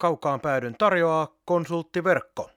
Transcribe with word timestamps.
Kaukaan 0.00 0.40
päädyn 0.40 0.74
tarjoaa 0.78 1.28
konsulttiverkko. 1.44 2.50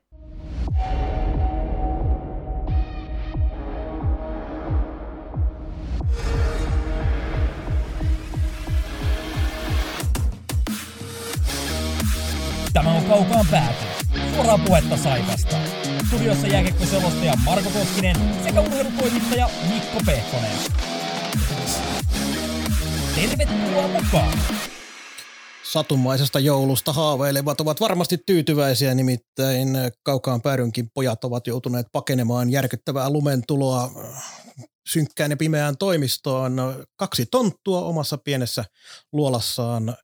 Tämä 12.73 12.91
on 12.91 13.05
Kaukaan 13.05 13.45
pääty. 13.51 13.85
Suoraa 14.35 14.57
puhetta 14.57 14.97
Saivasta. 14.97 15.55
Studiossa 16.07 16.47
jääkiekkoselostaja 16.47 17.33
Marko 17.45 17.69
Koskinen 17.69 18.15
sekä 18.43 18.61
urheilutoimittaja 18.61 19.49
Mikko 19.73 19.97
Pehkonen. 20.05 20.57
Tervetuloa 23.15 23.87
mukaan! 23.87 24.37
Satumaisesta 25.71 26.39
joulusta 26.39 26.93
haaveilevat 26.93 27.61
ovat 27.61 27.79
varmasti 27.79 28.17
tyytyväisiä, 28.25 28.93
nimittäin 28.93 29.69
kaukaan 30.03 30.41
päädynkin 30.41 30.89
pojat 30.93 31.23
ovat 31.23 31.47
joutuneet 31.47 31.87
pakenemaan 31.91 32.49
järkyttävää 32.49 33.09
lumentuloa 33.09 33.91
synkkään 34.89 35.31
ja 35.31 35.37
pimeään 35.37 35.77
toimistoon. 35.77 36.85
Kaksi 36.95 37.25
tonttua 37.25 37.81
omassa 37.81 38.17
pienessä 38.17 38.65
luolassaan. 39.13 39.95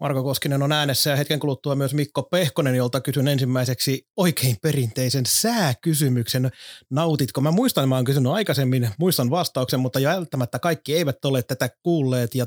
Marko 0.00 0.22
Koskinen 0.22 0.62
on 0.62 0.72
äänessä 0.72 1.10
ja 1.10 1.16
hetken 1.16 1.40
kuluttua 1.40 1.74
myös 1.74 1.94
Mikko 1.94 2.22
Pehkonen, 2.22 2.74
jolta 2.74 3.00
kysyn 3.00 3.28
ensimmäiseksi 3.28 4.06
oikein 4.16 4.56
perinteisen 4.62 5.24
sääkysymyksen. 5.26 6.50
Nautitko? 6.90 7.40
Mä 7.40 7.50
muistan, 7.50 7.88
mä 7.88 7.96
oon 7.96 8.04
kysynyt 8.04 8.32
aikaisemmin, 8.32 8.90
muistan 8.98 9.30
vastauksen, 9.30 9.80
mutta 9.80 10.00
välttämättä 10.02 10.58
kaikki 10.58 10.94
eivät 10.94 11.24
ole 11.24 11.42
tätä 11.42 11.68
kuulleet 11.82 12.34
ja 12.34 12.46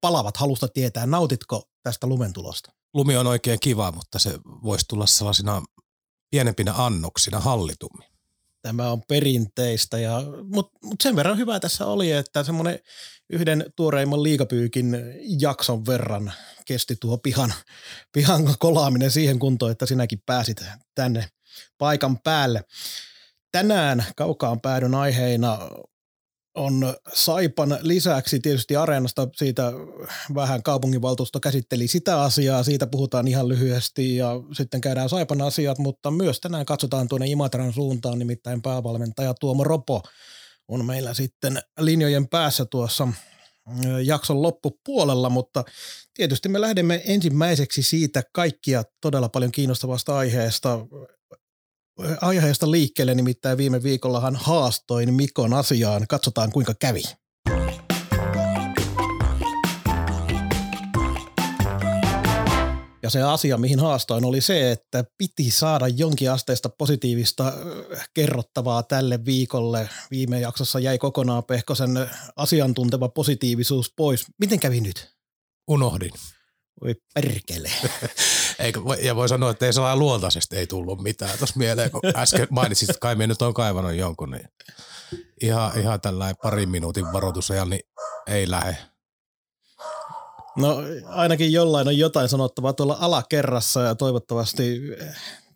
palavat 0.00 0.36
halusta 0.36 0.68
tietää. 0.68 1.06
Nautitko 1.06 1.68
tästä 1.82 2.06
lumentulosta? 2.06 2.72
Lumi 2.94 3.16
on 3.16 3.26
oikein 3.26 3.60
kiva, 3.60 3.92
mutta 3.92 4.18
se 4.18 4.38
voisi 4.44 4.84
tulla 4.88 5.06
sellaisina 5.06 5.62
pienempinä 6.30 6.72
annoksina 6.76 7.40
hallitummin. 7.40 8.10
Tämä 8.62 8.90
on 8.90 9.02
perinteistä, 9.08 9.98
ja, 9.98 10.22
mutta 10.54 10.78
mut 10.84 11.00
sen 11.02 11.16
verran 11.16 11.38
hyvä 11.38 11.60
tässä 11.60 11.86
oli, 11.86 12.12
että 12.12 12.44
semmoinen 12.44 12.78
yhden 13.30 13.64
tuoreimman 13.76 14.22
liikapyykin 14.22 14.96
jakson 15.40 15.86
verran 15.86 16.32
kesti 16.66 16.96
tuo 17.00 17.18
pihan, 17.18 17.54
pihan 18.12 18.54
kolaaminen 18.58 19.10
siihen 19.10 19.38
kuntoon, 19.38 19.72
että 19.72 19.86
sinäkin 19.86 20.22
pääsit 20.26 20.64
tänne 20.94 21.28
paikan 21.78 22.18
päälle. 22.18 22.64
Tänään 23.52 24.04
kaukaan 24.16 24.60
päädyn 24.60 24.94
aiheina 24.94 25.58
on 26.54 26.94
Saipan 27.12 27.78
lisäksi 27.80 28.40
tietysti 28.40 28.76
Areenasta 28.76 29.28
siitä 29.36 29.72
vähän 30.34 30.62
kaupunginvaltuusto 30.62 31.40
käsitteli 31.40 31.88
sitä 31.88 32.22
asiaa, 32.22 32.62
siitä 32.62 32.86
puhutaan 32.86 33.28
ihan 33.28 33.48
lyhyesti 33.48 34.16
ja 34.16 34.32
sitten 34.52 34.80
käydään 34.80 35.08
Saipan 35.08 35.42
asiat, 35.42 35.78
mutta 35.78 36.10
myös 36.10 36.40
tänään 36.40 36.66
katsotaan 36.66 37.08
tuonne 37.08 37.26
Imatran 37.26 37.72
suuntaan, 37.72 38.18
nimittäin 38.18 38.62
päävalmentaja 38.62 39.34
Tuomo 39.34 39.64
Ropo 39.64 40.02
on 40.68 40.84
meillä 40.84 41.14
sitten 41.14 41.62
linjojen 41.78 42.28
päässä 42.28 42.64
tuossa 42.64 43.08
jakson 44.04 44.42
loppupuolella, 44.42 45.28
mutta 45.28 45.64
tietysti 46.14 46.48
me 46.48 46.60
lähdemme 46.60 47.02
ensimmäiseksi 47.06 47.82
siitä 47.82 48.22
kaikkia 48.32 48.82
todella 49.00 49.28
paljon 49.28 49.52
kiinnostavasta 49.52 50.16
aiheesta, 50.16 50.86
aiheesta 52.20 52.70
liikkeelle, 52.70 53.14
nimittäin 53.14 53.58
viime 53.58 53.82
viikollahan 53.82 54.36
haastoin 54.36 55.14
Mikon 55.14 55.54
asiaan. 55.54 56.06
Katsotaan 56.08 56.52
kuinka 56.52 56.74
kävi. 56.74 57.02
Ja 63.02 63.10
se 63.10 63.22
asia, 63.22 63.58
mihin 63.58 63.80
haastoin, 63.80 64.24
oli 64.24 64.40
se, 64.40 64.70
että 64.70 65.04
piti 65.18 65.50
saada 65.50 65.88
jonkin 65.88 66.30
asteista 66.30 66.68
positiivista 66.68 67.52
kerrottavaa 68.14 68.82
tälle 68.82 69.24
viikolle. 69.24 69.88
Viime 70.10 70.40
jaksossa 70.40 70.80
jäi 70.80 70.98
kokonaan 70.98 71.44
Pehkosen 71.44 71.90
asiantunteva 72.36 73.08
positiivisuus 73.08 73.92
pois. 73.96 74.26
Miten 74.40 74.60
kävi 74.60 74.80
nyt? 74.80 75.16
Unohdin. 75.68 76.10
Voi 76.84 76.94
perkele. 77.14 77.70
Eikö, 78.58 78.80
ja 79.02 79.16
voi 79.16 79.28
sanoa, 79.28 79.50
että 79.50 79.66
ei 79.66 79.72
sellainen 79.72 79.98
luontaisesti 79.98 80.56
ei 80.56 80.66
tullut 80.66 81.02
mitään 81.02 81.38
tuossa 81.38 81.58
mieleen, 81.58 81.90
kun 81.90 82.00
äsken 82.16 82.46
mainitsit, 82.50 82.90
että 82.90 83.00
kai 83.00 83.14
me 83.14 83.26
nyt 83.26 83.42
on 83.42 83.54
kaivannut 83.54 83.94
jonkun, 83.94 84.30
niin 84.30 84.48
ihan, 85.42 85.80
ihan 85.80 86.00
tällainen 86.00 86.36
parin 86.42 86.68
minuutin 86.68 87.12
varoitusajan, 87.12 87.70
niin 87.70 87.82
ei 88.26 88.50
lähde. 88.50 88.76
No 90.56 90.76
ainakin 91.06 91.52
jollain 91.52 91.88
on 91.88 91.98
jotain 91.98 92.28
sanottavaa 92.28 92.72
tuolla 92.72 92.96
alakerrassa 93.00 93.80
ja 93.80 93.94
toivottavasti, 93.94 94.80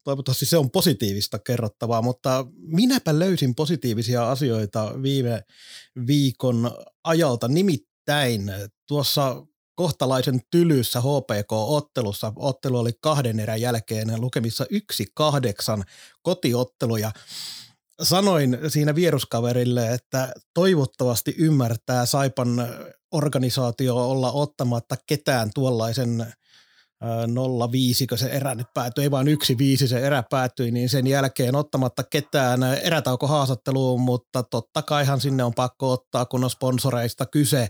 toivottavasti 0.05 0.47
se 0.47 0.57
on 0.57 0.71
positiivista 0.71 1.39
kerrottavaa, 1.39 2.03
mutta 2.03 2.47
minäpä 2.57 3.19
löysin 3.19 3.55
positiivisia 3.55 4.31
asioita 4.31 5.03
viime 5.03 5.43
viikon 6.07 6.71
ajalta. 7.05 7.49
Nimittäin 7.49 8.53
tuossa 8.89 9.47
kohtalaisen 9.75 10.41
tylyssä 10.51 11.01
HPK-ottelussa. 11.01 12.33
Ottelu 12.37 12.79
oli 12.79 12.93
kahden 13.01 13.41
erän 13.41 13.61
jälkeen 13.61 14.21
lukemissa 14.21 14.67
yksi 14.71 15.07
kahdeksan 15.15 15.85
kotiottelu 16.23 16.97
ja 16.97 17.11
sanoin 18.03 18.59
siinä 18.69 18.95
vieruskaverille, 18.95 19.95
että 19.95 20.33
toivottavasti 20.55 21.35
ymmärtää 21.39 22.07
Saipan 22.07 22.49
organisaatio 23.13 24.11
olla 24.11 24.33
ottamatta 24.33 24.97
ketään 25.07 25.51
tuollaisen 25.55 26.27
0-5, 27.05 28.07
kun 28.09 28.19
se 28.19 28.27
erä 28.27 28.55
nyt 28.55 28.67
päätyi, 28.75 29.05
ei 29.05 29.11
vaan 29.11 29.29
yksi 29.29 29.59
viisi 29.59 29.89
se 29.89 29.99
erä 29.99 30.25
päättyi, 30.31 30.71
niin 30.71 30.89
sen 30.89 31.07
jälkeen 31.07 31.55
ottamatta 31.55 32.03
ketään 32.03 32.63
erätauko 32.63 33.27
haastatteluun, 33.27 34.01
mutta 34.01 34.43
totta 34.43 34.83
kaihan 34.83 35.21
sinne 35.21 35.45
on 35.45 35.55
pakko 35.55 35.93
ottaa, 35.93 36.25
kun 36.25 36.45
on 36.45 36.51
sponsoreista 36.51 37.27
kyse. 37.27 37.69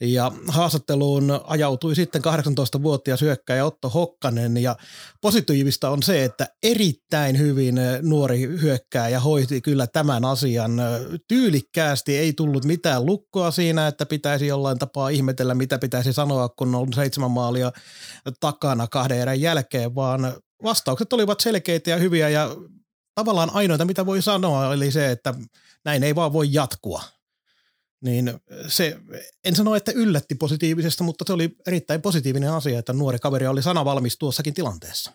Ja 0.00 0.32
haastatteluun 0.48 1.40
ajautui 1.44 1.94
sitten 1.94 2.22
18-vuotias 2.24 3.20
hyökkäjä 3.20 3.64
Otto 3.64 3.88
Hokkanen. 3.88 4.56
Ja 4.56 4.76
positiivista 5.20 5.90
on 5.90 6.02
se, 6.02 6.24
että 6.24 6.48
erittäin 6.62 7.38
hyvin 7.38 7.80
nuori 8.02 8.40
hyökkääjä 8.40 9.20
hoiti 9.20 9.60
kyllä 9.60 9.86
tämän 9.86 10.24
asian. 10.24 10.72
Tyylikkäästi. 11.28 12.16
Ei 12.16 12.32
tullut 12.32 12.64
mitään 12.64 13.06
lukkoa 13.06 13.50
siinä, 13.50 13.86
että 13.86 14.06
pitäisi 14.06 14.46
jollain 14.46 14.78
tapaa 14.78 15.08
ihmetellä, 15.08 15.54
mitä 15.54 15.78
pitäisi 15.78 16.12
sanoa, 16.12 16.48
kun 16.48 16.74
on 16.74 16.92
seitsemän 16.92 17.30
maalia 17.30 17.72
takana 18.40 18.86
kahden 18.86 19.18
erän 19.18 19.40
jälkeen, 19.40 19.94
vaan 19.94 20.32
vastaukset 20.62 21.12
olivat 21.12 21.40
selkeitä 21.40 21.90
ja 21.90 21.96
hyviä. 21.96 22.28
Ja 22.28 22.56
tavallaan 23.14 23.50
ainoita, 23.52 23.84
mitä 23.84 24.06
voi 24.06 24.22
sanoa, 24.22 24.74
eli 24.74 24.90
se, 24.90 25.10
että 25.10 25.34
näin 25.84 26.02
ei 26.02 26.14
vaan 26.14 26.32
voi 26.32 26.48
jatkua 26.52 27.02
niin 28.00 28.40
se, 28.68 28.96
en 29.44 29.56
sano, 29.56 29.74
että 29.74 29.92
yllätti 29.92 30.34
positiivisesta, 30.34 31.04
mutta 31.04 31.24
se 31.26 31.32
oli 31.32 31.56
erittäin 31.66 32.02
positiivinen 32.02 32.52
asia, 32.52 32.78
että 32.78 32.92
nuori 32.92 33.18
kaveri 33.18 33.46
oli 33.46 33.62
sanavalmis 33.62 34.18
tuossakin 34.18 34.54
tilanteessa. 34.54 35.12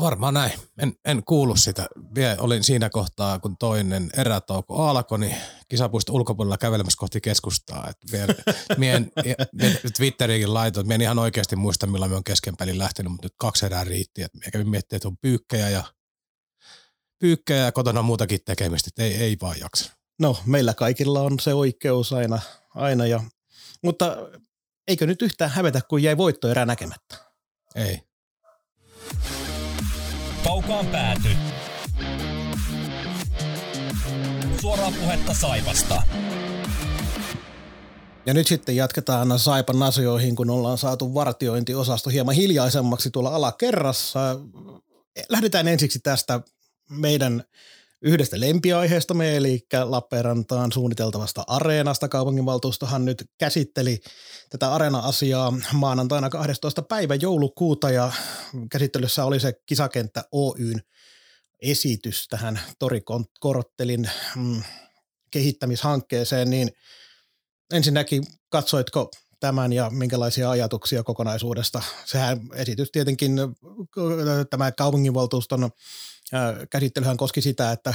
Varmaan 0.00 0.34
näin. 0.34 0.52
En, 0.78 0.92
en 1.04 1.24
kuullut 1.24 1.60
sitä. 1.60 1.88
Vielä 2.14 2.36
olin 2.38 2.64
siinä 2.64 2.90
kohtaa, 2.90 3.38
kun 3.38 3.56
toinen 3.56 4.10
erätauko 4.16 4.88
alkoi, 4.88 5.18
niin 5.18 5.36
kisapuisto 5.68 6.12
ulkopuolella 6.12 6.58
kävelemässä 6.58 6.98
kohti 6.98 7.20
keskustaa. 7.20 7.88
Et 7.90 8.12
vielä, 8.12 8.34
mien, 8.76 9.12
mien 9.52 9.78
Twitteriinkin 9.96 10.54
laitoin, 10.54 10.84
että 10.84 10.94
en 10.94 11.00
ihan 11.00 11.18
oikeasti 11.18 11.56
muista, 11.56 11.86
milloin 11.86 12.10
me 12.10 12.16
on 12.16 12.24
kesken 12.24 12.56
pelin 12.56 12.78
lähtenyt, 12.78 13.12
mutta 13.12 13.26
nyt 13.26 13.34
kaksi 13.36 13.66
erää 13.66 13.84
riitti. 13.84 14.22
Et 14.22 14.32
kävin 14.52 14.70
miettimään, 14.70 14.96
että 14.96 15.08
on 15.08 15.16
pyykkejä 15.16 15.68
ja, 15.68 15.84
pyykkejä 17.18 17.64
ja 17.64 17.72
kotona 17.72 18.02
muutakin 18.02 18.40
tekemistä, 18.44 18.88
että 18.88 19.02
ei, 19.02 19.14
ei 19.14 19.36
vaan 19.40 19.60
jaksa. 19.60 19.97
No, 20.18 20.36
meillä 20.46 20.74
kaikilla 20.74 21.20
on 21.20 21.40
se 21.40 21.54
oikeus 21.54 22.12
aina, 22.12 22.38
aina 22.74 23.06
ja, 23.06 23.22
mutta 23.82 24.16
eikö 24.88 25.06
nyt 25.06 25.22
yhtään 25.22 25.50
hävetä, 25.50 25.80
kun 25.88 26.02
jäi 26.02 26.16
voitto 26.16 26.48
erää 26.48 26.66
näkemättä? 26.66 27.16
Ei. 27.74 28.00
Kaukaan 30.44 30.86
pääty. 30.86 31.28
Suoraa 34.60 34.92
puhetta 35.00 35.34
Saivasta. 35.34 36.02
Ja 38.26 38.34
nyt 38.34 38.46
sitten 38.46 38.76
jatketaan 38.76 39.38
Saipan 39.38 39.82
asioihin, 39.82 40.36
kun 40.36 40.50
ollaan 40.50 40.78
saatu 40.78 41.14
vartiointiosasto 41.14 42.10
hieman 42.10 42.34
hiljaisemmaksi 42.34 43.10
tuolla 43.10 43.30
alakerrassa. 43.30 44.20
Lähdetään 45.28 45.68
ensiksi 45.68 45.98
tästä 45.98 46.40
meidän 46.90 47.44
yhdestä 48.02 48.40
lempiaiheestamme, 48.40 49.36
eli 49.36 49.66
Lappeenrantaan 49.84 50.72
suunniteltavasta 50.72 51.44
areenasta. 51.46 52.08
Kaupunginvaltuustohan 52.08 53.04
nyt 53.04 53.24
käsitteli 53.38 54.00
tätä 54.50 54.74
areena-asiaa 54.74 55.52
maanantaina 55.72 56.30
12. 56.30 56.82
päivä 56.82 57.14
joulukuuta 57.14 57.90
ja 57.90 58.12
käsittelyssä 58.70 59.24
oli 59.24 59.40
se 59.40 59.52
kisakenttä 59.66 60.24
Oyn 60.32 60.82
esitys 61.62 62.28
tähän 62.28 62.60
Torikorottelin 62.78 64.10
mm, 64.36 64.62
kehittämishankkeeseen, 65.30 66.50
niin 66.50 66.70
ensinnäkin 67.72 68.24
katsoitko 68.48 69.10
tämän 69.40 69.72
ja 69.72 69.90
minkälaisia 69.90 70.50
ajatuksia 70.50 71.02
kokonaisuudesta. 71.02 71.82
Sehän 72.04 72.40
esitys 72.54 72.90
tietenkin, 72.90 73.36
tämä 74.50 74.72
kaupunginvaltuuston 74.72 75.70
käsittelyhän 76.70 77.16
koski 77.16 77.42
sitä, 77.42 77.72
että 77.72 77.94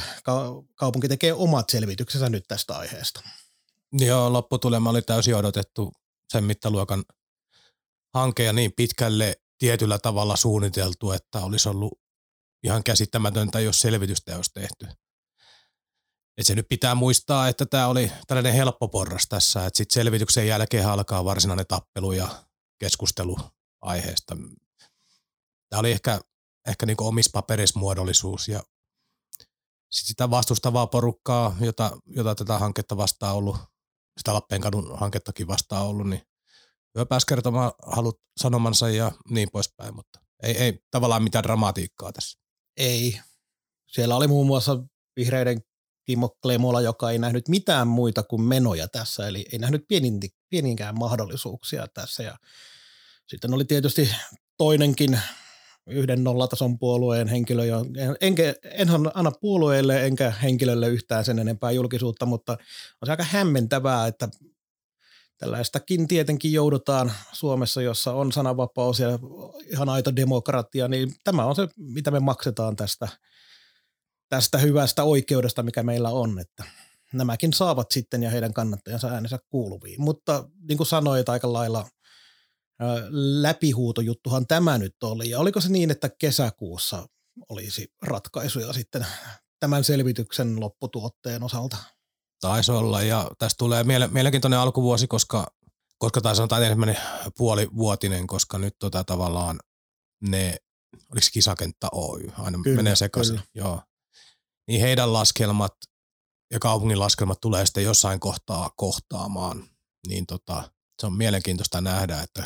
kaupunki 0.75 1.07
tekee 1.07 1.33
omat 1.33 1.69
selvityksensä 1.69 2.29
nyt 2.29 2.43
tästä 2.47 2.77
aiheesta. 2.77 3.21
Joo, 3.91 4.33
lopputulema 4.33 4.89
oli 4.89 5.01
täysin 5.01 5.35
odotettu 5.35 5.93
sen 6.29 6.43
mittaluokan 6.43 7.03
hanke 8.13 8.43
ja 8.43 8.53
niin 8.53 8.73
pitkälle 8.75 9.35
tietyllä 9.57 9.99
tavalla 9.99 10.35
suunniteltu, 10.35 11.11
että 11.11 11.39
olisi 11.39 11.69
ollut 11.69 11.99
ihan 12.63 12.83
käsittämätöntä, 12.83 13.59
jos 13.59 13.79
selvitystä 13.79 14.35
olisi 14.35 14.51
tehty. 14.53 14.87
Et 16.37 16.45
se 16.45 16.55
nyt 16.55 16.69
pitää 16.69 16.95
muistaa, 16.95 17.47
että 17.47 17.65
tämä 17.65 17.87
oli 17.87 18.11
tällainen 18.27 18.53
helppo 18.53 18.87
porras 18.87 19.27
tässä, 19.29 19.65
että 19.65 19.77
sitten 19.77 19.93
selvityksen 19.93 20.47
jälkeen 20.47 20.87
alkaa 20.87 21.25
varsinainen 21.25 21.67
tappelu 21.67 22.11
ja 22.11 22.43
keskustelu 22.79 23.37
aiheesta. 23.81 24.37
Tämä 25.69 25.79
oli 25.79 25.91
ehkä, 25.91 26.19
ehkä 26.67 26.85
niin 26.85 26.97
omissa 27.01 27.31
paperissa 27.33 27.79
muodollisuus 27.79 28.47
ja 28.47 28.63
sit 29.91 30.07
sitä 30.07 30.29
vastustavaa 30.29 30.87
porukkaa, 30.87 31.55
jota, 31.61 31.97
jota 32.05 32.35
tätä 32.35 32.59
hanketta 32.59 32.97
vastaan 32.97 33.35
ollut, 33.35 33.57
sitä 34.17 34.33
Lappeenkadun 34.33 34.99
hankettakin 34.99 35.47
vastaan 35.47 35.85
ollut, 35.85 36.09
niin 36.09 36.21
hyvä 36.95 37.05
pääsi 37.05 37.27
kertomaan 37.27 37.71
halut 37.85 38.21
sanomansa 38.37 38.89
ja 38.89 39.11
niin 39.29 39.49
poispäin, 39.51 39.95
mutta 39.95 40.19
ei, 40.43 40.57
ei 40.57 40.79
tavallaan 40.91 41.23
mitään 41.23 41.43
dramatiikkaa 41.43 42.13
tässä. 42.13 42.39
Ei. 42.77 43.19
Siellä 43.87 44.15
oli 44.15 44.27
muun 44.27 44.47
muassa 44.47 44.83
vihreiden 45.15 45.61
Timo 46.05 46.29
Klemola, 46.41 46.81
joka 46.81 47.11
ei 47.11 47.19
nähnyt 47.19 47.47
mitään 47.47 47.87
muita 47.87 48.23
kuin 48.23 48.41
menoja 48.41 48.87
tässä, 48.87 49.27
eli 49.27 49.45
ei 49.51 49.59
nähnyt 49.59 49.85
pienin, 49.87 50.19
pieninkään 50.49 50.99
mahdollisuuksia 50.99 51.87
tässä. 51.93 52.23
Ja 52.23 52.37
sitten 53.27 53.53
oli 53.53 53.65
tietysti 53.65 54.09
toinenkin 54.57 55.19
yhden 55.87 56.23
nollatason 56.23 56.79
puolueen 56.79 57.27
henkilö, 57.27 57.63
enkä, 58.21 58.53
en 58.63 58.87
anna 59.13 59.31
puolueelle 59.41 60.05
enkä 60.05 60.31
henkilölle 60.31 60.87
yhtään 60.87 61.25
sen 61.25 61.39
enempää 61.39 61.71
julkisuutta, 61.71 62.25
mutta 62.25 62.51
on 63.01 63.05
se 63.05 63.11
aika 63.11 63.23
hämmentävää, 63.23 64.07
että 64.07 64.29
tällaistakin 65.37 66.07
tietenkin 66.07 66.53
joudutaan 66.53 67.11
Suomessa, 67.31 67.81
jossa 67.81 68.13
on 68.13 68.31
sananvapaus 68.31 68.99
ja 68.99 69.19
ihan 69.71 69.89
aito 69.89 70.15
demokratia, 70.15 70.87
niin 70.87 71.13
tämä 71.23 71.45
on 71.45 71.55
se, 71.55 71.67
mitä 71.77 72.11
me 72.11 72.19
maksetaan 72.19 72.75
tästä– 72.75 73.07
tästä 74.33 74.57
hyvästä 74.57 75.03
oikeudesta, 75.03 75.63
mikä 75.63 75.83
meillä 75.83 76.09
on, 76.09 76.39
että 76.39 76.63
nämäkin 77.13 77.53
saavat 77.53 77.91
sitten 77.91 78.23
ja 78.23 78.29
heidän 78.29 78.53
kannattajansa 78.53 79.07
äänensä 79.07 79.39
kuuluviin. 79.49 80.01
Mutta 80.01 80.49
niin 80.67 80.77
kuin 80.77 80.87
sanoit 80.87 81.29
aika 81.29 81.53
lailla, 81.53 81.87
läpihuutojuttuhan 83.41 84.47
tämä 84.47 84.77
nyt 84.77 85.03
oli. 85.03 85.29
Ja 85.29 85.39
oliko 85.39 85.61
se 85.61 85.69
niin, 85.69 85.91
että 85.91 86.09
kesäkuussa 86.09 87.07
olisi 87.49 87.93
ratkaisuja 88.01 88.73
sitten 88.73 89.05
tämän 89.59 89.83
selvityksen 89.83 90.59
lopputuotteen 90.59 91.43
osalta? 91.43 91.77
Taisi 92.41 92.71
olla 92.71 93.01
ja 93.01 93.31
tästä 93.39 93.57
tulee 93.57 93.83
mielenkiintoinen 94.11 94.59
alkuvuosi, 94.59 95.07
koska, 95.07 95.47
koska 95.97 96.21
tai 96.21 96.35
sanotaan 96.35 96.63
ensimmäinen 96.63 96.97
puolivuotinen, 97.37 98.27
koska 98.27 98.57
nyt 98.57 98.75
tota 98.79 99.03
tavallaan 99.03 99.59
ne, 100.21 100.55
oliko 100.93 101.27
kisakenttä 101.33 101.87
Oy, 101.91 102.31
aina 102.37 102.59
kyllä, 102.63 102.75
menee 102.75 102.95
sekaisin. 102.95 103.35
Kyllä. 103.35 103.47
Joo 103.55 103.81
niin 104.67 104.81
heidän 104.81 105.13
laskelmat 105.13 105.73
ja 106.51 106.59
kaupungin 106.59 106.99
laskelmat 106.99 107.41
tulee 107.41 107.65
sitten 107.65 107.83
jossain 107.83 108.19
kohtaa 108.19 108.69
kohtaamaan, 108.77 109.63
niin 110.07 110.25
tota, 110.25 110.71
se 111.03 111.07
on 111.07 111.17
mielenkiintoista 111.17 111.81
nähdä, 111.81 112.21
että 112.21 112.43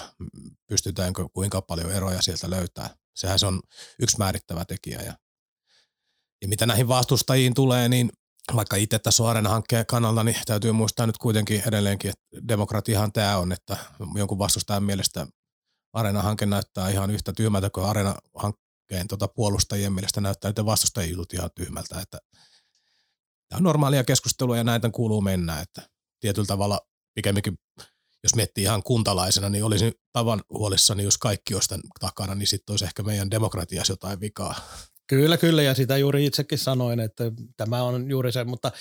pystytäänkö 0.67 1.25
kuinka 1.33 1.61
paljon 1.61 1.91
eroja 1.91 2.21
sieltä 2.21 2.49
löytää. 2.49 2.89
Sehän 3.15 3.39
se 3.39 3.45
on 3.45 3.61
yksi 4.01 4.17
määrittävä 4.17 4.65
tekijä. 4.65 5.01
Ja, 5.01 5.13
ja 6.41 6.47
mitä 6.47 6.65
näihin 6.65 6.87
vastustajiin 6.87 7.53
tulee, 7.53 7.89
niin 7.89 8.09
vaikka 8.55 8.75
itse 8.75 8.99
tässä 8.99 9.23
on 9.23 9.47
hankkeen 9.47 9.85
kannalta, 9.85 10.23
niin 10.23 10.37
täytyy 10.45 10.71
muistaa 10.71 11.07
nyt 11.07 11.17
kuitenkin 11.17 11.63
edelleenkin, 11.67 12.09
että 12.09 12.47
demokratiahan 12.47 13.11
tämä 13.11 13.37
on, 13.37 13.51
että 13.51 13.77
jonkun 14.15 14.39
vastustajan 14.39 14.83
mielestä 14.83 15.27
Areena-hanke 15.93 16.45
näyttää 16.45 16.89
ihan 16.89 17.11
yhtä 17.11 17.33
tyhmältä 17.33 17.69
kuin 17.69 17.85
Areena-hankkeen 17.85 18.67
hankkeen 18.87 19.07
tota 19.07 19.27
puolustajien 19.27 19.93
mielestä 19.93 20.21
näyttää 20.21 20.49
että 20.49 20.65
vastustajien 20.65 21.11
jutut 21.11 21.33
ihan 21.33 21.49
tyhmältä. 21.55 22.01
Että 22.01 22.17
tämä 23.49 23.57
on 23.57 23.63
normaalia 23.63 24.03
keskustelua 24.03 24.57
ja 24.57 24.63
näitä 24.63 24.89
kuuluu 24.89 25.21
mennä, 25.21 25.61
että 25.61 25.89
tietyllä 26.19 26.45
tavalla 26.45 26.81
pikemminkin 27.13 27.57
jos 28.27 28.35
miettii 28.35 28.63
ihan 28.63 28.83
kuntalaisena, 28.83 29.49
niin 29.49 29.63
olisin 29.63 29.93
tavan 30.13 30.41
huolissani, 30.49 31.03
jos 31.03 31.17
kaikki 31.17 31.53
olisi 31.53 31.69
tämän 31.69 31.83
takana, 31.99 32.35
niin 32.35 32.47
sitten 32.47 32.73
olisi 32.73 32.85
ehkä 32.85 33.03
meidän 33.03 33.31
demokratiassa 33.31 33.93
jotain 33.93 34.19
vikaa. 34.19 34.55
Kyllä, 35.07 35.37
kyllä, 35.37 35.63
ja 35.63 35.73
sitä 35.73 35.97
juuri 35.97 36.25
itsekin 36.25 36.57
sanoin, 36.57 36.99
että 36.99 37.23
tämä 37.57 37.83
on 37.83 38.09
juuri 38.09 38.31
se, 38.31 38.43
mutta 38.43 38.71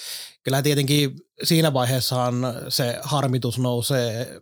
kyllä 0.42 0.62
tietenkin 0.62 1.10
siinä 1.42 1.72
vaiheessaan 1.72 2.34
se 2.68 2.98
harmitus 3.02 3.58
nousee, 3.58 4.40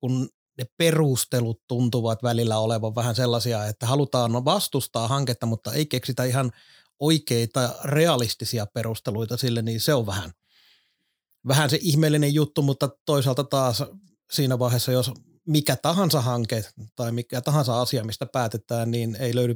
kun 0.00 0.28
ne 0.58 0.64
perustelut 0.76 1.62
tuntuvat 1.68 2.22
välillä 2.22 2.58
olevan 2.58 2.94
vähän 2.94 3.14
sellaisia, 3.14 3.66
että 3.66 3.86
halutaan 3.86 4.44
vastustaa 4.44 5.08
hanketta, 5.08 5.46
mutta 5.46 5.72
ei 5.72 5.86
keksitä 5.86 6.24
ihan 6.24 6.52
oikeita 7.00 7.74
realistisia 7.84 8.66
perusteluita 8.66 9.36
sille, 9.36 9.62
niin 9.62 9.80
se 9.80 9.94
on 9.94 10.06
vähän, 10.06 10.32
vähän 11.48 11.70
se 11.70 11.78
ihmeellinen 11.80 12.34
juttu, 12.34 12.62
mutta 12.62 12.88
toisaalta 13.06 13.44
taas 13.44 13.82
siinä 14.32 14.58
vaiheessa, 14.58 14.92
jos 14.92 15.10
mikä 15.46 15.76
tahansa 15.76 16.20
hanke 16.20 16.64
tai 16.96 17.12
mikä 17.12 17.40
tahansa 17.40 17.80
asia, 17.80 18.04
mistä 18.04 18.26
päätetään, 18.26 18.90
niin 18.90 19.16
ei 19.16 19.34
löydy 19.34 19.54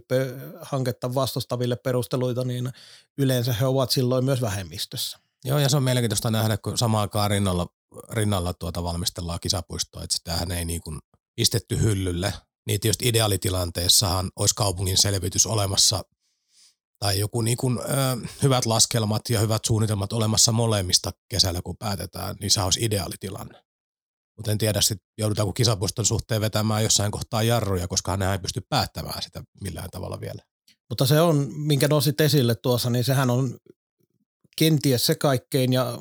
hanketta 0.60 1.14
vastustaville 1.14 1.76
perusteluita, 1.76 2.44
niin 2.44 2.72
yleensä 3.19 3.52
he 3.52 3.66
ovat 3.66 3.90
silloin 3.90 4.24
myös 4.24 4.40
vähemmistössä. 4.40 5.19
Joo, 5.44 5.58
ja 5.58 5.69
se 5.69 5.76
on 5.76 5.82
mielenkiintoista 5.82 6.30
nähdä, 6.30 6.56
kun 6.56 6.78
samaan 6.78 7.02
aikaan 7.02 7.30
rinnalla 7.30 7.66
rinnalla 8.10 8.54
tuota 8.54 8.82
valmistellaan 8.82 9.40
kisapuistoa, 9.40 10.02
että 10.02 10.16
sitähän 10.16 10.50
ei 10.52 10.64
niin 10.64 10.80
kuin 10.80 10.98
pistetty 11.34 11.80
hyllylle. 11.80 12.34
Niin 12.66 12.80
tietysti 12.80 13.08
ideaalitilanteessahan 13.08 14.30
olisi 14.36 14.54
kaupungin 14.54 14.98
selvitys 14.98 15.46
olemassa 15.46 16.04
tai 16.98 17.19
joku 17.19 17.40
niin 17.40 17.56
kuin, 17.56 17.78
ö, 17.78 18.28
hyvät 18.42 18.66
laskelmat 18.66 19.30
ja 19.30 19.40
hyvät 19.40 19.64
suunnitelmat 19.64 20.12
olemassa 20.12 20.52
molemmista 20.52 21.12
kesällä, 21.28 21.62
kun 21.62 21.76
päätetään, 21.76 22.36
niin 22.40 22.50
se 22.50 22.60
olisi 22.60 22.84
ideaalitilanne. 22.84 23.62
Mutta 24.37 24.52
en 24.52 24.58
tiedä, 24.58 24.81
sitten 24.81 25.06
joudutaanko 25.19 25.52
kisapuiston 25.52 26.06
suhteen 26.06 26.40
vetämään 26.40 26.82
jossain 26.82 27.11
kohtaa 27.12 27.43
jarruja, 27.43 27.88
koska 27.88 28.11
hän 28.11 28.23
ei 28.23 28.38
pysty 28.38 28.61
päättämään 28.69 29.23
sitä 29.23 29.43
millään 29.61 29.90
tavalla 29.90 30.20
vielä. 30.20 30.43
Mutta 30.89 31.06
se 31.06 31.20
on, 31.20 31.48
minkä 31.55 31.89
nosit 31.89 32.20
esille 32.20 32.55
tuossa, 32.55 32.91
niin 32.91 33.05
sehän 33.05 33.31
on 33.31 33.58
kenties 34.56 35.06
se 35.06 35.15
kaikkein 35.15 35.72
ja 35.72 35.98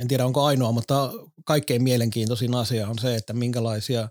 en 0.00 0.08
tiedä 0.08 0.26
onko 0.26 0.44
ainoa, 0.44 0.72
mutta 0.72 1.12
kaikkein 1.44 1.82
mielenkiintoisin 1.82 2.54
asia 2.54 2.88
on 2.88 2.98
se, 2.98 3.14
että 3.14 3.32
minkälaisia 3.32 4.08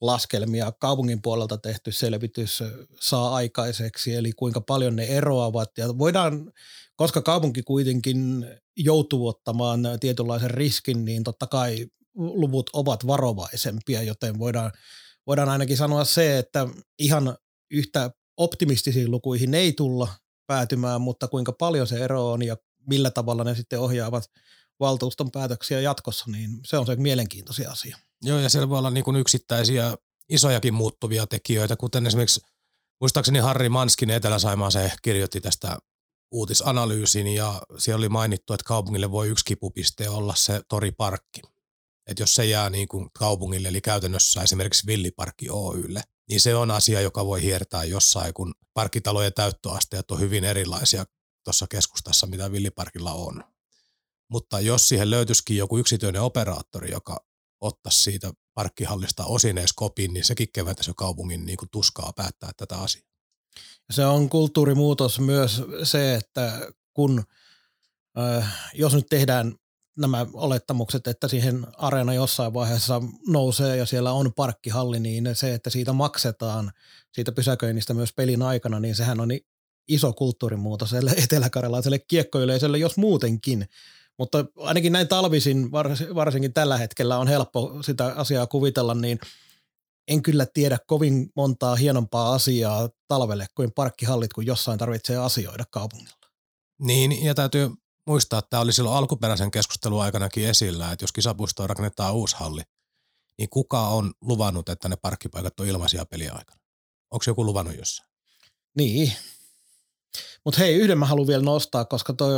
laskelmia 0.00 0.72
kaupungin 0.72 1.22
puolelta 1.22 1.58
tehty 1.58 1.92
selvitys 1.92 2.62
saa 3.00 3.34
aikaiseksi, 3.34 4.14
eli 4.14 4.32
kuinka 4.32 4.60
paljon 4.60 4.96
ne 4.96 5.04
eroavat. 5.04 5.70
Ja 5.78 5.98
voidaan, 5.98 6.52
koska 6.96 7.22
kaupunki 7.22 7.62
kuitenkin 7.62 8.46
joutuu 8.76 9.26
ottamaan 9.26 9.80
tietynlaisen 10.00 10.50
riskin, 10.50 11.04
niin 11.04 11.24
totta 11.24 11.46
kai 11.46 11.86
luvut 12.16 12.70
ovat 12.72 13.06
varovaisempia, 13.06 14.02
joten 14.02 14.38
voidaan, 14.38 14.72
voidaan 15.26 15.48
ainakin 15.48 15.76
sanoa 15.76 16.04
se, 16.04 16.38
että 16.38 16.68
ihan 16.98 17.36
yhtä 17.70 18.10
optimistisiin 18.36 19.10
lukuihin 19.10 19.54
ei 19.54 19.72
tulla 19.72 20.08
päätymään, 20.46 21.00
mutta 21.00 21.28
kuinka 21.28 21.52
paljon 21.52 21.86
se 21.86 22.04
ero 22.04 22.32
on 22.32 22.42
ja 22.42 22.56
millä 22.88 23.10
tavalla 23.10 23.44
ne 23.44 23.54
sitten 23.54 23.80
ohjaavat– 23.80 24.24
valtuuston 24.80 25.30
päätöksiä 25.30 25.80
jatkossa, 25.80 26.24
niin 26.30 26.50
se 26.64 26.78
on 26.78 26.86
se 26.86 26.96
mielenkiintoisia 26.96 27.70
asia. 27.70 27.98
Joo, 28.22 28.38
ja 28.38 28.48
siellä 28.48 28.68
voi 28.68 28.78
olla 28.78 28.90
niin 28.90 29.04
kuin 29.04 29.16
yksittäisiä 29.16 29.96
isojakin 30.28 30.74
muuttuvia 30.74 31.26
tekijöitä, 31.26 31.76
kuten 31.76 32.06
esimerkiksi 32.06 32.40
muistaakseni 33.00 33.38
Harri 33.38 33.68
Manskin 33.68 34.10
Etelä-Saimaa 34.10 34.70
se 34.70 34.92
kirjoitti 35.02 35.40
tästä 35.40 35.78
uutisanalyysin 36.32 37.26
ja 37.26 37.62
siellä 37.78 37.98
oli 37.98 38.08
mainittu, 38.08 38.52
että 38.52 38.64
kaupungille 38.66 39.10
voi 39.10 39.28
yksi 39.28 39.44
kipupiste 39.44 40.08
olla 40.08 40.34
se 40.34 40.60
toriparkki. 40.68 41.42
Että 42.06 42.22
jos 42.22 42.34
se 42.34 42.44
jää 42.44 42.70
niin 42.70 42.88
kuin 42.88 43.08
kaupungille, 43.18 43.68
eli 43.68 43.80
käytännössä 43.80 44.42
esimerkiksi 44.42 44.86
Villiparkki 44.86 45.50
Oylle, 45.50 46.02
niin 46.28 46.40
se 46.40 46.54
on 46.54 46.70
asia, 46.70 47.00
joka 47.00 47.26
voi 47.26 47.42
hiertää 47.42 47.84
jossain, 47.84 48.34
kun 48.34 48.54
parkkitalojen 48.74 49.32
täyttöasteet 49.34 50.10
on 50.10 50.20
hyvin 50.20 50.44
erilaisia 50.44 51.04
tuossa 51.44 51.66
keskustassa, 51.70 52.26
mitä 52.26 52.52
Villiparkilla 52.52 53.12
on. 53.12 53.44
Mutta 54.30 54.60
jos 54.60 54.88
siihen 54.88 55.10
löytyisikin 55.10 55.56
joku 55.56 55.78
yksityinen 55.78 56.22
operaattori, 56.22 56.90
joka 56.90 57.24
ottaisi 57.60 58.02
siitä 58.02 58.32
parkkihallista 58.54 59.24
osin 59.24 59.58
edes 59.58 59.72
kopin, 59.72 60.14
niin 60.14 60.24
sekin 60.24 60.48
keventäisi 60.52 60.90
jo 60.90 60.94
kaupungin 60.94 61.46
niin 61.46 61.56
kuin 61.56 61.68
tuskaa 61.70 62.12
päättää 62.16 62.50
tätä 62.56 62.78
asiaa. 62.78 63.06
Se 63.90 64.06
on 64.06 64.28
kulttuurimuutos 64.28 65.20
myös 65.20 65.62
se, 65.82 66.14
että 66.14 66.72
kun 66.94 67.24
äh, 68.18 68.70
jos 68.74 68.94
nyt 68.94 69.06
tehdään 69.10 69.54
nämä 69.96 70.26
olettamukset, 70.32 71.06
että 71.06 71.28
siihen 71.28 71.66
areena 71.76 72.14
jossain 72.14 72.54
vaiheessa 72.54 73.02
nousee 73.28 73.76
ja 73.76 73.86
siellä 73.86 74.12
on 74.12 74.32
parkkihalli, 74.32 75.00
niin 75.00 75.28
se, 75.32 75.54
että 75.54 75.70
siitä 75.70 75.92
maksetaan 75.92 76.72
siitä 77.12 77.32
pysäköinnistä 77.32 77.94
myös 77.94 78.12
pelin 78.12 78.42
aikana, 78.42 78.80
niin 78.80 78.94
sehän 78.94 79.20
on 79.20 79.28
iso 79.88 80.12
kulttuurimuutos 80.12 80.94
eteläkarjalaiselle 81.24 81.98
kiekkoyleisölle, 81.98 82.78
jos 82.78 82.96
muutenkin. 82.96 83.66
Mutta 84.18 84.44
ainakin 84.56 84.92
näin 84.92 85.08
talvisin, 85.08 85.72
varsinkin 86.14 86.52
tällä 86.52 86.78
hetkellä 86.78 87.18
on 87.18 87.28
helppo 87.28 87.82
sitä 87.82 88.06
asiaa 88.06 88.46
kuvitella, 88.46 88.94
niin 88.94 89.18
en 90.08 90.22
kyllä 90.22 90.46
tiedä 90.54 90.78
kovin 90.86 91.30
montaa 91.36 91.76
hienompaa 91.76 92.34
asiaa 92.34 92.88
talvelle 93.08 93.46
kuin 93.54 93.72
parkkihallit, 93.72 94.32
kun 94.32 94.46
jossain 94.46 94.78
tarvitsee 94.78 95.16
asioida 95.16 95.64
kaupungilla. 95.70 96.26
Niin, 96.78 97.24
ja 97.24 97.34
täytyy 97.34 97.70
muistaa, 98.06 98.38
että 98.38 98.50
tämä 98.50 98.60
oli 98.60 98.72
silloin 98.72 98.96
alkuperäisen 98.96 99.50
keskustelun 99.50 100.02
aikanakin 100.02 100.48
esillä, 100.48 100.92
että 100.92 101.02
jos 101.02 101.12
kisapuistoon 101.12 101.68
rakennetaan 101.68 102.14
uusi 102.14 102.36
halli, 102.36 102.62
niin 103.38 103.50
kuka 103.50 103.88
on 103.88 104.12
luvannut, 104.20 104.68
että 104.68 104.88
ne 104.88 104.96
parkkipaikat 104.96 105.60
on 105.60 105.66
ilmaisia 105.66 106.06
peliaikana? 106.06 106.60
Onko 107.10 107.24
joku 107.26 107.44
luvannut 107.44 107.76
jossain? 107.76 108.10
Niin, 108.76 109.12
mutta 110.44 110.58
hei, 110.60 110.74
yhden 110.74 110.98
mä 110.98 111.06
haluan 111.06 111.26
vielä 111.26 111.42
nostaa, 111.42 111.84
koska 111.84 112.12
tuo 112.12 112.28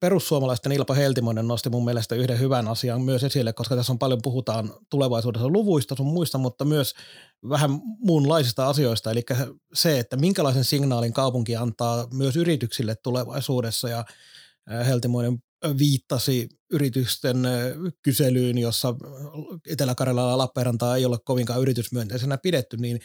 perussuomalaisten 0.00 0.72
Ilpo 0.72 0.94
Heltimoinen 0.94 1.48
nosti 1.48 1.70
mun 1.70 1.84
mielestä 1.84 2.14
yhden 2.14 2.40
hyvän 2.40 2.68
asian 2.68 3.00
myös 3.00 3.24
esille, 3.24 3.52
koska 3.52 3.76
tässä 3.76 3.92
on 3.92 3.98
paljon 3.98 4.22
puhutaan 4.22 4.74
tulevaisuudessa 4.90 5.48
luvuista 5.48 5.96
sun 5.96 6.06
muista, 6.06 6.38
mutta 6.38 6.64
myös 6.64 6.94
vähän 7.48 7.70
muunlaisista 7.98 8.68
asioista, 8.68 9.10
eli 9.10 9.22
se, 9.74 9.98
että 9.98 10.16
minkälaisen 10.16 10.64
signaalin 10.64 11.12
kaupunki 11.12 11.56
antaa 11.56 12.06
myös 12.12 12.36
yrityksille 12.36 12.94
tulevaisuudessa 12.94 13.88
ja 13.88 14.04
Heltimoinen 14.86 15.38
viittasi 15.78 16.48
yritysten 16.72 17.36
kyselyyn, 18.02 18.58
jossa 18.58 18.94
Etelä-Karjalalla 19.68 20.30
ja 20.30 20.38
Lappeenrantaa 20.38 20.96
ei 20.96 21.04
ole 21.04 21.18
kovinkaan 21.24 21.60
yritysmyönteisenä 21.60 22.38
pidetty, 22.38 22.76
niin 22.76 23.00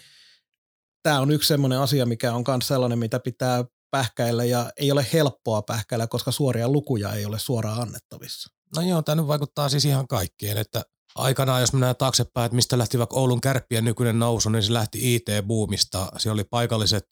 tämä 1.03 1.19
on 1.19 1.31
yksi 1.31 1.47
sellainen 1.47 1.79
asia, 1.79 2.05
mikä 2.05 2.33
on 2.33 2.43
myös 2.47 2.67
sellainen, 2.67 2.99
mitä 2.99 3.19
pitää 3.19 3.65
pähkäillä 3.91 4.43
ja 4.43 4.71
ei 4.77 4.91
ole 4.91 5.05
helppoa 5.13 5.61
pähkäillä, 5.61 6.07
koska 6.07 6.31
suoria 6.31 6.69
lukuja 6.69 7.13
ei 7.13 7.25
ole 7.25 7.39
suoraan 7.39 7.81
annettavissa. 7.81 8.49
No 8.75 8.81
joo, 8.81 9.01
tämä 9.01 9.15
nyt 9.15 9.27
vaikuttaa 9.27 9.69
siis 9.69 9.85
ihan 9.85 10.07
kaikkeen, 10.07 10.57
että 10.57 10.83
aikanaan, 11.15 11.61
jos 11.61 11.73
mennään 11.73 11.95
taaksepäin, 11.95 12.45
että 12.45 12.55
mistä 12.55 12.77
lähti 12.77 12.99
vaikka 12.99 13.15
Oulun 13.15 13.41
kärppien 13.41 13.83
nykyinen 13.83 14.19
nousu, 14.19 14.49
niin 14.49 14.63
se 14.63 14.73
lähti 14.73 15.15
IT-buumista. 15.15 16.11
Siellä 16.17 16.33
oli 16.33 16.43
paikalliset 16.43 17.07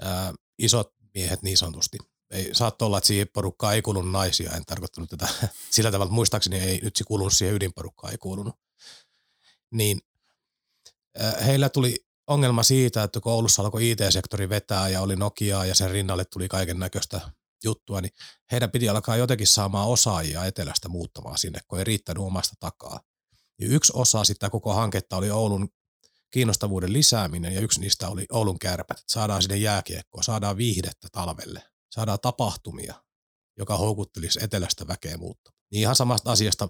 ää, 0.00 0.32
isot 0.58 0.88
miehet 1.14 1.42
niin 1.42 1.56
sanotusti. 1.56 1.98
Ei, 2.32 2.50
saattoi 2.52 2.86
olla, 2.86 2.98
että 2.98 3.08
siihen 3.08 3.28
porukkaan 3.28 3.74
ei 3.74 3.82
kuulunut 3.82 4.12
naisia, 4.12 4.52
en 4.52 4.64
tarkoittanut 4.64 5.10
tätä 5.10 5.28
sillä 5.70 5.90
tavalla, 5.90 6.04
että 6.04 6.14
muistaakseni 6.14 6.58
ei 6.58 6.80
nyt 6.82 6.96
se 6.96 7.04
kuulunut 7.04 7.32
siihen 7.32 7.54
ydinporukkaan, 7.54 8.12
ei 8.12 8.18
kuulunut. 8.18 8.54
Niin 9.70 10.00
ää, 11.18 11.32
heillä 11.44 11.68
tuli 11.68 11.96
ongelma 12.26 12.62
siitä, 12.62 13.02
että 13.02 13.20
kun 13.20 13.32
Oulussa 13.32 13.62
alkoi 13.62 13.90
IT-sektori 13.90 14.48
vetää 14.48 14.88
ja 14.88 15.00
oli 15.00 15.16
Nokia 15.16 15.64
ja 15.64 15.74
sen 15.74 15.90
rinnalle 15.90 16.24
tuli 16.24 16.48
kaiken 16.48 16.78
näköistä 16.78 17.20
juttua, 17.64 18.00
niin 18.00 18.12
heidän 18.52 18.70
piti 18.70 18.88
alkaa 18.88 19.16
jotenkin 19.16 19.46
saamaan 19.46 19.88
osaajia 19.88 20.44
etelästä 20.44 20.88
muuttamaan 20.88 21.38
sinne, 21.38 21.60
kun 21.68 21.78
ei 21.78 21.84
riittänyt 21.84 22.22
omasta 22.22 22.54
takaa. 22.60 23.00
Ja 23.58 23.66
yksi 23.68 23.92
osa 23.96 24.24
sitä 24.24 24.50
koko 24.50 24.74
hanketta 24.74 25.16
oli 25.16 25.30
Oulun 25.30 25.68
kiinnostavuuden 26.30 26.92
lisääminen 26.92 27.54
ja 27.54 27.60
yksi 27.60 27.80
niistä 27.80 28.08
oli 28.08 28.26
Oulun 28.32 28.58
kärpät. 28.58 29.02
Saadaan 29.08 29.42
sinne 29.42 29.56
jääkiekkoa, 29.56 30.22
saadaan 30.22 30.56
viihdettä 30.56 31.08
talvelle, 31.12 31.71
saadaan 31.92 32.18
tapahtumia, 32.22 32.94
joka 33.58 33.76
houkuttelisi 33.76 34.38
etelästä 34.42 34.86
väkeä 34.88 35.16
muuttamaan. 35.16 35.62
Niin 35.72 35.80
ihan 35.80 35.96
samasta 35.96 36.32
asiasta 36.32 36.68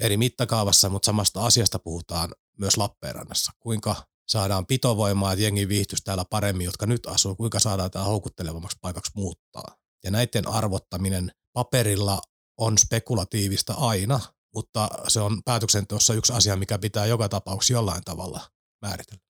eri 0.00 0.16
mittakaavassa, 0.16 0.88
mutta 0.88 1.06
samasta 1.06 1.46
asiasta 1.46 1.78
puhutaan 1.78 2.34
myös 2.58 2.76
Lappeenrannassa. 2.76 3.52
Kuinka 3.60 3.96
saadaan 4.28 4.66
pitovoimaa, 4.66 5.32
että 5.32 5.42
jengi 5.42 5.68
viihtyisi 5.68 6.04
täällä 6.04 6.24
paremmin, 6.30 6.64
jotka 6.64 6.86
nyt 6.86 7.06
asuu, 7.06 7.36
kuinka 7.36 7.60
saadaan 7.60 7.90
tämä 7.90 8.04
houkuttelevammaksi 8.04 8.76
paikaksi 8.80 9.12
muuttaa. 9.14 9.76
Ja 10.04 10.10
näiden 10.10 10.48
arvottaminen 10.48 11.30
paperilla 11.52 12.20
on 12.58 12.78
spekulatiivista 12.78 13.74
aina, 13.74 14.20
mutta 14.54 14.88
se 15.08 15.20
on 15.20 15.42
päätöksenteossa 15.44 16.14
yksi 16.14 16.32
asia, 16.32 16.56
mikä 16.56 16.78
pitää 16.78 17.06
joka 17.06 17.28
tapauksessa 17.28 17.72
jollain 17.72 18.02
tavalla 18.04 18.40
määritellä. 18.82 19.22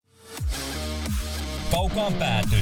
Kaukaan 1.70 2.14
pääty. 2.14 2.56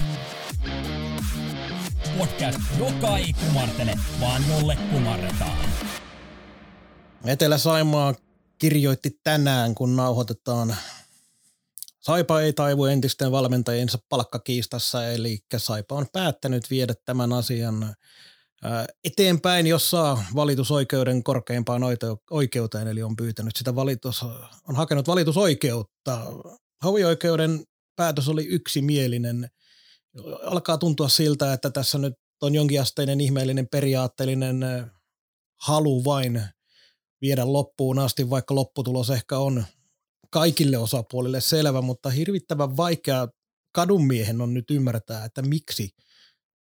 Podcast, 2.18 2.58
joka 2.78 3.18
ei 3.18 3.32
kumartele, 3.32 3.94
vaan 4.20 4.42
jolle 4.48 4.78
kumarretaan. 4.90 5.68
Etelä-Saimaa 7.24 8.14
kirjoitti 8.58 9.20
tänään, 9.24 9.74
kun 9.74 9.96
nauhoitetaan 9.96 10.76
Saipa 12.00 12.40
ei 12.40 12.52
taivu 12.52 12.84
entisten 12.84 13.32
valmentajiensa 13.32 13.98
palkkakiistassa, 14.08 15.06
eli 15.08 15.38
Saipa 15.56 15.94
on 15.94 16.06
päättänyt 16.12 16.70
viedä 16.70 16.94
tämän 17.04 17.32
asian 17.32 17.94
eteenpäin, 19.04 19.66
jossa 19.66 20.18
valitusoikeuden 20.34 21.22
korkeimpaan 21.22 21.82
oikeuteen, 22.30 22.88
eli 22.88 23.02
on 23.02 23.16
pyytänyt 23.16 23.56
sitä 23.56 23.74
valitus, 23.74 24.22
on 24.68 24.76
hakenut 24.76 25.08
valitusoikeutta. 25.08 26.32
Hovioikeuden 26.84 27.64
päätös 27.96 28.28
oli 28.28 28.46
yksimielinen. 28.46 29.50
Alkaa 30.42 30.78
tuntua 30.78 31.08
siltä, 31.08 31.52
että 31.52 31.70
tässä 31.70 31.98
nyt 31.98 32.14
on 32.42 32.54
jonkinasteinen 32.54 33.20
ihmeellinen 33.20 33.68
periaatteellinen 33.68 34.60
halu 35.60 36.04
vain 36.04 36.42
viedä 37.20 37.52
loppuun 37.52 37.98
asti, 37.98 38.30
vaikka 38.30 38.54
lopputulos 38.54 39.10
ehkä 39.10 39.38
on 39.38 39.64
kaikille 40.30 40.78
osapuolille 40.78 41.40
selvä, 41.40 41.82
mutta 41.82 42.10
hirvittävän 42.10 42.76
vaikea 42.76 43.28
kadunmiehen 43.74 44.40
on 44.40 44.54
nyt 44.54 44.70
ymmärtää, 44.70 45.24
että 45.24 45.42
miksi 45.42 45.90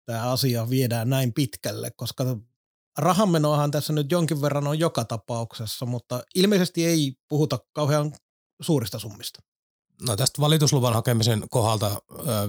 tämä 0.05 0.31
asia 0.31 0.69
viedään 0.69 1.09
näin 1.09 1.33
pitkälle, 1.33 1.91
koska 1.95 2.37
rahanmenoahan 2.97 3.71
tässä 3.71 3.93
nyt 3.93 4.11
jonkin 4.11 4.41
verran 4.41 4.67
on 4.67 4.79
joka 4.79 5.05
tapauksessa, 5.05 5.85
mutta 5.85 6.23
ilmeisesti 6.35 6.85
ei 6.85 7.13
puhuta 7.29 7.59
kauhean 7.73 8.13
suurista 8.61 8.99
summista. 8.99 9.52
No 10.01 10.15
tästä 10.15 10.41
valitusluvan 10.41 10.93
hakemisen 10.93 11.43
kohdalta 11.49 12.01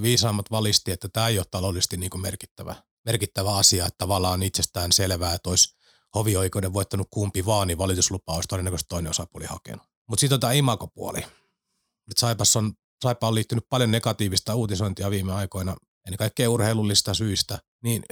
viisaammat 0.03 0.51
valisti, 0.51 0.93
että 0.93 1.09
tämä 1.09 1.29
ei 1.29 1.39
ole 1.39 1.47
taloudellisesti 1.51 1.97
niin 1.97 2.21
merkittävä, 2.21 2.75
merkittävä 3.05 3.57
asia, 3.57 3.87
että 3.87 3.99
tavallaan 3.99 4.43
itsestään 4.43 4.93
selvää, 4.93 5.35
että 5.35 5.51
olisi 5.51 5.77
hovioikeuden 6.15 6.73
voittanut 6.73 7.09
kumpi 7.11 7.47
vaan, 7.47 7.69
niin 7.69 7.79
valituslupa 7.79 8.35
olisi 8.35 8.49
todennäköisesti 8.49 8.89
toinen 8.89 9.11
osapuoli 9.11 9.47
hakenut. 9.47 9.83
Mutta 10.09 10.21
sitten 10.21 10.37
on 10.37 10.41
tämä 10.41 10.53
imakopuoli. 10.53 11.21
Nyt 12.07 12.19
Saipas 12.19 12.57
on, 12.57 12.73
Saipa 13.03 13.29
on 13.29 13.35
liittynyt 13.35 13.67
paljon 13.69 13.91
negatiivista 13.91 14.55
uutisointia 14.55 15.11
viime 15.11 15.33
aikoina, 15.33 15.77
ennen 16.07 16.19
kaikkea 16.19 16.51
urheilullista 16.51 17.15
syistä, 17.15 17.59
niin 17.83 18.03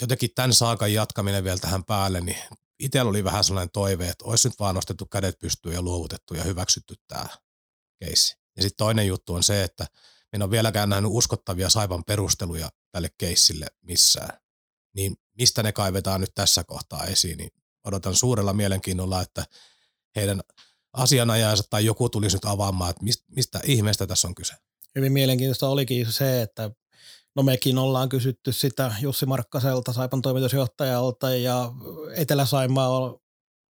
jotenkin 0.00 0.30
tämän 0.34 0.52
saakan 0.52 0.92
jatkaminen 0.92 1.44
vielä 1.44 1.58
tähän 1.58 1.84
päälle, 1.84 2.20
niin 2.20 2.38
itsellä 2.78 3.10
oli 3.10 3.24
vähän 3.24 3.44
sellainen 3.44 3.70
toive, 3.72 4.08
että 4.08 4.24
olisi 4.24 4.48
nyt 4.48 4.58
vaan 4.58 4.74
nostettu 4.74 5.06
kädet 5.06 5.38
pystyyn 5.38 5.74
ja 5.74 5.82
luovutettu 5.82 6.34
ja 6.34 6.42
hyväksytty 6.42 6.94
tämä 7.08 7.26
keissi. 7.98 8.41
Ja 8.56 8.62
sitten 8.62 8.76
toinen 8.76 9.06
juttu 9.06 9.34
on 9.34 9.42
se, 9.42 9.62
että 9.62 9.86
en 10.32 10.42
ole 10.42 10.50
vieläkään 10.50 10.88
nähnyt 10.88 11.10
uskottavia 11.14 11.70
Saipan 11.70 12.04
perusteluja 12.04 12.70
tälle 12.92 13.08
keissille 13.18 13.66
missään. 13.80 14.38
Niin 14.94 15.16
mistä 15.38 15.62
ne 15.62 15.72
kaivetaan 15.72 16.20
nyt 16.20 16.34
tässä 16.34 16.64
kohtaa 16.64 17.04
esiin, 17.04 17.38
niin 17.38 17.50
odotan 17.84 18.14
suurella 18.14 18.52
mielenkiinnolla, 18.52 19.22
että 19.22 19.44
heidän 20.16 20.40
asianajajansa 20.92 21.64
tai 21.70 21.84
joku 21.84 22.08
tulisi 22.08 22.36
nyt 22.36 22.44
avaamaan, 22.44 22.90
että 22.90 23.04
mistä, 23.04 23.24
mistä 23.28 23.60
ihmeestä 23.64 24.06
tässä 24.06 24.28
on 24.28 24.34
kyse. 24.34 24.54
Hyvin 24.94 25.12
mielenkiintoista 25.12 25.68
olikin 25.68 26.12
se, 26.12 26.42
että 26.42 26.70
no 27.36 27.42
mekin 27.42 27.78
ollaan 27.78 28.08
kysytty 28.08 28.52
sitä 28.52 28.94
Jussi 29.00 29.26
Markkaselta, 29.26 29.92
Saipan 29.92 30.22
toimitusjohtajalta 30.22 31.34
ja 31.36 31.72
Etelä-Saimaa 32.16 33.18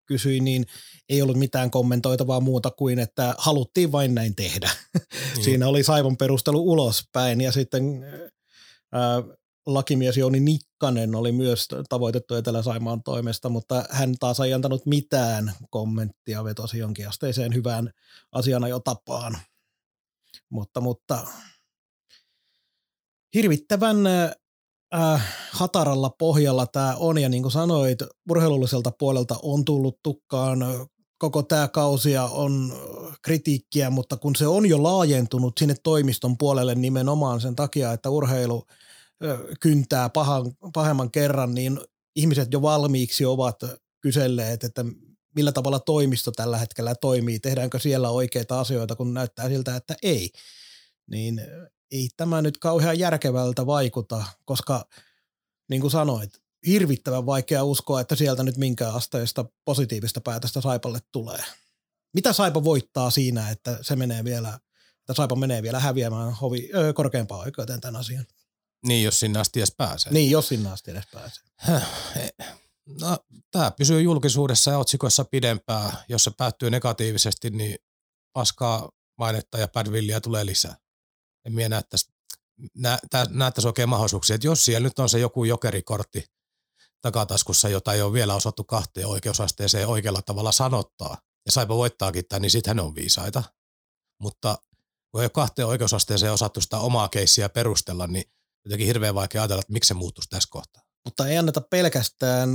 kysyi, 0.07 0.41
niin 0.41 0.67
ei 1.09 1.23
ollut 1.23 1.39
mitään 1.39 1.71
kommentoitavaa 1.71 2.41
muuta 2.41 2.71
kuin, 2.71 2.99
että 2.99 3.35
haluttiin 3.39 3.93
vain 3.93 4.15
näin 4.15 4.35
tehdä. 4.35 4.71
Niin. 5.35 5.45
Siinä 5.45 5.69
oli 5.69 5.83
Saipan 5.83 6.17
perustelu 6.17 6.73
ulospäin 6.73 7.41
ja 7.41 7.53
sitten 7.53 7.85
ää, 8.93 9.23
lakimies 9.67 10.17
Jouni 10.17 10.41
Nikkanen 10.41 11.15
oli 11.15 11.33
myös 11.33 11.69
tavoitettu 11.89 12.35
Etelä-Saimaan 12.35 13.03
toimesta, 13.03 13.49
mutta 13.49 13.85
hän 13.91 14.15
taas 14.21 14.41
ei 14.41 14.53
antanut 14.53 14.87
mitään 14.87 15.53
kommenttia, 15.71 16.45
vetosi 16.45 16.79
jonkinasteiseen 16.79 17.55
hyvään 17.55 17.91
asiana 18.33 18.69
jo 18.69 18.81
tapaan. 18.81 19.39
Mutta, 20.51 20.81
mutta 20.81 21.27
hirvittävän 23.35 23.97
äh, 24.95 25.23
hataralla 25.51 26.11
pohjalla 26.11 26.67
tämä 26.67 26.97
on, 26.97 27.19
ja 27.19 27.29
niin 27.29 27.43
kuin 27.43 27.53
sanoit, 27.53 27.99
urheilulliselta 28.31 28.93
puolelta 28.99 29.37
on 29.43 29.65
tullut 29.65 29.99
tukkaan. 30.03 30.59
Koko 31.19 31.43
tämä 31.43 31.69
kausia 31.69 32.25
on 32.25 32.73
kritiikkiä, 33.23 33.91
mutta 33.91 34.17
kun 34.17 34.37
se 34.37 34.47
on 34.47 34.67
jo 34.67 34.83
laajentunut 34.83 35.59
sinne 35.59 35.75
toimiston 35.83 36.39
puolelle 36.39 36.75
nimenomaan 36.75 37.41
sen 37.41 37.57
takia, 37.57 37.93
että 37.93 38.11
urheilu– 38.11 38.65
kyntää 39.61 40.09
pahan, 40.09 40.53
pahemman 40.73 41.11
kerran, 41.11 41.55
niin 41.55 41.81
ihmiset 42.17 42.53
jo 42.53 42.63
valmiiksi 42.63 43.25
ovat 43.25 43.57
kyselleet, 44.01 44.65
että 44.65 44.85
millä 45.37 45.53
tavalla 45.53 45.81
toimisto 45.81 46.33
tällä 46.33 46.59
hetkellä 46.59 46.95
toimii, 46.95 47.41
tehdäänkö 47.41 47.79
siellä 47.79 48.11
oikeita 48.11 48.61
asioita, 48.61 48.97
kun 48.97 49.15
näyttää 49.15 49.49
siltä, 49.49 49.77
että 49.77 49.97
ei, 50.03 50.31
niin 51.11 51.41
ei 51.93 52.09
tämä 52.17 52.43
nyt 52.43 52.59
kauhean 52.59 52.99
järkevältä 52.99 53.67
vaikuta, 53.67 54.25
koska 54.45 54.85
niin 55.71 55.81
kuin 55.81 55.91
sanoit, 55.91 56.43
hirvittävän 56.67 57.27
vaikea 57.27 57.65
uskoa, 57.65 58.01
että 58.01 58.17
sieltä 58.17 58.43
nyt 58.43 58.57
minkään 58.57 58.95
asteista 58.95 59.45
positiivista 59.65 60.21
päätöstä 60.21 60.61
Saipalle 60.61 60.99
tulee. 61.13 61.45
Mitä 62.15 62.33
Saipa 62.33 62.65
voittaa 62.65 63.11
siinä, 63.11 63.51
että 63.51 63.79
se 63.83 63.97
menee 63.97 64.25
vielä, 64.25 64.59
että 65.01 65.15
Saipa 65.15 65.37
menee 65.37 65.63
vielä 65.63 65.81
häviämään 65.81 66.33
hovi, 66.33 66.71
öö, 66.75 66.93
korkeampaan 66.93 67.41
oikeuteen 67.41 67.81
tämän 67.81 68.01
asian? 68.01 68.27
Niin, 68.87 69.05
jos 69.05 69.21
sinne 69.21 69.41
asti 69.41 69.61
edes 69.61 69.75
pääsee. 69.77 70.13
Niin, 70.13 70.31
jos 70.31 70.49
sinne 70.49 70.71
asti 70.71 70.91
edes 70.91 71.05
pääsee. 71.13 71.45
No, 73.01 73.19
tämä 73.51 73.71
pysyy 73.71 74.03
julkisuudessa 74.03 74.71
ja 74.71 74.79
otsikoissa 74.79 75.25
pidempään. 75.25 75.93
Jos 76.09 76.25
se 76.25 76.31
päättyy 76.31 76.71
negatiivisesti, 76.71 77.51
niin 77.51 77.79
paskaa 78.33 78.91
mainetta 79.19 79.59
ja 79.59 79.69
badvillia 79.69 80.21
tulee 80.21 80.47
lisää. 80.47 80.77
En 81.45 81.55
minä 81.55 81.69
näyttäisi, 81.69 82.13
nä, 82.75 82.99
näyttäisi 83.31 83.69
oikein 83.69 83.89
mahdollisuuksia, 83.89 84.35
että 84.35 84.47
jos 84.47 84.65
siellä 84.65 84.89
nyt 84.89 84.99
on 84.99 85.09
se 85.09 85.19
joku 85.19 85.45
jokerikortti 85.45 86.25
takataskussa, 87.01 87.69
jota 87.69 87.93
ei 87.93 88.03
ole 88.03 88.13
vielä 88.13 88.35
osattu 88.35 88.65
kahteen 88.65 89.07
oikeusasteeseen 89.07 89.89
oikealla 89.89 90.23
tavalla 90.23 90.53
sanottaa, 90.53 91.17
ja 91.47 91.53
saipa 91.53 91.77
voittaakin 91.77 92.25
tämän, 92.29 92.43
niin 92.43 92.51
sitten 92.51 92.71
hän 92.71 92.87
on 92.87 92.95
viisaita. 92.95 93.43
Mutta 94.21 94.59
kun 95.11 95.21
ei 95.21 95.25
ole 95.25 95.31
kahteen 95.31 95.69
oikeusasteeseen 95.69 96.33
osattu 96.33 96.61
sitä 96.61 96.79
omaa 96.79 97.09
keissiä 97.09 97.49
perustella, 97.49 98.07
niin 98.07 98.25
jotenkin 98.65 98.87
hirveän 98.87 99.15
vaikea 99.15 99.43
ajatella, 99.43 99.61
että 99.61 99.73
miksi 99.73 99.89
se 99.89 99.95
muuttuisi 99.95 100.31
tässä 100.31 100.49
kohtaa. 100.51 100.83
Mutta 101.05 101.29
ei 101.29 101.39
anneta 101.39 101.61
pelkästään 101.61 102.51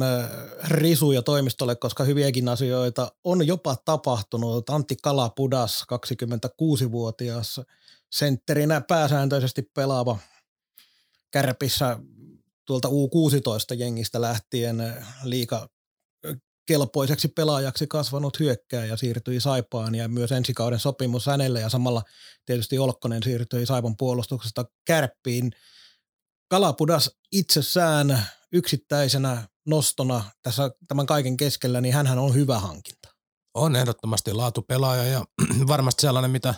risuja 0.67 1.22
toimistolle, 1.22 1.75
koska 1.75 2.03
hyviäkin 2.03 2.50
asioita 2.50 3.12
on 3.24 3.48
jopa 3.48 3.75
tapahtunut. 3.75 4.70
Antti 4.70 4.96
Kalapudas, 5.03 5.86
26-vuotias 5.94 7.62
sentterinä 8.12 8.82
pääsääntöisesti 8.82 9.62
pelaava 9.62 10.18
kärpissä 11.32 12.00
tuolta 12.66 12.88
U16-jengistä 12.88 14.22
lähtien 14.22 14.96
liika 15.24 15.70
kelpoiseksi 16.68 17.28
pelaajaksi 17.28 17.88
kasvanut 17.88 18.40
hyökkääjä 18.40 18.98
siirtyi 18.98 19.40
Saipaan 19.40 19.96
ja 19.96 20.08
myös 20.08 20.32
ensi 20.32 20.54
kauden 20.54 20.80
sopimus 20.80 21.26
hänelle 21.26 21.60
ja 21.60 21.70
samalla 21.70 22.04
tietysti 22.46 22.80
Olkkonen 22.80 23.24
siirtyi 23.24 23.66
Saipan 23.66 23.98
puolustuksesta 23.98 24.66
kärppiin. 24.86 25.52
Kalapudas 26.50 27.12
itsessään 27.32 28.28
yksittäisenä 28.52 29.48
nostona 29.66 30.24
tässä 30.44 30.72
tämän 30.88 31.06
kaiken 31.06 31.38
keskellä, 31.38 31.82
niin 31.82 31.94
hän 31.94 32.20
on 32.20 32.34
hyvä 32.34 32.60
hankinta. 32.60 33.10
On 33.54 33.76
ehdottomasti 33.76 34.34
laatupelaaja 34.34 35.04
ja 35.04 35.26
varmasti 35.68 36.02
sellainen, 36.02 36.32
mitä, 36.32 36.56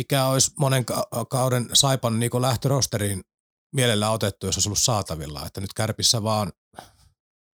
mikä 0.00 0.26
olisi 0.26 0.50
monen 0.58 0.84
kauden 1.30 1.68
Saipan 1.72 2.20
niin 2.20 2.30
lähtörosteriin 2.40 3.22
mielellä 3.74 4.10
otettu, 4.10 4.46
jos 4.46 4.56
olisi 4.56 4.68
ollut 4.68 4.78
saatavilla. 4.78 5.46
Että 5.46 5.60
nyt 5.60 5.74
kärpissä 5.74 6.22
vaan 6.22 6.52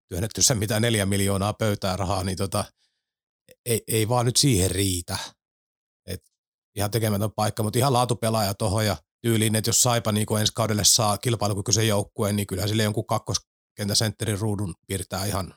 työnnetty 0.10 0.42
sen 0.42 0.58
mitä 0.58 0.80
neljä 0.80 1.06
miljoonaa 1.06 1.54
pöytää 1.54 1.98
rahaa, 1.98 2.24
niin 2.24 2.38
tota, 2.38 2.66
ei, 3.66 3.84
ei 3.88 4.10
vaan 4.10 4.26
nyt 4.26 4.36
siihen 4.36 4.72
riitä. 4.72 5.18
Et 6.08 6.22
ihan 6.76 6.92
tekemätön 6.92 7.32
paikka, 7.32 7.64
mutta 7.64 7.80
ihan 7.80 7.94
laatupelaaja 7.94 8.54
tuohon 8.54 8.86
ja 8.86 8.98
tyyliin, 9.22 9.56
että 9.56 9.70
jos 9.70 9.82
Saipa 9.82 10.12
niin 10.12 10.40
ensi 10.40 10.54
kaudelle 10.56 10.84
saa 10.84 11.18
kilpailukykyisen 11.18 11.88
joukkueen, 11.88 12.36
niin 12.36 12.48
kyllä 12.48 12.68
sille 12.68 12.84
jonkun 12.84 13.06
kakkoskentäsentterin 13.06 14.40
ruudun 14.40 14.76
piirtää 14.88 15.26
ihan 15.26 15.54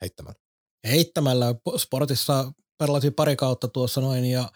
heittämällä. 0.00 0.40
Heittämällä. 0.86 1.54
Sportissa 1.76 2.52
pelasin 2.78 3.14
pari 3.14 3.36
kautta 3.36 3.68
tuossa 3.68 4.00
noin 4.00 4.24
ja 4.24 4.52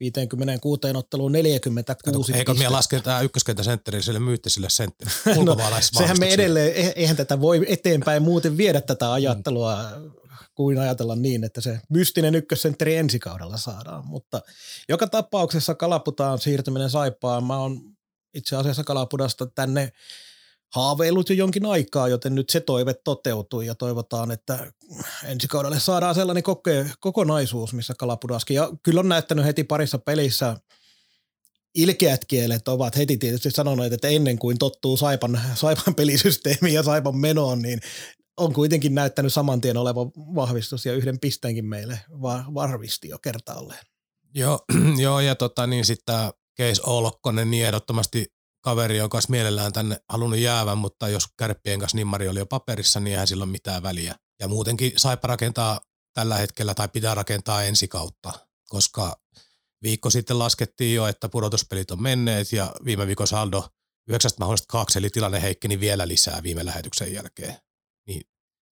56 0.00 0.80
otteluun 0.94 1.32
46 1.32 2.32
Eikö 2.32 2.54
me 2.54 2.68
laske 2.68 3.00
tämä 3.00 3.20
ykköskentäsentteri 3.20 4.02
sille 4.02 4.18
myyttisille 4.18 4.70
sentteri 4.70 5.10
no, 5.44 5.56
Sehän 5.80 6.16
me 6.20 6.28
edelleen, 6.28 6.92
eihän 6.96 7.16
tätä 7.16 7.40
voi 7.40 7.66
eteenpäin 7.68 8.22
muuten 8.22 8.56
viedä 8.56 8.80
tätä 8.80 9.12
ajattelua 9.12 9.78
kuin 10.54 10.78
ajatella 10.78 11.16
niin, 11.16 11.44
että 11.44 11.60
se 11.60 11.80
mystinen 11.88 12.34
ykkössentteri 12.34 12.96
ensi 12.96 13.18
kaudella 13.18 13.56
saadaan. 13.56 14.06
Mutta 14.06 14.42
joka 14.88 15.06
tapauksessa 15.06 15.74
Kalaputaan 15.74 16.38
siirtyminen 16.38 16.90
Saipaan, 16.90 17.44
mä 17.44 17.58
oon 17.58 17.80
itse 18.34 18.56
asiassa 18.56 18.84
Kalapudasta 18.84 19.46
tänne 19.46 19.92
haaveillut 20.74 21.28
jo 21.30 21.34
jonkin 21.34 21.66
aikaa, 21.66 22.08
joten 22.08 22.34
nyt 22.34 22.50
se 22.50 22.60
toive 22.60 22.94
toteutui 22.94 23.66
ja 23.66 23.74
toivotaan, 23.74 24.30
että 24.30 24.72
ensi 25.24 25.48
kaudelle 25.48 25.80
saadaan 25.80 26.14
sellainen 26.14 26.42
koke- 26.42 26.90
kokonaisuus, 27.00 27.72
missä 27.72 27.94
Kalapudaskin. 27.98 28.54
Ja 28.54 28.70
kyllä 28.82 29.00
on 29.00 29.08
näyttänyt 29.08 29.44
heti 29.44 29.64
parissa 29.64 29.98
pelissä 29.98 30.56
ilkeät 31.74 32.24
kielet 32.24 32.68
ovat 32.68 32.96
heti 32.96 33.16
tietysti 33.16 33.50
sanoneet, 33.50 33.92
että 33.92 34.08
ennen 34.08 34.38
kuin 34.38 34.58
tottuu 34.58 34.96
Saipan, 34.96 35.40
Saipan 35.54 35.94
pelisysteemiin 35.94 36.74
ja 36.74 36.82
Saipan 36.82 37.16
menoon, 37.16 37.62
niin 37.62 37.80
on 38.36 38.52
kuitenkin 38.52 38.94
näyttänyt 38.94 39.32
saman 39.32 39.60
tien 39.60 39.76
oleva 39.76 40.06
vahvistus 40.16 40.86
ja 40.86 40.92
yhden 40.92 41.20
pisteenkin 41.20 41.64
meille 41.64 42.00
va- 42.22 42.44
varvisti 42.54 43.08
jo 43.08 43.18
kertaalleen. 43.18 43.84
Joo, 44.34 44.60
joo 45.02 45.20
ja 45.20 45.34
tota, 45.34 45.66
niin 45.66 45.84
sitten 45.84 46.04
tämä 46.06 46.32
Keis 46.54 46.80
Olkkonen, 46.80 47.50
niin 47.50 47.66
ehdottomasti 47.66 48.26
kaveri 48.60 49.00
on 49.00 49.10
kanssa 49.10 49.30
mielellään 49.30 49.72
tänne 49.72 50.00
halunnut 50.08 50.38
jäävän, 50.38 50.78
mutta 50.78 51.08
jos 51.08 51.26
kärppien 51.38 51.80
kanssa 51.80 51.96
nimmari 51.96 52.28
oli 52.28 52.38
jo 52.38 52.46
paperissa, 52.46 53.00
niin 53.00 53.12
eihän 53.12 53.26
sillä 53.26 53.44
ole 53.44 53.50
mitään 53.50 53.82
väliä. 53.82 54.14
Ja 54.40 54.48
muutenkin 54.48 54.92
saipa 54.96 55.28
rakentaa 55.28 55.80
tällä 56.14 56.36
hetkellä 56.36 56.74
tai 56.74 56.88
pitää 56.88 57.14
rakentaa 57.14 57.62
ensi 57.62 57.88
kautta, 57.88 58.32
koska 58.68 59.20
viikko 59.82 60.10
sitten 60.10 60.38
laskettiin 60.38 60.94
jo, 60.94 61.06
että 61.06 61.28
pudotuspelit 61.28 61.90
on 61.90 62.02
menneet 62.02 62.52
ja 62.52 62.72
viime 62.84 63.06
viikon 63.06 63.26
saldo 63.26 63.68
yhdeksästä 64.08 64.38
mahdollista 64.38 64.72
kaksi, 64.72 64.98
eli 64.98 65.10
tilanne 65.10 65.42
heikkeni 65.42 65.80
vielä 65.80 66.08
lisää 66.08 66.42
viime 66.42 66.64
lähetyksen 66.64 67.12
jälkeen. 67.12 67.56
Niin 68.06 68.22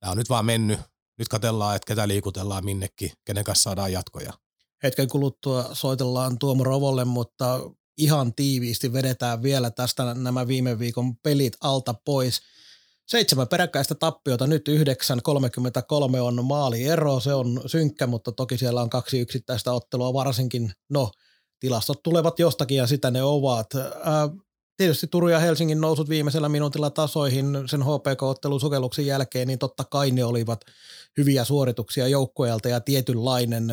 tämä 0.01 0.11
on 0.11 0.17
nyt 0.17 0.29
vaan 0.29 0.47
mennyt. 0.47 0.81
Nyt 1.19 1.29
katellaan, 1.29 1.77
että 1.77 1.87
ketä 1.87 2.09
liikutellaan 2.09 2.65
minnekin, 2.65 3.13
kenen 3.25 3.45
kanssa 3.45 3.63
saadaan 3.63 3.93
jatkoja. 3.93 4.33
Hetken 4.83 5.09
kuluttua 5.09 5.71
soitellaan 5.73 6.39
Tuomo 6.39 6.65
Rovolle, 6.65 7.05
mutta 7.05 7.61
ihan 7.97 8.35
tiiviisti 8.35 8.93
vedetään 8.93 9.43
vielä 9.43 9.71
tästä 9.71 10.15
nämä 10.15 10.47
viime 10.47 10.79
viikon 10.79 11.17
pelit 11.17 11.57
alta 11.61 11.95
pois. 12.05 12.41
Seitsemän 13.07 13.49
peräkkäistä 13.49 13.95
tappiota, 13.95 14.47
nyt 14.47 14.69
9.33 14.69 16.21
on 16.21 16.45
maaliero, 16.45 17.21
se 17.21 17.35
on 17.35 17.63
synkkä, 17.67 18.07
mutta 18.07 18.33
toki 18.33 18.59
siellä 18.59 18.83
on 18.83 18.91
kaksi 18.91 19.19
yksittäistä 19.19 19.73
ottelua 19.73 20.15
varsinkin. 20.15 20.73
No, 20.89 21.11
tilastot 21.61 22.03
tulevat 22.03 22.39
jostakin 22.39 22.77
ja 22.77 22.87
sitä 22.87 23.11
ne 23.11 23.23
ovat. 23.23 23.67
Ää, 23.75 24.29
tietysti 24.77 25.07
Turun 25.07 25.33
ja 25.33 25.39
Helsingin 25.39 25.81
nousut 25.81 26.09
viimeisellä 26.09 26.49
minuutilla 26.49 26.91
tasoihin 26.91 27.59
sen 27.67 27.83
HPK-ottelun 27.83 28.61
sukelluksen 28.61 29.07
jälkeen, 29.07 29.49
niin 29.49 29.59
totta 29.59 29.85
kai 29.85 30.11
ne 30.11 30.25
olivat 30.25 30.61
hyviä 31.17 31.45
suorituksia 31.45 32.09
joukkueelta 32.09 32.69
ja 32.69 32.81
tietynlainen 32.81 33.73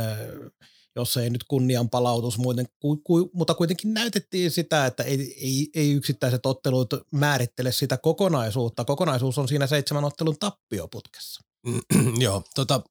jos 0.95 1.17
ei 1.17 1.29
nyt 1.29 1.43
kunnian 1.43 1.89
palautus 1.89 2.37
muuten, 2.37 2.65
ku, 2.79 2.97
ku, 2.97 3.29
mutta 3.33 3.53
kuitenkin 3.53 3.93
näytettiin 3.93 4.51
sitä, 4.51 4.85
että 4.85 5.03
ei, 5.03 5.37
ei, 5.41 5.69
ei 5.75 5.91
yksittäiset 5.91 6.45
ottelut 6.45 6.93
määrittele 7.11 7.71
sitä 7.71 7.97
kokonaisuutta. 7.97 8.85
Kokonaisuus 8.85 9.37
on 9.37 9.47
siinä 9.47 9.67
seitsemän 9.67 10.03
ottelun 10.03 10.39
tappioputkessa. 10.39 11.41
Joo, 12.19 12.43
tota, 12.55 12.81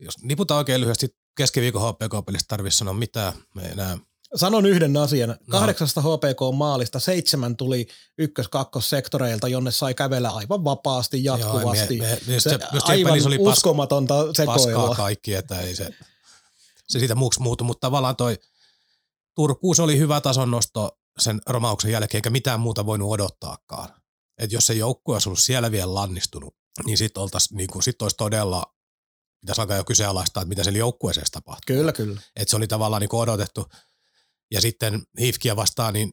jos 0.00 0.22
niputaan 0.22 0.58
oikein 0.58 0.80
lyhyesti 0.80 1.16
keskiviikon 1.36 1.82
HPK-pelistä 1.82 2.48
tarvitsisi 2.48 2.78
sanoa 2.78 2.94
mitään, 2.94 3.32
me 3.54 3.62
enää 3.62 3.98
Sanon 4.34 4.66
yhden 4.66 4.96
asian. 4.96 5.28
No. 5.28 5.36
Kahdeksasta 5.50 6.00
HPK-maalista 6.00 7.00
seitsemän 7.00 7.56
tuli 7.56 7.86
ykkös-kakkossektoreilta, 8.18 9.48
jonne 9.48 9.70
sai 9.70 9.94
kävellä 9.94 10.30
aivan 10.30 10.64
vapaasti 10.64 11.24
jatkuvasti. 11.24 11.98
Joo, 11.98 12.06
me, 12.06 12.18
me, 12.26 12.40
se, 12.40 12.50
se, 12.50 12.58
aivan 12.82 13.26
oli 13.26 13.38
uskomatonta 13.38 14.14
sekoilua. 14.32 14.88
Paskaa 14.88 14.94
kaikki, 14.94 15.34
että 15.34 15.60
ei 15.60 15.76
se 15.76 15.94
se 16.94 16.98
siitä 16.98 17.14
muuksi 17.14 17.42
muutu, 17.42 17.64
mutta 17.64 17.86
tavallaan 17.86 18.16
toi 18.16 18.38
Turkuus 19.34 19.80
oli 19.80 19.98
hyvä 19.98 20.20
tason 20.20 20.50
nosto 20.50 20.98
sen 21.18 21.40
romauksen 21.46 21.90
jälkeen, 21.90 22.18
eikä 22.18 22.30
mitään 22.30 22.60
muuta 22.60 22.86
voinut 22.86 23.10
odottaakaan. 23.10 23.88
Et 24.38 24.52
jos 24.52 24.66
se 24.66 24.74
joukkue 24.74 25.14
olisi 25.14 25.28
ollut 25.28 25.38
siellä 25.38 25.70
vielä 25.70 25.94
lannistunut, 25.94 26.56
niin 26.84 26.98
sitten 26.98 27.22
niin 27.52 27.82
sit 27.82 28.02
olisi 28.02 28.16
todella, 28.16 28.74
pitäisi 29.40 29.60
alkaa 29.60 29.76
jo 29.76 29.84
kyseenalaistaa, 29.84 30.40
että 30.40 30.48
mitä 30.48 30.64
sen 30.64 30.76
joukkueeseen 30.76 31.26
tapahtuu. 31.32 31.76
Kyllä, 31.76 31.92
kyllä. 31.92 32.20
Et 32.36 32.48
se 32.48 32.56
oli 32.56 32.66
tavallaan 32.66 33.00
niin 33.00 33.14
odotettu. 33.14 33.66
Ja 34.50 34.60
sitten 34.60 35.02
Hifkiä 35.20 35.56
vastaan, 35.56 35.94
niin 35.94 36.12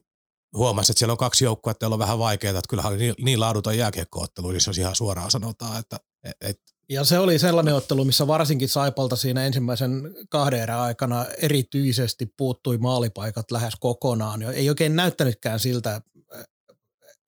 huomasi, 0.56 0.92
että 0.92 0.98
siellä 0.98 1.12
on 1.12 1.18
kaksi 1.18 1.44
joukkuetta, 1.44 1.84
joilla 1.84 1.94
on 1.94 1.98
vähän 1.98 2.18
vaikeaa, 2.18 2.58
että 2.58 2.68
kyllähän 2.68 2.92
oli 2.92 2.98
niin, 2.98 3.14
niin 3.20 3.40
laaduton 3.40 3.78
jääkiekkoottelu, 3.78 4.50
niin 4.50 4.60
se 4.60 4.70
olisi 4.70 4.80
ihan 4.80 4.96
suoraan 4.96 5.30
sanotaan, 5.30 5.78
että 5.78 6.00
et, 6.40 6.60
ja 6.88 7.04
se 7.04 7.18
oli 7.18 7.38
sellainen 7.38 7.74
ottelu, 7.74 8.04
missä 8.04 8.26
varsinkin 8.26 8.68
Saipalta 8.68 9.16
siinä 9.16 9.46
ensimmäisen 9.46 10.14
kahden 10.28 10.60
erän 10.60 10.80
aikana 10.80 11.26
erityisesti 11.42 12.26
puuttui 12.36 12.78
maalipaikat 12.78 13.50
lähes 13.50 13.74
kokonaan. 13.80 14.42
Ei 14.42 14.68
oikein 14.68 14.96
näyttänytkään 14.96 15.60
siltä, 15.60 16.00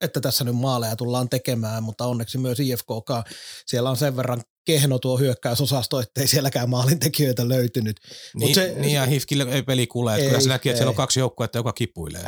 että 0.01 0.21
tässä 0.21 0.43
nyt 0.43 0.55
maaleja 0.55 0.95
tullaan 0.95 1.29
tekemään, 1.29 1.83
mutta 1.83 2.05
onneksi 2.05 2.37
myös 2.37 2.59
IFKK, 2.59 3.09
siellä 3.65 3.89
on 3.89 3.97
sen 3.97 4.15
verran 4.17 4.41
kehno 4.65 4.99
tuo 4.99 5.17
hyökkäysosasto, 5.17 5.99
ettei 5.99 6.27
sielläkään 6.27 6.69
maalintekijöitä 6.69 7.49
löytynyt. 7.49 7.97
Niin, 8.35 8.55
se, 8.55 8.75
niin 8.77 8.93
ja 8.93 9.05
Hifkille 9.05 9.43
ei 9.43 9.63
peli 9.63 9.87
kuule, 9.87 10.15
että 10.15 10.27
kyllä 10.27 10.39
se 10.39 10.49
näki, 10.49 10.69
että 10.69 10.77
siellä 10.77 10.89
on 10.89 10.95
kaksi 10.95 11.19
joukkuetta, 11.19 11.57
joka 11.57 11.73
kipuilee. 11.73 12.25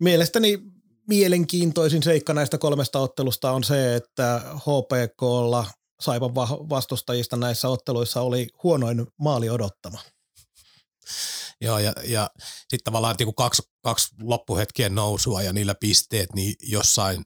Mielestäni 0.00 0.58
mielenkiintoisin 1.08 2.02
seikka 2.02 2.34
näistä 2.34 2.58
kolmesta 2.58 2.98
ottelusta 2.98 3.50
on 3.50 3.64
se, 3.64 3.94
että 3.94 4.42
HPKlla 4.56 5.66
Saipan 6.00 6.34
vastustajista 6.68 7.36
näissä 7.36 7.68
otteluissa 7.68 8.20
oli 8.20 8.48
huonoin 8.62 9.06
maali 9.16 9.50
odottama. 9.50 9.98
Joo, 11.60 11.78
ja, 11.78 11.92
ja 12.04 12.30
sitten 12.58 12.84
tavallaan 12.84 13.16
niin 13.18 13.34
kaksi, 13.34 13.62
kaksi 13.82 14.14
loppuhetkien 14.20 14.94
nousua 14.94 15.42
ja 15.42 15.52
niillä 15.52 15.74
pisteet, 15.74 16.34
niin 16.34 16.54
jossain 16.62 17.24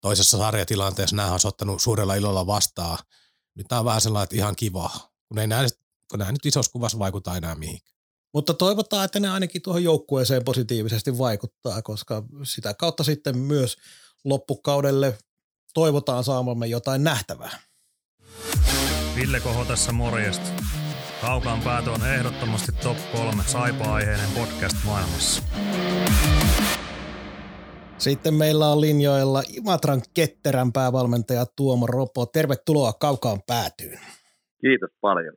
toisessa 0.00 0.38
sarjatilanteessa 0.38 1.16
nämä 1.16 1.32
on 1.32 1.40
ottanut 1.44 1.82
suurella 1.82 2.14
ilolla 2.14 2.46
vastaan. 2.46 2.98
Nyt 3.54 3.66
tämä 3.68 3.78
on 3.78 3.84
vähän 3.84 4.00
sellainen, 4.00 4.24
että 4.24 4.36
ihan 4.36 4.56
kiva, 4.56 4.90
kun 5.28 5.38
ei 5.38 5.46
näe, 5.46 5.68
kun 6.10 6.18
nämä 6.18 6.32
nyt 6.32 6.46
isossa 6.46 6.72
kuvassa 6.72 6.98
vaikuta 6.98 7.36
enää 7.36 7.54
mihinkään. 7.54 7.98
Mutta 8.34 8.54
toivotaan, 8.54 9.04
että 9.04 9.20
ne 9.20 9.30
ainakin 9.30 9.62
tuohon 9.62 9.84
joukkueeseen 9.84 10.44
positiivisesti 10.44 11.18
vaikuttaa, 11.18 11.82
koska 11.82 12.22
sitä 12.42 12.74
kautta 12.74 13.04
sitten 13.04 13.38
myös 13.38 13.76
loppukaudelle 14.24 15.18
toivotaan 15.74 16.24
saamamme 16.24 16.66
jotain 16.66 17.04
nähtävää. 17.04 17.67
Ville 19.20 19.40
Koho 19.40 19.64
tässä 19.64 19.92
morjesta. 19.92 20.48
Kaukaan 21.20 21.60
päätö 21.64 21.90
on 21.90 22.02
ehdottomasti 22.16 22.72
top 22.82 22.98
3 23.12 23.42
saipa-aiheinen 23.42 24.30
podcast 24.38 24.76
maailmassa. 24.86 25.42
Sitten 27.98 28.34
meillä 28.34 28.66
on 28.72 28.80
linjoilla 28.80 29.42
Imatran 29.58 30.00
ketterän 30.14 30.72
päävalmentaja 30.72 31.44
Tuomo 31.56 31.86
Ropo. 31.86 32.26
Tervetuloa 32.26 32.92
Kaukaan 32.92 33.40
päätyyn. 33.46 33.98
Kiitos 34.60 34.90
paljon. 35.00 35.34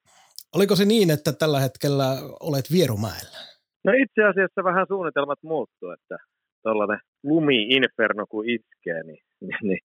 Oliko 0.56 0.76
se 0.76 0.86
niin, 0.86 1.12
että 1.12 1.34
tällä 1.34 1.60
hetkellä 1.60 2.08
olet 2.40 2.66
Vierumäellä? 2.72 3.38
No 3.84 3.92
itse 4.04 4.24
asiassa 4.24 4.64
vähän 4.64 4.86
suunnitelmat 4.88 5.40
muuttuu, 5.44 5.90
että 5.90 6.18
tuollainen 6.64 7.00
lumi-inferno 7.24 8.26
kun 8.30 8.50
iskee, 8.50 9.04
niin, 9.04 9.24
niin, 9.42 9.60
niin 9.70 9.80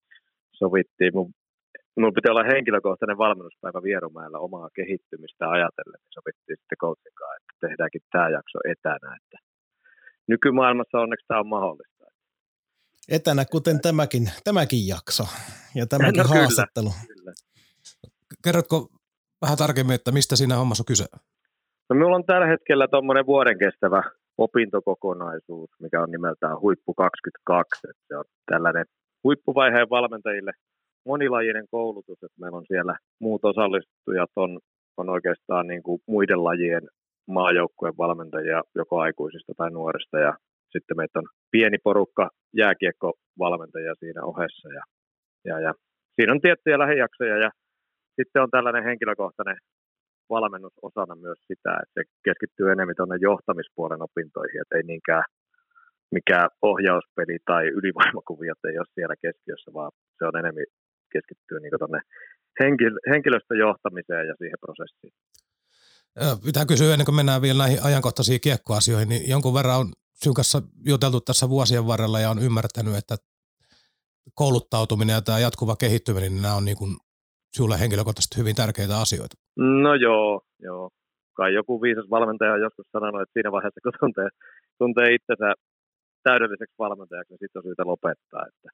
sovittiin 0.53 1.13
mun 1.15 1.33
Minulla 1.97 2.19
pitää 2.19 2.33
olla 2.33 2.51
henkilökohtainen 2.55 3.19
valmennuspäivä 3.19 3.83
Vierumäellä 3.83 4.39
omaa 4.39 4.69
kehittymistä 4.75 5.45
ajatellen. 5.51 6.01
Niin 6.03 6.17
sovittiin 6.19 6.59
sitten 6.61 6.79
coachin 6.83 7.15
kanssa, 7.21 7.37
että 7.37 7.67
tehdäänkin 7.67 8.03
tämä 8.13 8.29
jakso 8.29 8.59
etänä. 8.73 9.17
Että 9.19 9.39
nykymaailmassa 10.29 10.99
onneksi 10.99 11.27
tämä 11.27 11.41
on 11.41 11.49
mahdollista. 11.49 12.05
Etänä, 13.09 13.45
kuten 13.45 13.81
tämäkin, 13.81 14.31
tämäkin 14.45 14.89
jakso 14.89 15.25
ja 15.75 15.87
tämäkin 15.87 16.23
no, 16.29 16.29
haastattelu. 16.29 16.91
Kyllä, 16.91 17.15
kyllä. 17.15 17.33
Kerrotko 18.45 18.89
vähän 19.43 19.59
tarkemmin, 19.59 19.95
että 19.95 20.13
mistä 20.13 20.37
siinä 20.37 20.57
hommassa 20.57 20.83
on 20.83 20.91
kyse? 20.93 21.07
No, 21.89 21.95
minulla 21.97 22.17
on 22.17 22.25
tällä 22.25 22.47
hetkellä 22.47 22.89
tuommoinen 22.89 23.27
vuoden 23.27 23.59
kestävä 23.59 24.03
opintokokonaisuus, 24.39 25.71
mikä 25.81 26.03
on 26.03 26.11
nimeltään 26.11 26.61
Huippu 26.61 26.95
22. 26.95 27.87
Että 27.91 28.03
se 28.09 28.17
on 28.17 28.25
tällainen 28.53 28.85
huippuvaiheen 29.25 29.91
valmentajille 29.91 30.53
monilajinen 31.07 31.67
koulutus, 31.71 32.19
että 32.23 32.41
meillä 32.41 32.59
on 32.59 32.67
siellä 32.67 32.95
muut 33.21 33.45
osallistujat 33.45 34.31
on, 34.37 34.59
on 34.97 35.09
oikeastaan 35.09 35.67
niin 35.67 35.83
kuin 35.83 36.01
muiden 36.07 36.45
lajien 36.45 36.83
maajoukkueen 37.29 37.97
valmentajia, 37.99 38.63
joko 38.75 39.01
aikuisista 39.01 39.53
tai 39.57 39.71
nuorista, 39.71 40.19
ja 40.19 40.33
sitten 40.73 40.97
meitä 40.97 41.19
on 41.19 41.27
pieni 41.51 41.79
porukka 41.85 42.31
jääkiekkovalmentajia 42.57 43.95
siinä 43.99 44.23
ohessa, 44.25 44.69
ja, 44.69 44.83
ja, 45.45 45.61
ja 45.61 45.73
siinä 46.15 46.33
on 46.33 46.41
tiettyjä 46.41 46.79
lähijaksoja, 46.79 47.37
ja 47.39 47.51
sitten 48.17 48.43
on 48.43 48.51
tällainen 48.51 48.85
henkilökohtainen 48.85 49.57
valmennus 50.31 50.73
osana 50.83 51.15
myös 51.15 51.39
sitä, 51.47 51.73
että 51.83 51.95
se 51.95 52.03
keskittyy 52.25 52.73
enemmän 52.73 52.97
tuonne 52.97 53.17
johtamispuolen 53.21 54.03
opintoihin, 54.03 54.61
että 54.61 54.77
ei 54.77 54.83
niinkään 54.83 55.25
mikä 56.11 56.49
ohjauspeli 56.63 57.39
tai 57.45 57.65
ylivoimakuviot 57.69 58.65
ei 58.65 58.79
ole 58.79 58.87
siellä 58.95 59.17
keskiössä, 59.23 59.71
vaan 59.75 59.93
se 60.19 60.25
on 60.25 60.37
enemmän 60.37 60.65
keskittyy 61.13 61.61
niin 61.61 61.73
tuonne 61.79 62.01
henkilöstön 63.11 63.59
johtamiseen 63.59 64.27
ja 64.29 64.35
siihen 64.39 64.59
prosessiin. 64.61 65.13
Pitää 66.45 66.67
kysyä 66.67 66.93
ennen 66.93 67.05
kuin 67.05 67.15
mennään 67.15 67.43
vielä 67.43 67.59
näihin 67.59 67.83
ajankohtaisiin 67.83 68.41
kiekkoasioihin, 68.41 69.09
niin 69.09 69.31
jonkun 69.31 69.55
verran 69.55 69.81
on 69.81 69.93
sinun 70.15 70.35
kanssa 70.35 70.63
juteltu 70.87 71.21
tässä 71.21 71.49
vuosien 71.49 71.87
varrella 71.87 72.21
ja 72.21 72.31
on 72.31 72.43
ymmärtänyt, 72.43 72.97
että 72.97 73.17
kouluttautuminen 74.35 75.15
ja 75.15 75.23
tämä 75.23 75.39
jatkuva 75.39 75.77
kehittyminen, 75.77 76.33
niin 76.33 76.43
nämä 76.43 76.55
on 76.55 76.65
niin 76.65 76.77
kuin 76.77 76.97
sinulle 77.53 77.81
henkilökohtaisesti 77.81 78.39
hyvin 78.41 78.57
tärkeitä 78.57 79.01
asioita. 79.01 79.37
No 79.57 79.95
joo, 79.95 80.43
joo. 80.59 80.91
Kai 81.37 81.55
joku 81.55 81.83
viisas 81.83 82.11
valmentaja 82.11 82.53
on 82.53 82.61
joskus 82.61 82.87
sanonut, 82.93 83.23
että 83.23 83.33
siinä 83.33 83.53
vaiheessa 83.53 83.81
kun 83.83 83.93
tuntee, 84.01 84.29
tuntee 84.79 85.15
itsensä 85.15 85.49
täydelliseksi 86.23 86.75
valmentajaksi, 86.79 87.33
niin 87.33 87.43
sitten 87.43 87.61
on 87.61 87.67
syytä 87.69 87.85
lopettaa. 87.93 88.43
Että, 88.49 88.69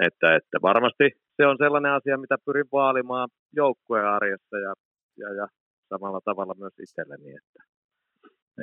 että, 0.00 0.36
että 0.36 0.58
varmasti 0.62 1.04
se 1.36 1.46
on 1.46 1.56
sellainen 1.58 1.92
asia, 1.92 2.18
mitä 2.18 2.36
pyrin 2.46 2.68
vaalimaan 2.72 3.28
joukkueen 3.52 4.06
arjessa 4.06 4.58
ja, 4.58 4.72
ja, 5.18 5.34
ja 5.34 5.46
samalla 5.88 6.20
tavalla 6.24 6.54
myös 6.58 6.72
itselleni, 6.82 7.30
että 7.36 7.60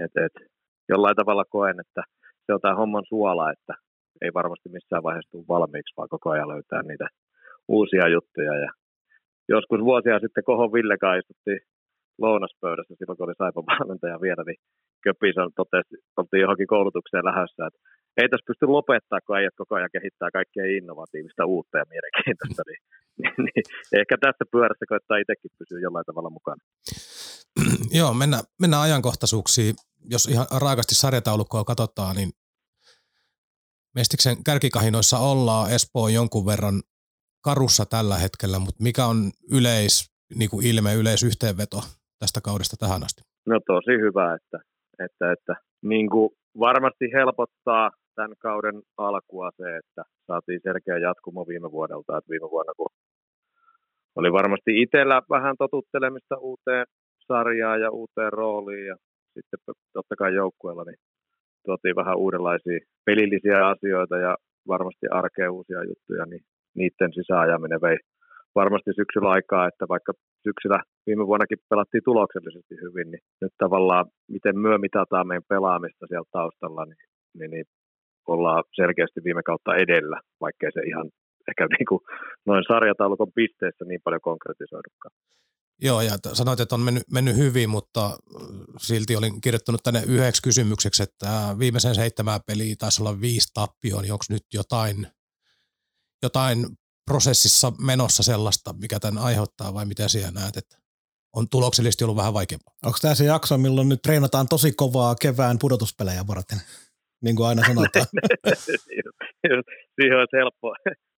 et, 0.04 0.26
et, 0.26 0.48
jollain 0.90 1.16
tavalla 1.16 1.46
koen, 1.46 1.80
että 1.80 2.04
se 2.46 2.54
on 2.54 2.62
tämä 2.62 2.76
homman 2.76 3.06
suola, 3.08 3.52
että 3.52 3.74
ei 4.22 4.34
varmasti 4.34 4.70
missään 4.70 5.04
vaiheessa 5.04 5.32
tule 5.32 5.48
valmiiksi, 5.48 5.94
vaan 5.98 6.10
koko 6.10 6.30
ajan 6.30 6.48
löytää 6.48 6.82
niitä 6.84 7.08
uusia 7.68 8.08
juttuja. 8.08 8.56
Ja 8.58 8.72
joskus 9.50 9.80
vuosia 9.80 10.20
sitten 10.20 10.44
Kohon 10.44 10.74
Ville 10.74 10.98
istuttiin 11.20 11.60
lounaspöydässä 12.18 12.96
silloin, 12.98 13.18
kun 13.18 13.26
oli 13.28 13.34
Saipan 13.38 13.66
valmentaja 13.66 14.22
vielä, 14.22 14.44
niin 14.48 14.60
Köpison 15.04 15.52
totesi, 15.56 15.96
oltiin 16.18 16.42
johonkin 16.42 16.68
koulutukseen 16.68 17.26
lähdössä, 17.26 17.66
että 17.68 17.80
ei 18.18 18.30
tässä 18.30 18.48
pysty 18.48 18.66
lopettaa, 18.66 19.20
kun 19.26 19.38
äijät 19.38 19.56
koko 19.58 19.76
ajan 19.76 19.90
kehittää 19.96 20.30
kaikkea 20.32 20.66
innovatiivista 20.78 21.46
uutta 21.46 21.78
ja 21.78 21.86
mielenkiintoista, 21.90 22.64
niin, 22.70 22.82
niin, 23.22 23.34
niin 23.46 23.64
ehkä 24.00 24.16
tässä 24.18 24.44
pyörässä 24.52 24.86
koittaa 24.90 25.18
itsekin 25.18 25.52
pysyä 25.60 25.80
jollain 25.80 26.06
tavalla 26.06 26.30
mukana. 26.30 26.62
Joo, 28.00 28.14
mennään, 28.14 28.44
mennään 28.62 28.84
ajankohtaisuuksiin. 28.84 29.76
Jos 30.14 30.26
ihan 30.26 30.48
raakasti 30.62 30.96
sarjataulukkoa 30.96 31.64
katsotaan, 31.64 32.16
niin 32.16 32.30
Mestiksen 33.96 34.44
kärkikahinoissa 34.44 35.18
ollaan 35.18 35.72
Espoo 35.72 36.08
jonkun 36.08 36.46
verran 36.46 36.82
karussa 37.44 37.86
tällä 37.86 38.18
hetkellä, 38.18 38.60
mutta 38.60 38.84
mikä 38.84 39.06
on 39.06 39.32
yleis, 39.52 40.12
niin 40.36 40.50
kuin 40.50 40.66
ilme, 40.68 40.96
yleisyhteenveto 40.96 41.78
tästä 42.20 42.42
kaudesta 42.42 42.76
tähän 42.80 43.04
asti? 43.04 43.22
No 43.46 43.60
tosi 43.68 43.92
hyvä, 43.92 44.34
että, 44.36 44.60
että, 45.06 45.32
että 45.32 45.56
niin 45.82 46.10
kuin 46.10 46.30
varmasti 46.60 47.06
helpottaa 47.14 47.92
tämän 48.16 48.34
kauden 48.40 48.82
alkua 48.98 49.50
se, 49.58 49.78
että 49.78 50.04
saatiin 50.28 50.60
selkeä 50.64 50.98
jatkumo 50.98 51.48
viime 51.48 51.72
vuodelta. 51.72 52.18
Että 52.18 52.30
viime 52.30 52.50
vuonna, 52.52 52.74
kun 52.78 52.92
oli 54.16 54.32
varmasti 54.32 54.82
itsellä 54.82 55.22
vähän 55.30 55.56
totuttelemista 55.58 56.38
uuteen 56.38 56.86
sarjaan 57.28 57.82
ja 57.82 57.92
uuteen 57.92 58.34
rooliin 58.34 58.88
ja 58.88 58.96
sitten 59.34 59.60
totta 59.94 60.16
kai 60.16 60.34
joukkueella, 60.36 60.84
niin 60.84 61.00
tuotiin 61.66 61.96
vähän 61.96 62.18
uudenlaisia 62.18 62.80
pelillisiä 63.06 63.68
asioita 63.68 64.18
ja 64.18 64.38
varmasti 64.68 65.08
arkea 65.12 65.52
uusia 65.52 65.84
juttuja, 65.84 66.26
niin 66.26 66.42
niiden 66.76 67.14
sisäajaminen 67.14 67.82
vei 67.82 67.98
varmasti 68.56 68.92
syksyllä 68.96 69.30
aikaa, 69.30 69.68
että 69.68 69.86
vaikka 69.90 70.14
syksyllä 70.44 70.80
viime 71.08 71.28
vuonnakin 71.28 71.58
pelattiin 71.70 72.04
tuloksellisesti 72.04 72.76
hyvin, 72.82 73.12
niin 73.12 73.24
nyt 73.42 73.54
tavallaan 73.58 74.06
miten 74.28 74.60
myö 74.60 74.78
mitataan 74.78 75.28
meidän 75.28 75.50
pelaamista 75.50 76.06
sieltä 76.08 76.30
taustalla, 76.32 76.86
niin, 76.86 76.98
niin, 77.38 77.52
niin 77.52 77.66
ollaan 78.28 78.64
selkeästi 78.76 79.24
viime 79.24 79.44
kautta 79.44 79.76
edellä, 79.76 80.22
vaikkei 80.42 80.72
se 80.72 80.80
ihan 80.80 81.10
ehkä 81.50 81.68
niin 81.78 81.86
kuin 81.90 82.02
noin 82.46 82.64
sarjataulukon 82.68 83.32
pisteessä 83.36 83.86
niin 83.86 84.02
paljon 84.04 84.22
konkretisoidukaan. 84.22 85.16
Joo, 85.84 86.02
ja 86.02 86.12
sanoit, 86.34 86.60
että 86.60 86.76
on 86.76 86.82
mennyt, 86.82 87.04
mennyt 87.12 87.36
hyvin, 87.36 87.70
mutta 87.70 88.18
silti 88.80 89.16
olin 89.16 89.42
kirjoittanut 89.42 89.84
tänne 89.84 90.04
yhdeksi 90.08 90.42
kysymykseksi, 90.42 91.04
että 91.04 91.56
viimeisen 91.60 91.96
seitsemän 91.96 92.40
peliä 92.48 92.76
taisi 92.80 93.02
olla 93.02 93.22
viisi 93.22 93.48
tappioon, 93.54 94.02
niin 94.02 94.14
onko 94.14 94.26
nyt 94.30 94.46
jotain, 94.54 95.08
jotain 96.24 96.66
prosessissa 97.06 97.72
menossa 97.86 98.24
sellaista, 98.24 98.74
mikä 98.74 99.00
tämän 99.00 99.24
aiheuttaa 99.24 99.74
vai 99.74 99.86
mitä 99.86 100.08
siellä 100.08 100.32
näet, 100.32 100.58
että 100.58 100.78
on 101.36 101.50
tuloksellisesti 101.50 102.04
ollut 102.04 102.18
vähän 102.18 102.34
vaikeampaa? 102.34 102.74
Onko 102.86 102.98
tämä 103.02 103.16
se 103.16 103.26
jakso, 103.26 103.58
milloin 103.58 103.90
nyt 103.90 104.02
treenataan 104.02 104.48
tosi 104.48 104.72
kovaa 104.72 105.16
kevään 105.16 105.60
pudotuspelejä 105.60 106.28
varten? 106.28 106.62
Niin 107.26 107.36
kuin 107.36 107.48
aina 107.48 107.62
sanotaan. 107.70 108.08
Siihen 109.96 110.18
olisi 110.20 110.38
helppo, 110.42 110.68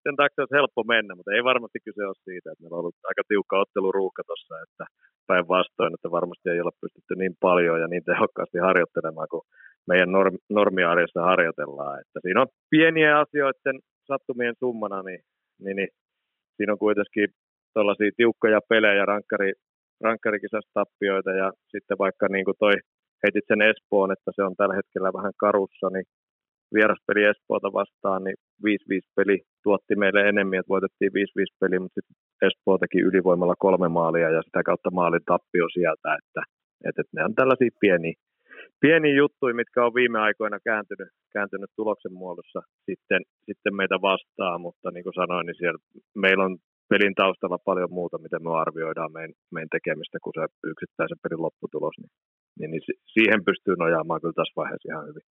sen 0.06 0.16
takia 0.16 0.42
olisi 0.44 0.60
helppo 0.60 0.82
mennä, 0.94 1.16
mutta 1.16 1.32
ei 1.32 1.44
varmasti 1.52 1.80
kyse 1.86 2.04
ole 2.06 2.24
siitä, 2.28 2.48
että 2.52 2.62
meillä 2.62 2.76
on 2.76 2.80
ollut 2.80 2.96
aika 3.10 3.24
tiukka 3.28 3.60
otteluruuhka 3.64 4.22
tuossa, 4.28 4.56
että 4.66 4.86
päinvastoin, 5.28 5.94
että 5.94 6.12
varmasti 6.12 6.50
ei 6.50 6.62
ole 6.62 6.82
pystytty 6.82 7.14
niin 7.16 7.36
paljon 7.40 7.82
ja 7.82 7.88
niin 7.88 8.04
tehokkaasti 8.04 8.58
harjoittelemaan 8.68 9.32
kuin 9.34 9.46
meidän 9.88 10.12
norm, 10.12 10.36
normiarjessa 10.50 11.22
harjoitellaan. 11.32 12.00
Että 12.02 12.20
siinä 12.22 12.42
on 12.42 12.48
pieniä 12.70 13.20
asioiden 13.20 13.78
sattumien 14.10 14.56
summana, 14.60 15.04
niin, 15.04 15.22
niin, 15.64 15.76
niin 15.76 15.92
siinä 16.56 16.74
on 16.74 16.84
kuitenkin 16.86 17.28
tuollaisia 17.74 18.12
tiukkoja 18.18 18.60
pelejä, 18.70 19.06
rankkari, 19.06 19.52
rankkarikisasta 20.02 20.84
ja 21.42 21.52
sitten 21.72 21.98
vaikka 21.98 22.28
niin 22.28 22.46
kuin 22.46 22.58
toi 22.60 22.74
heitit 23.24 23.46
sen 23.48 23.62
Espoon, 23.62 24.12
että 24.12 24.32
se 24.36 24.44
on 24.44 24.56
tällä 24.56 24.76
hetkellä 24.76 25.18
vähän 25.18 25.34
karussa, 25.38 25.88
niin 25.94 26.06
vieraspeli 26.74 27.24
Espoota 27.24 27.70
vastaan, 27.80 28.24
niin 28.24 28.38
5-5 28.66 29.02
peli 29.16 29.38
tuotti 29.64 29.96
meille 29.96 30.22
enemmän, 30.32 30.60
että 30.60 30.74
voitettiin 30.76 31.12
5-5 31.12 31.16
peli, 31.62 31.80
mutta 31.80 31.96
sitten 31.96 32.16
Espoo 32.48 32.78
teki 32.78 33.00
ylivoimalla 33.10 33.56
kolme 33.66 33.90
maalia 33.90 34.30
ja 34.30 34.42
sitä 34.42 34.64
kautta 34.64 34.92
maalin 34.92 35.26
tappio 35.32 35.66
sieltä, 35.74 36.10
että, 36.20 36.42
että, 36.88 37.02
ne 37.16 37.26
on 37.26 37.36
tällaisia 37.36 37.80
pieniä, 37.80 38.14
pieniä 38.84 39.16
juttuja, 39.16 39.60
mitkä 39.62 39.86
on 39.86 39.94
viime 40.00 40.20
aikoina 40.20 40.58
kääntynyt, 40.70 41.10
kääntynyt 41.34 41.72
tuloksen 41.76 42.14
muodossa 42.14 42.62
sitten, 42.88 43.22
sitten 43.48 43.76
meitä 43.76 43.98
vastaan, 44.02 44.62
mutta 44.62 44.92
niin 44.92 45.04
kuin 45.04 45.20
sanoin, 45.22 45.46
niin 45.46 45.60
siellä 45.62 45.80
meillä 46.16 46.44
on 46.46 46.58
pelin 46.90 47.16
taustalla 47.16 47.58
paljon 47.70 47.92
muuta, 47.98 48.18
miten 48.18 48.44
me 48.44 48.52
arvioidaan 48.64 49.12
meidän, 49.14 49.34
meidän 49.52 49.74
tekemistä 49.76 50.18
kuin 50.24 50.34
se 50.38 50.44
yksittäisen 50.72 51.20
pelin 51.24 51.42
lopputulos, 51.46 51.96
niin, 52.02 52.12
niin, 52.60 52.72
niin 52.72 52.82
siihen 53.14 53.46
pystyy 53.46 53.76
nojaamaan 53.76 54.22
kyllä 54.22 54.34
tässä 54.34 54.54
vaiheessa 54.56 54.90
ihan 54.92 55.08
hyvin. 55.08 55.24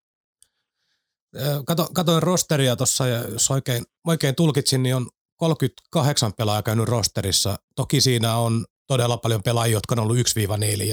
Kato, 1.67 1.87
katoin 1.95 2.23
rosteria 2.23 2.77
tuossa 2.77 3.07
ja 3.07 3.19
jos 3.33 3.51
oikein, 3.51 3.83
oikein 4.07 4.35
tulkitsin, 4.35 4.83
niin 4.83 4.97
on 4.97 5.07
38 5.37 6.33
pelaajaa 6.39 6.63
käynyt 6.63 6.89
rosterissa. 6.89 7.57
Toki 7.77 8.01
siinä 8.01 8.37
on 8.37 8.65
todella 8.87 9.17
paljon 9.17 9.43
pelaajia, 9.43 9.77
jotka 9.77 9.95
on 9.95 9.99
ollut 9.99 10.17
1-4, 10.17 10.21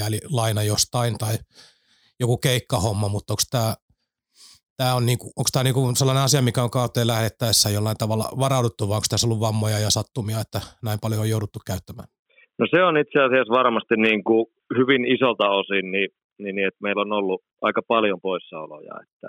eli 0.06 0.20
laina 0.32 0.62
jostain 0.62 1.18
tai 1.18 1.34
joku 2.20 2.36
keikkahomma, 2.36 3.08
mutta 3.08 3.32
onko 3.32 3.42
tämä 3.50 3.74
tämä 4.80 4.94
on, 4.94 5.06
niinku, 5.06 5.26
onko 5.38 5.50
tämä 5.52 5.64
niinku 5.64 5.80
sellainen 5.94 6.24
asia, 6.24 6.42
mikä 6.42 6.62
on 6.62 6.76
kauteen 6.78 7.06
lähettäessä 7.06 7.70
jollain 7.70 7.96
tavalla 8.02 8.26
varauduttu, 8.44 8.88
vai 8.88 8.96
onko 8.96 9.10
tässä 9.10 9.26
ollut 9.26 9.40
vammoja 9.40 9.78
ja 9.78 9.90
sattumia, 9.90 10.40
että 10.44 10.60
näin 10.86 10.98
paljon 11.02 11.20
on 11.20 11.32
jouduttu 11.34 11.58
käyttämään? 11.66 12.08
No 12.58 12.64
se 12.70 12.78
on 12.88 12.96
itse 13.02 13.18
asiassa 13.26 13.58
varmasti 13.60 13.94
niin 13.96 14.24
kuin 14.24 14.46
hyvin 14.78 15.02
isolta 15.14 15.46
osin, 15.60 15.90
niin, 15.94 16.08
niin, 16.42 16.56
niin 16.56 16.68
että 16.68 16.82
meillä 16.82 17.02
on 17.02 17.12
ollut 17.12 17.42
aika 17.62 17.82
paljon 17.88 18.20
poissaoloja, 18.20 18.94
että 19.02 19.28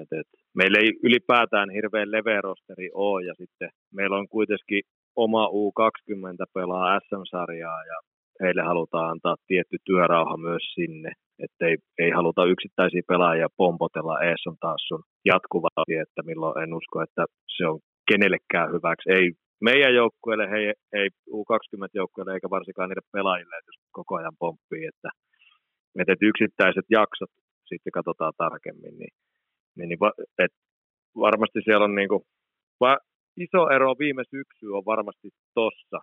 et, 0.00 0.20
et, 0.20 0.26
meillä 0.54 0.78
ei 0.78 0.90
ylipäätään 1.02 1.70
hirveän 1.70 2.10
leveä 2.10 2.40
rosteri 2.40 2.90
ole 2.94 3.26
ja 3.26 3.34
sitten 3.34 3.70
meillä 3.94 4.16
on 4.16 4.28
kuitenkin 4.28 4.82
oma 5.16 5.46
U20 5.46 6.44
pelaa 6.54 7.00
SM-sarjaa 7.00 7.84
ja 7.84 7.98
heille 8.42 8.62
halutaan 8.62 9.10
antaa 9.10 9.36
tietty 9.46 9.76
työrauha 9.84 10.36
myös 10.36 10.62
sinne, 10.74 11.12
että 11.44 11.66
ei, 11.98 12.10
haluta 12.10 12.44
yksittäisiä 12.44 13.02
pelaajia 13.08 13.48
pompotella 13.56 14.20
ees 14.20 14.42
on 14.46 14.56
taas 14.60 14.82
sun 14.88 15.02
jatkuvasti, 15.24 15.94
että 15.94 16.22
milloin 16.22 16.62
en 16.62 16.74
usko, 16.74 17.02
että 17.02 17.24
se 17.56 17.66
on 17.66 17.78
kenellekään 18.10 18.72
hyväksi. 18.72 19.10
Ei 19.12 19.32
meidän 19.60 19.94
joukkueelle, 19.94 20.44
ei, 20.58 20.72
ei 20.92 21.08
U20-joukkueelle 21.30 22.34
eikä 22.34 22.50
varsinkaan 22.50 22.88
niille 22.88 23.08
pelaajille, 23.12 23.56
jos 23.66 23.78
koko 23.92 24.16
ajan 24.16 24.36
pomppii, 24.38 24.84
että, 24.86 25.08
että 26.00 26.26
yksittäiset 26.30 26.86
jaksot 26.90 27.30
sitten 27.64 27.92
katsotaan 27.92 28.32
tarkemmin, 28.36 28.98
niin 28.98 29.14
niin, 29.76 29.88
niin 29.88 29.98
et 30.38 30.52
varmasti 31.16 31.60
siellä 31.64 31.84
on 31.84 31.94
niin 31.94 32.08
kuin, 32.08 32.22
va, 32.80 32.98
iso 33.36 33.70
ero 33.76 33.94
viime 33.98 34.24
syksy 34.30 34.66
on 34.66 34.84
varmasti 34.86 35.28
tossa, 35.54 35.98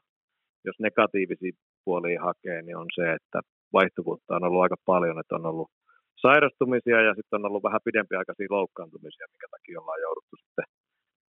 jos 0.66 0.76
negatiivisia 0.80 1.52
puolia 1.86 2.22
hakee, 2.22 2.62
niin 2.62 2.78
on 2.78 2.88
se, 2.96 3.14
että 3.14 3.40
vaihtuvuutta 3.74 4.36
on 4.36 4.44
ollut 4.44 4.62
aika 4.62 4.76
paljon, 4.86 5.20
että 5.20 5.36
on 5.36 5.46
ollut 5.46 5.70
sairastumisia 6.16 7.02
ja 7.02 7.14
sitten 7.16 7.40
on 7.40 7.46
ollut 7.46 7.64
vähän 7.64 7.86
pidempiaikaisia 7.86 8.48
loukkaantumisia, 8.50 9.28
mikä 9.32 9.48
takia 9.52 9.82
ollaan 9.82 10.02
jouduttu 10.02 10.36
sitten 10.38 10.66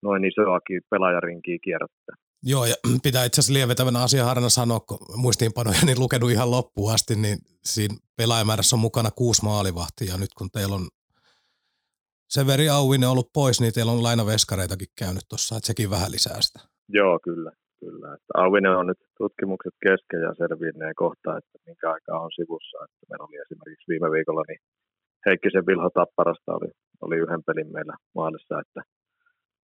noin 0.03 0.25
isoakin 0.25 0.81
pelaajarinkiä 0.89 1.57
kierrättää. 1.63 2.15
Joo, 2.43 2.65
ja 2.65 2.75
pitää 3.03 3.25
itse 3.25 3.41
asiassa 3.41 3.53
lieventävänä 3.53 4.03
asiaharjana 4.03 4.49
sanoa, 4.49 4.79
kun 4.79 4.97
muistiinpanoja 5.15 5.85
niin 5.85 5.99
lukenut 5.99 6.31
ihan 6.31 6.51
loppuun 6.51 6.93
asti, 6.93 7.15
niin 7.15 7.37
siinä 7.63 7.95
pelaajamäärässä 8.17 8.75
on 8.75 8.79
mukana 8.79 9.09
kuusi 9.11 9.43
maalivahtia. 9.43 10.17
Nyt 10.17 10.33
kun 10.37 10.49
teillä 10.51 10.75
on 10.75 10.87
Severi 12.35 12.69
Auvinen 12.69 13.09
ollut 13.09 13.33
pois, 13.33 13.61
niin 13.61 13.73
teillä 13.73 13.91
on 13.91 14.03
lainaveskareitakin 14.03 14.91
käynyt 15.01 15.25
tuossa, 15.29 15.55
että 15.57 15.67
sekin 15.67 15.89
vähän 15.89 16.11
lisää 16.11 16.41
sitä. 16.41 16.59
Joo, 16.89 17.19
kyllä. 17.27 17.51
kyllä. 17.79 18.07
Että 18.15 18.31
Auvinen 18.43 18.77
on 18.81 18.87
nyt 18.87 19.01
tutkimukset 19.17 19.75
kesken 19.85 20.21
ja 20.27 20.31
selviineen 20.41 20.95
kohta, 21.03 21.37
että 21.37 21.55
minkä 21.67 21.91
aikaa 21.91 22.19
on 22.25 22.31
sivussa. 22.39 22.77
Että 22.85 23.05
meillä 23.09 23.25
oli 23.27 23.37
esimerkiksi 23.45 23.89
viime 23.91 24.07
viikolla, 24.15 24.43
niin 24.47 24.61
Heikkisen 25.25 25.65
Vilho 25.67 25.89
Tapparasta 25.89 26.51
oli, 26.57 26.69
oli 27.05 27.15
yhden 27.23 27.43
pelin 27.47 27.69
meillä 27.75 27.95
maalissa, 28.19 28.55
että 28.63 28.81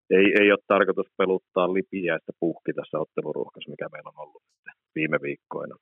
ei, 0.09 0.25
ei 0.41 0.51
ole 0.51 0.59
tarkoitus 0.67 1.07
peluttaa 1.17 1.73
lipiäistä 1.73 2.31
puhki 2.39 2.73
tässä 2.73 2.99
otteluruuhkassa, 2.99 3.69
mikä 3.69 3.87
meillä 3.91 4.09
on 4.09 4.27
ollut 4.27 4.43
viime 4.95 5.17
viikkoina. 5.21 5.75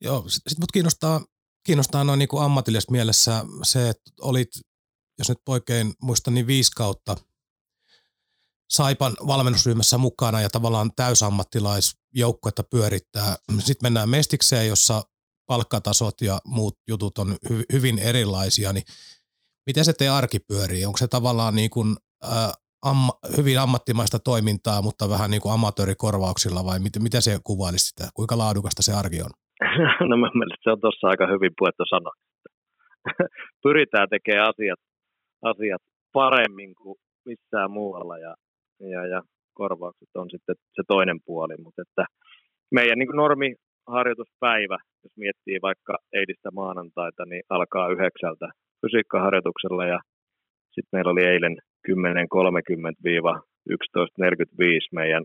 Joo, 0.00 0.24
sitten 0.26 0.50
sit 0.50 0.58
mut 0.58 0.72
kiinnostaa, 0.72 1.20
kiinnostaa 1.66 2.04
noin 2.04 2.18
niin 2.18 2.28
ammatillisessa 2.44 2.92
mielessä 2.92 3.44
se, 3.62 3.88
että 3.88 4.10
olit 4.20 4.50
jos 5.18 5.28
nyt 5.28 5.38
oikein 5.48 5.94
muistan, 6.02 6.34
niin 6.34 6.46
viisi 6.46 6.72
kautta 6.76 7.16
Saipan 8.70 9.16
valmennusryhmässä 9.26 9.98
mukana 9.98 10.40
ja 10.40 10.50
tavallaan 10.50 10.90
täysammattilaisjoukkuetta 10.96 12.62
pyörittää. 12.62 13.36
Sitten 13.58 13.86
mennään 13.86 14.08
Mestikseen, 14.08 14.68
jossa 14.68 15.02
palkkatasot 15.46 16.20
ja 16.20 16.40
muut 16.44 16.78
jutut 16.88 17.18
on 17.18 17.36
hy- 17.48 17.64
hyvin 17.72 17.98
erilaisia, 17.98 18.72
niin 18.72 18.84
miten 19.66 19.84
se 19.84 19.92
teidän 19.92 20.14
arki 20.14 20.38
pyörii? 20.38 20.84
Onko 20.84 20.98
se 20.98 21.08
tavallaan 21.08 21.54
niin 21.54 21.70
kuin, 21.70 21.96
äh, 22.24 22.52
amma, 22.90 23.12
hyvin 23.36 23.60
ammattimaista 23.60 24.18
toimintaa, 24.18 24.82
mutta 24.82 25.08
vähän 25.08 25.30
niin 25.30 25.42
kuin 25.42 25.54
amatöörikorvauksilla 25.54 26.64
vai 26.64 26.78
miten, 26.78 27.02
miten 27.02 27.22
se 27.22 27.38
kuvailisi 27.44 27.86
sitä? 27.88 28.04
Kuinka 28.14 28.38
laadukasta 28.38 28.82
se 28.82 28.92
arki 28.92 29.20
on? 29.26 29.32
No 30.08 30.16
mä 30.16 30.28
mielestä 30.34 30.64
se 30.64 30.70
on 30.70 30.80
tuossa 30.80 31.06
aika 31.08 31.26
hyvin 31.26 31.52
puettu 31.58 31.84
sana. 31.90 32.10
Pyritään 33.64 34.08
tekemään 34.08 34.48
asiat 34.48 34.80
asiat 35.52 35.82
paremmin 36.12 36.74
kuin 36.74 36.98
missään 37.26 37.70
muualla 37.70 38.18
ja, 38.18 38.34
ja, 38.80 39.06
ja 39.06 39.22
korvaukset 39.54 40.08
on 40.14 40.30
sitten 40.30 40.56
se 40.74 40.82
toinen 40.88 41.18
puoli, 41.26 41.54
mutta 41.62 41.82
että 41.82 42.04
meidän 42.70 42.98
niin 42.98 43.16
normi 43.16 43.54
harjoituspäivä, 43.86 44.78
jos 45.04 45.12
miettii 45.16 45.58
vaikka 45.62 45.94
eilistä 46.12 46.50
maanantaita, 46.50 47.24
niin 47.26 47.42
alkaa 47.48 47.88
yhdeksältä 47.88 48.48
fysiikkaharjoituksella 48.80 49.84
ja 49.86 50.00
sitten 50.74 50.92
meillä 50.92 51.10
oli 51.10 51.24
eilen 51.24 51.56
10.30-11.45 51.88 51.94
meidän 54.92 55.24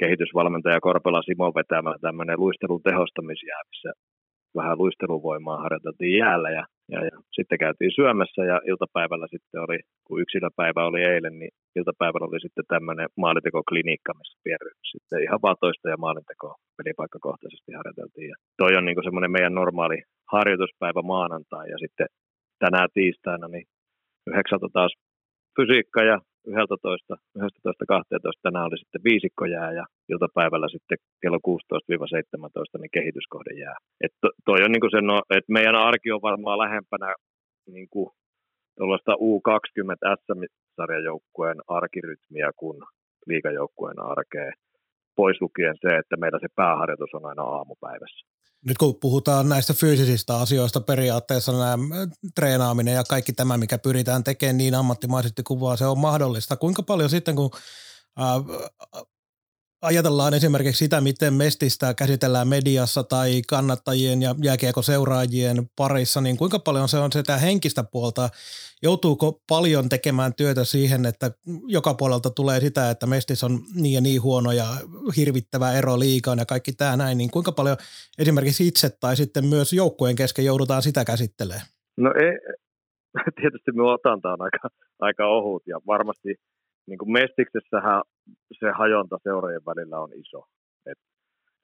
kehitysvalmentaja 0.00 0.80
Korpela 0.80 1.22
Simo 1.22 1.52
vetämä 1.54 1.94
tämmöinen 2.00 2.40
luistelun 2.40 2.82
tehostamisjää, 2.82 3.60
missä 3.70 3.92
vähän 4.56 4.78
luisteluvoimaa 4.78 5.62
harjoiteltiin 5.62 6.18
jäällä 6.18 6.50
ja, 6.50 6.64
ja, 6.92 7.04
ja 7.04 7.16
sitten 7.36 7.58
käytiin 7.58 7.92
syömässä 7.94 8.44
ja 8.44 8.60
iltapäivällä 8.70 9.26
sitten 9.30 9.60
oli, 9.60 9.78
kun 10.06 10.20
yksilöpäivä 10.20 10.86
oli 10.86 11.02
eilen, 11.12 11.38
niin 11.38 11.52
iltapäivällä 11.76 12.26
oli 12.26 12.40
sitten 12.40 12.64
tämmöinen 12.68 13.08
maalintekoklinikka, 13.16 14.12
missä 14.18 14.40
pienryhmä 14.44 14.84
sitten 14.92 15.22
ihan 15.22 15.42
vaan 15.42 15.56
toista 15.60 15.88
ja 15.88 15.96
maalinteko 15.96 16.48
pelipaikkakohtaisesti 16.78 17.72
harjoiteltiin. 17.72 18.28
Ja 18.32 18.36
toi 18.60 18.76
on 18.76 18.84
niin 18.84 19.04
semmoinen 19.04 19.34
meidän 19.36 19.54
normaali 19.54 19.98
harjoituspäivä 20.32 21.02
maanantai 21.02 21.70
ja 21.70 21.78
sitten 21.78 22.06
tänään 22.58 22.88
tiistaina 22.94 23.48
niin 23.48 23.66
yhdeksältä 24.30 24.68
taas 24.72 24.92
fysiikka 25.56 26.02
ja 26.10 26.18
11, 26.46 27.16
11 27.36 27.84
12 27.88 28.42
tänään 28.42 28.66
oli 28.66 28.78
sitten 28.78 29.04
viisikko 29.04 29.44
jää 29.44 29.72
ja 29.72 29.84
iltapäivällä 30.12 30.68
sitten 30.68 30.98
kello 31.22 31.38
16-17 31.48 32.80
niin 32.80 32.96
kehityskohde 32.96 33.52
jää. 33.64 33.76
Et 34.04 34.14
to, 34.20 34.28
toi 34.44 34.58
on 34.64 34.72
niin 34.72 34.94
se, 34.94 35.00
no, 35.00 35.16
että 35.36 35.52
meidän 35.52 35.76
arki 35.88 36.12
on 36.12 36.28
varmaan 36.30 36.58
lähempänä 36.58 37.14
niin 37.74 37.88
kuin 37.90 38.10
tuollaista 38.78 39.12
U20 39.12 40.02
SM-sarjajoukkueen 40.20 41.58
arkirytmiä 41.68 42.50
kuin 42.56 42.78
liikajoukkueen 43.26 44.00
arkea, 44.12 44.52
pois 45.16 45.40
lukien 45.40 45.76
se, 45.80 45.96
että 45.96 46.16
meillä 46.16 46.38
se 46.40 46.48
pääharjoitus 46.56 47.14
on 47.14 47.26
aina 47.26 47.42
aamupäivässä 47.42 48.26
nyt 48.66 48.78
kun 48.78 48.94
puhutaan 49.00 49.48
näistä 49.48 49.74
fyysisistä 49.74 50.36
asioista, 50.36 50.80
periaatteessa 50.80 51.52
nämä 51.52 51.78
treenaaminen 52.34 52.94
ja 52.94 53.04
kaikki 53.04 53.32
tämä, 53.32 53.58
mikä 53.58 53.78
pyritään 53.78 54.24
tekemään 54.24 54.56
niin 54.56 54.74
ammattimaisesti 54.74 55.42
kuin 55.42 55.60
vaan 55.60 55.78
se 55.78 55.86
on 55.86 55.98
mahdollista. 55.98 56.56
Kuinka 56.56 56.82
paljon 56.82 57.10
sitten, 57.10 57.36
kun 57.36 57.50
ajatellaan 59.82 60.34
esimerkiksi 60.34 60.78
sitä, 60.78 61.00
miten 61.00 61.34
Mestistä 61.34 61.94
käsitellään 61.94 62.48
mediassa 62.48 63.02
tai 63.02 63.42
kannattajien 63.48 64.22
ja 64.22 64.34
jääkiekoseuraajien 64.42 65.56
parissa, 65.76 66.20
niin 66.20 66.36
kuinka 66.36 66.58
paljon 66.58 66.88
se 66.88 66.98
on 66.98 67.12
sitä 67.12 67.36
henkistä 67.36 67.84
puolta? 67.92 68.28
Joutuuko 68.82 69.40
paljon 69.48 69.88
tekemään 69.88 70.34
työtä 70.34 70.64
siihen, 70.64 71.06
että 71.06 71.30
joka 71.66 71.94
puolelta 71.94 72.30
tulee 72.30 72.60
sitä, 72.60 72.90
että 72.90 73.06
Mestis 73.06 73.44
on 73.44 73.60
niin 73.74 73.94
ja 73.94 74.00
niin 74.00 74.22
huono 74.22 74.52
ja 74.52 74.66
hirvittävä 75.16 75.72
ero 75.72 75.98
liikaan 75.98 76.38
ja 76.38 76.46
kaikki 76.46 76.72
tämä 76.72 76.96
näin, 76.96 77.18
niin 77.18 77.30
kuinka 77.30 77.52
paljon 77.52 77.76
esimerkiksi 78.18 78.68
itse 78.68 78.90
tai 79.00 79.16
sitten 79.16 79.46
myös 79.46 79.72
joukkueen 79.72 80.16
kesken 80.16 80.44
joudutaan 80.44 80.82
sitä 80.82 81.04
käsittelemään? 81.04 81.66
No 81.96 82.10
ei, 82.22 82.38
tietysti 83.40 83.72
me 83.72 83.82
otanta 83.82 84.32
on 84.32 84.42
aika, 84.42 84.68
aika 84.98 85.26
ohut 85.26 85.62
ja 85.66 85.80
varmasti 85.86 86.34
niin 86.88 86.98
kuin 86.98 87.12
Mestiksessähän 87.12 88.02
se 88.60 88.70
hajonta 88.80 89.16
seurojen 89.22 89.66
välillä 89.66 90.00
on 90.00 90.12
iso. 90.22 90.40
Et, 90.90 90.98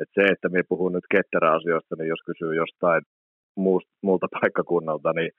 et 0.00 0.10
se, 0.14 0.22
että 0.32 0.48
me 0.48 0.62
puhun 0.68 0.92
nyt 0.92 1.06
ketterä-asioista, 1.14 1.96
niin 1.96 2.08
jos 2.14 2.22
kysyy 2.26 2.54
jostain 2.54 3.02
muulta 4.02 4.28
paikkakunnalta, 4.40 5.12
niin 5.12 5.30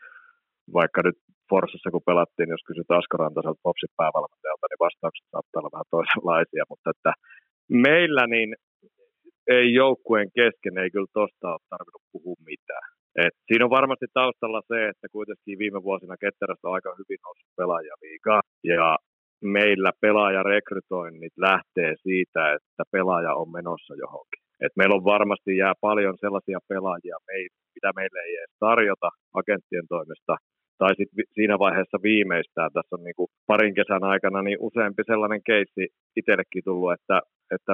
vaikka 0.74 1.02
nyt 1.06 1.18
Forssassa 1.50 1.92
kun 1.92 2.08
pelattiin, 2.10 2.50
jos 2.50 2.64
kysyt 2.70 2.92
Asko 2.92 3.18
Rantaselta 3.18 3.66
Popsin 3.68 3.98
päävalmentajalta, 3.98 4.66
niin 4.68 4.86
vastaukset 4.88 5.28
saattaa 5.32 5.60
olla 5.60 5.76
vähän 5.76 5.94
toisenlaisia, 5.96 6.64
mutta 6.72 6.90
että 6.94 7.12
meillä 7.88 8.24
niin 8.28 8.50
ei 9.58 9.68
joukkueen 9.82 10.30
kesken 10.40 10.78
ei 10.78 10.90
kyllä 10.92 11.14
tosta 11.20 11.46
ole 11.54 11.70
tarvinnut 11.74 12.06
puhua 12.14 12.40
mitään. 12.52 12.88
Et 13.26 13.36
siinä 13.48 13.66
on 13.66 13.78
varmasti 13.80 14.08
taustalla 14.14 14.62
se, 14.72 14.80
että 14.92 15.08
kuitenkin 15.16 15.60
viime 15.64 15.80
vuosina 15.84 16.22
Ketterästä 16.24 16.68
on 16.68 16.74
aika 16.78 17.00
hyvin 17.00 17.22
noussut 17.26 17.52
pelaaja 17.58 17.96
liikaa. 18.02 18.42
Ja 18.64 18.98
meillä 19.42 19.92
pelaajarekrytoinnit 20.02 21.34
lähtee 21.38 21.96
siitä, 22.04 22.54
että 22.54 22.84
pelaaja 22.92 23.34
on 23.36 23.52
menossa 23.52 23.96
johonkin. 23.96 24.44
Et 24.66 24.74
meillä 24.76 24.96
on 24.96 25.04
varmasti 25.04 25.58
jää 25.58 25.74
paljon 25.82 26.16
sellaisia 26.20 26.60
pelaajia, 26.68 27.18
mitä 27.76 27.90
meille 27.96 28.20
ei 28.26 28.36
edes 28.36 28.56
tarjota 28.60 29.10
agenttien 29.34 29.88
toimesta, 29.90 30.36
tai 30.78 30.96
sitten 30.96 31.26
siinä 31.38 31.60
vaiheessa 31.60 31.98
viimeistään, 32.04 32.72
tässä 32.74 32.96
on 32.96 33.04
niinku 33.04 33.28
parin 33.48 33.74
kesän 33.74 34.04
aikana 34.04 34.42
niin 34.42 34.58
useampi 34.60 35.04
sellainen 35.06 35.44
keissi 35.44 35.84
itsellekin 36.16 36.64
tullut, 36.66 36.94
että, 36.94 37.22
että 37.56 37.74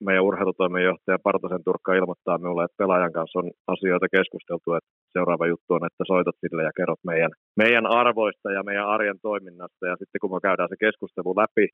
meidän 0.00 0.24
urheilutoimenjohtaja 0.24 1.18
Partosen 1.26 1.64
Turkka 1.64 1.94
ilmoittaa 1.94 2.38
minulle, 2.38 2.64
että 2.64 2.82
pelaajan 2.82 3.12
kanssa 3.12 3.38
on 3.38 3.50
asioita 3.66 4.06
keskusteltu, 4.16 4.72
että 4.72 4.90
seuraava 5.12 5.46
juttu 5.46 5.74
on, 5.74 5.86
että 5.86 6.04
soitat 6.06 6.36
sille 6.40 6.62
ja 6.62 6.76
kerrot 6.76 7.02
meidän, 7.04 7.32
meidän 7.56 7.86
arvoista 7.86 8.48
ja 8.52 8.62
meidän 8.62 8.88
arjen 8.88 9.18
toiminnasta. 9.22 9.86
Ja 9.86 9.96
sitten 9.96 10.20
kun 10.20 10.30
me 10.32 10.40
käydään 10.42 10.68
se 10.68 10.76
keskustelu 10.84 11.36
läpi, 11.42 11.66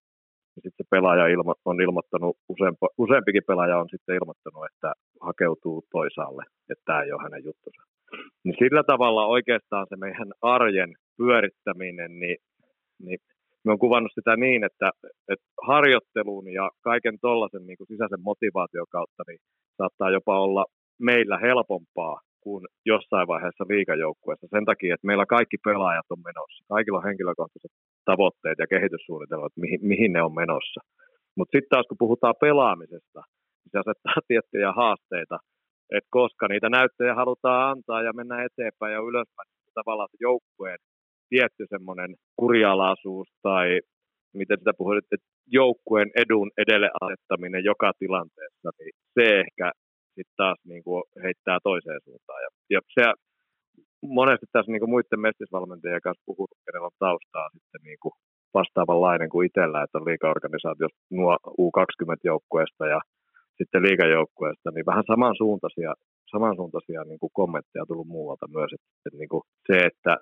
niin 0.52 0.62
sitten 0.64 0.84
se 0.84 0.90
pelaaja 0.90 1.26
ilmo, 1.26 1.54
on 1.64 1.80
ilmoittanut, 1.86 2.36
useampi, 2.48 2.86
useampikin 2.98 3.48
pelaaja 3.50 3.78
on 3.78 3.88
sitten 3.90 4.16
ilmoittanut, 4.18 4.64
että 4.70 4.92
hakeutuu 5.28 5.78
toisaalle, 5.96 6.44
että 6.70 6.84
tämä 6.86 7.02
ei 7.02 7.12
ole 7.12 7.22
hänen 7.22 7.44
juttunsa. 7.44 7.82
Niin 8.44 8.56
sillä 8.58 8.82
tavalla 8.92 9.26
oikeastaan 9.26 9.86
se 9.88 9.96
meidän 9.96 10.30
arjen 10.42 10.92
pyörittäminen, 11.16 12.12
niin, 12.20 12.38
niin 13.04 13.18
me 13.64 13.72
on 13.72 13.78
kuvannut 13.78 14.12
sitä 14.14 14.36
niin, 14.36 14.64
että, 14.64 14.90
että 15.32 15.46
harjoittelun 15.66 16.52
ja 16.52 16.70
kaiken 16.80 17.16
tuollaisen 17.20 17.66
niin 17.66 17.90
sisäisen 17.92 18.22
motivaation 18.30 18.86
kautta 18.90 19.22
niin 19.28 19.38
saattaa 19.76 20.10
jopa 20.10 20.40
olla 20.40 20.64
meillä 21.00 21.38
helpompaa 21.38 22.20
kuin 22.44 22.64
jossain 22.86 23.28
vaiheessa 23.28 23.64
liikajoukkueessa 23.68 24.46
sen 24.50 24.64
takia, 24.64 24.94
että 24.94 25.06
meillä 25.06 25.26
kaikki 25.26 25.56
pelaajat 25.64 26.10
on 26.10 26.22
menossa. 26.28 26.64
Kaikilla 26.68 26.98
on 26.98 27.08
henkilökohtaiset 27.10 27.72
tavoitteet 28.04 28.58
ja 28.58 28.66
kehityssuunnitelmat, 28.66 29.52
mihin, 29.56 29.80
mihin 29.82 30.12
ne 30.12 30.22
on 30.22 30.34
menossa. 30.34 30.80
Mutta 31.36 31.52
sitten 31.54 31.72
taas 31.74 31.86
kun 31.88 32.02
puhutaan 32.04 32.34
pelaamisesta, 32.40 33.20
niin 33.60 33.70
se 33.72 33.78
asettaa 33.78 34.14
tiettyjä 34.28 34.72
haasteita, 34.72 35.38
että 35.96 36.08
koska 36.10 36.48
niitä 36.48 36.68
näyttöjä 36.68 37.14
halutaan 37.14 37.70
antaa 37.70 38.02
ja 38.02 38.12
mennä 38.12 38.44
eteenpäin 38.44 38.92
ja 38.92 39.00
ylöspäin, 39.10 39.48
niin 39.50 39.78
tavallaan 39.80 40.08
se 40.12 40.18
joukkueen 40.20 40.78
tietty 41.30 41.64
semmoinen 41.74 42.10
kurialaisuus 42.36 43.28
tai 43.42 43.80
miten 44.34 44.58
sitä 44.58 44.72
puhuit, 44.78 45.04
että 45.12 45.26
joukkueen 45.46 46.10
edun 46.22 46.50
edelle 46.62 46.90
asettaminen 47.00 47.64
joka 47.64 47.92
tilanteessa, 47.98 48.68
niin 48.78 48.92
se 49.14 49.24
ehkä 49.40 49.72
sitten 50.14 50.36
taas 50.36 50.58
niin 50.64 50.84
kuin 50.84 51.02
heittää 51.22 51.58
toiseen 51.62 52.00
suuntaan. 52.04 52.40
Ja, 52.42 52.50
ja 52.74 52.80
se 52.94 53.02
monesti 54.02 54.46
tässä 54.52 54.72
niin 54.72 54.80
kuin 54.80 54.90
muiden 54.90 55.20
mestisvalmentajien 55.20 56.06
kanssa 56.06 56.28
puhunut, 56.30 56.62
kenellä 56.64 56.86
on 56.86 57.02
taustaa 57.06 57.48
sitten 57.54 57.82
niin 57.88 58.00
kuin 58.02 58.14
vastaavanlainen 58.54 59.28
kuin 59.32 59.46
itsellä, 59.46 59.82
että 59.82 59.98
on 59.98 60.10
liikaorganisaatiossa 60.10 60.98
nuo 61.10 61.34
U20-joukkueesta 61.64 62.84
ja 62.94 63.00
sitten 63.58 63.82
liikajoukkueesta, 63.82 64.70
niin 64.70 64.86
vähän 64.86 65.04
samansuuntaisia, 65.12 65.94
samansuuntaisia 66.30 67.04
niin 67.04 67.20
kuin 67.22 67.36
kommentteja 67.40 67.86
tullut 67.86 68.06
muualta 68.16 68.46
myös, 68.56 68.70
että, 68.72 68.88
että 69.06 69.18
niin 69.18 69.28
kuin 69.28 69.42
se, 69.66 69.76
että 69.90 70.12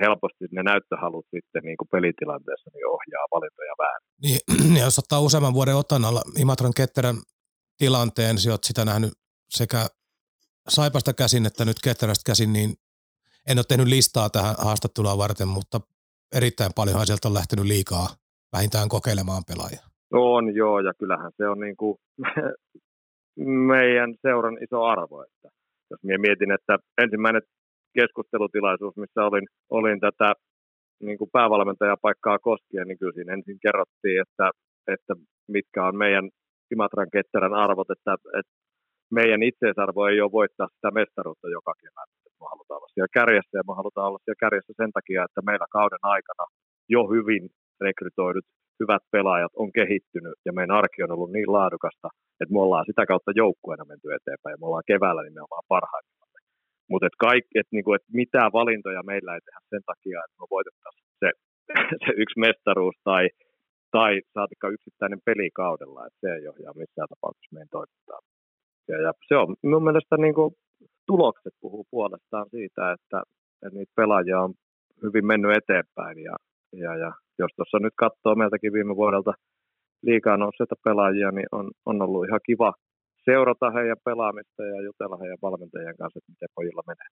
helposti 0.00 0.44
ne 0.50 0.62
näyttöhalut 0.62 1.26
sitten 1.34 1.62
niin 1.62 1.76
kuin 1.76 1.88
pelitilanteessa 1.88 2.70
niin 2.74 2.86
ohjaa 2.86 3.26
valintoja 3.34 3.74
vähän. 3.78 4.00
Niin, 4.22 4.40
jos 4.84 4.98
ottaa 4.98 5.20
useamman 5.20 5.54
vuoden 5.54 5.76
otan 5.76 6.04
alla 6.04 6.22
Imatran 6.38 6.74
Ketterän 6.76 7.16
tilanteen, 7.78 8.36
niin 8.36 8.50
olet 8.50 8.64
sitä 8.64 8.84
nähnyt 8.84 9.12
sekä 9.50 9.86
Saipasta 10.68 11.12
käsin 11.12 11.46
että 11.46 11.64
nyt 11.64 11.76
Ketterästä 11.84 12.22
käsin, 12.26 12.52
niin 12.52 12.70
en 13.50 13.58
ole 13.58 13.64
tehnyt 13.68 13.86
listaa 13.86 14.30
tähän 14.30 14.54
haastattelua 14.58 15.18
varten, 15.18 15.48
mutta 15.48 15.80
erittäin 16.36 16.72
paljon 16.76 17.06
sieltä 17.06 17.28
on 17.28 17.34
lähtenyt 17.34 17.64
liikaa 17.64 18.06
vähintään 18.52 18.88
kokeilemaan 18.88 19.42
pelaajaa. 19.48 19.86
On 20.12 20.54
joo, 20.54 20.80
ja 20.80 20.92
kyllähän 20.98 21.32
se 21.36 21.48
on 21.48 21.60
niin 21.60 21.76
kuin 21.76 21.98
meidän 23.72 24.14
seuran 24.22 24.58
iso 24.64 24.84
arvo. 24.84 25.22
Että 25.22 25.48
jos 25.90 26.00
minä 26.02 26.18
mietin, 26.18 26.52
että 26.52 26.78
ensimmäinen 27.02 27.42
keskustelutilaisuus, 28.00 28.96
missä 28.96 29.20
olin, 29.28 29.46
olin 29.78 30.00
tätä 30.00 30.28
niin 31.06 31.18
kuin 31.18 31.30
päävalmentajapaikkaa 31.36 32.38
koskien, 32.38 32.86
niin 32.88 32.98
kyllä 32.98 33.16
siinä 33.16 33.32
ensin 33.32 33.58
kerrottiin, 33.64 34.20
että, 34.24 34.46
että 34.94 35.14
mitkä 35.48 35.80
on 35.88 35.96
meidän 36.04 36.26
Imatran 36.72 37.10
ketterän 37.16 37.54
arvot, 37.54 37.90
että, 37.90 38.12
että 38.38 38.52
meidän 39.18 39.42
itseisarvo 39.42 40.06
ei 40.06 40.20
ole 40.20 40.38
voittaa 40.40 40.68
sitä 40.74 40.90
mestaruutta 40.90 41.48
joka 41.48 41.72
kevät. 41.82 42.10
Me 42.40 42.46
halutaan 42.52 42.78
olla 42.78 42.94
siellä 42.94 43.16
kärjessä 43.18 43.58
ja 43.58 43.66
me 43.68 43.74
halutaan 43.80 44.08
olla 44.08 44.18
siellä 44.24 44.44
kärjessä 44.44 44.72
sen 44.76 44.92
takia, 44.92 45.24
että 45.24 45.40
meillä 45.48 45.66
kauden 45.78 46.04
aikana 46.14 46.44
jo 46.88 47.02
hyvin 47.14 47.44
rekrytoidut 47.80 48.46
hyvät 48.80 49.02
pelaajat 49.12 49.52
on 49.62 49.72
kehittynyt 49.72 50.38
ja 50.46 50.52
meidän 50.52 50.76
arki 50.76 51.02
on 51.02 51.12
ollut 51.12 51.32
niin 51.32 51.52
laadukasta, 51.52 52.08
että 52.40 52.52
me 52.54 52.60
ollaan 52.60 52.86
sitä 52.90 53.06
kautta 53.06 53.32
joukkueena 53.42 53.84
menty 53.84 54.08
eteenpäin 54.14 54.52
ja 54.54 54.60
me 54.60 54.66
ollaan 54.66 54.90
keväällä 54.92 55.22
nimenomaan 55.22 55.64
parhaimmillaan. 55.68 56.25
Mutta 56.90 57.06
et 57.06 57.16
et 57.54 57.68
niinku, 57.70 57.92
et 57.94 58.06
mitään 58.12 58.52
valintoja 58.52 59.02
meillä 59.02 59.34
ei 59.34 59.40
tehdä 59.40 59.60
sen 59.70 59.82
takia, 59.86 60.18
että 60.24 60.36
me 60.40 60.46
voitettaisiin 60.50 61.08
se, 61.22 61.28
se 62.04 62.10
yksi 62.22 62.40
mestaruus 62.40 62.96
tai, 63.04 63.28
tai 63.90 64.20
saatikka 64.34 64.68
yksittäinen 64.68 65.20
pelikaudella, 65.24 66.06
että 66.06 66.20
se 66.20 66.28
ei 66.34 66.48
ohjaa 66.48 66.80
missään 66.80 67.08
tapauksessa 67.08 67.54
meidän 67.54 67.74
toimintaa. 67.76 68.20
Ja, 68.88 68.96
ja 69.02 69.12
se 69.28 69.36
on 69.36 69.56
mun 69.62 69.84
mielestä 69.84 70.16
niinku, 70.16 70.54
tulokset 71.06 71.54
puhuu 71.60 71.84
puolestaan 71.90 72.46
siitä, 72.50 72.92
että, 72.92 73.22
että 73.62 73.78
niitä 73.78 73.92
pelaajia 73.96 74.40
on 74.40 74.54
hyvin 75.02 75.26
mennyt 75.26 75.56
eteenpäin 75.56 76.18
ja, 76.18 76.36
ja, 76.72 76.96
ja 76.96 77.12
jos 77.38 77.50
tuossa 77.56 77.78
nyt 77.78 77.94
katsoo 77.96 78.34
meiltäkin 78.34 78.72
viime 78.72 78.96
vuodelta 78.96 79.32
liikaa 80.02 80.36
nousseita 80.36 80.74
pelaajia, 80.84 81.30
niin 81.30 81.46
on, 81.52 81.70
on 81.86 82.02
ollut 82.02 82.26
ihan 82.28 82.40
kiva, 82.46 82.72
seurata 83.30 83.70
heidän 83.70 83.96
pelaamista 84.04 84.62
ja 84.62 84.82
jutella 84.82 85.16
heidän 85.16 85.38
valmentajien 85.42 85.96
kanssa, 85.96 86.18
että 86.18 86.32
miten 86.32 86.48
pojilla 86.54 86.82
menee. 86.86 87.08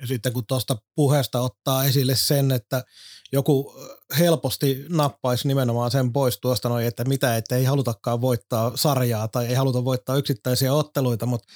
Ja 0.00 0.06
sitten 0.06 0.32
kun 0.32 0.46
tuosta 0.46 0.76
puheesta 0.96 1.40
ottaa 1.40 1.84
esille 1.84 2.14
sen, 2.16 2.52
että 2.52 2.84
joku 3.32 3.74
helposti 4.18 4.84
nappaisi 4.88 5.48
nimenomaan 5.48 5.90
sen 5.90 6.12
pois 6.12 6.40
tuosta 6.40 6.68
noin, 6.68 6.86
että 6.86 7.04
mitä, 7.04 7.36
että 7.36 7.56
ei 7.56 7.64
halutakaan 7.64 8.20
voittaa 8.20 8.72
sarjaa 8.74 9.28
tai 9.28 9.46
ei 9.46 9.54
haluta 9.54 9.84
voittaa 9.84 10.16
yksittäisiä 10.16 10.74
otteluita, 10.74 11.26
mutta 11.26 11.48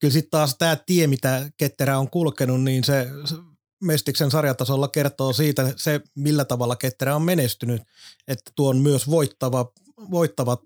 kyllä 0.00 0.12
sitten 0.12 0.30
taas 0.30 0.56
tämä 0.58 0.76
tie, 0.86 1.06
mitä 1.06 1.50
Ketterä 1.56 1.98
on 1.98 2.10
kulkenut, 2.10 2.62
niin 2.62 2.84
se 2.84 3.06
Mestiksen 3.84 4.30
sarjatasolla 4.30 4.88
kertoo 4.88 5.32
siitä 5.32 5.72
se, 5.76 6.00
millä 6.14 6.44
tavalla 6.44 6.76
Ketterä 6.76 7.16
on 7.16 7.22
menestynyt, 7.22 7.82
että 8.28 8.50
tuo 8.56 8.70
on 8.70 8.78
myös 8.78 9.10
voittava, 9.10 9.72
voittava 10.10 10.58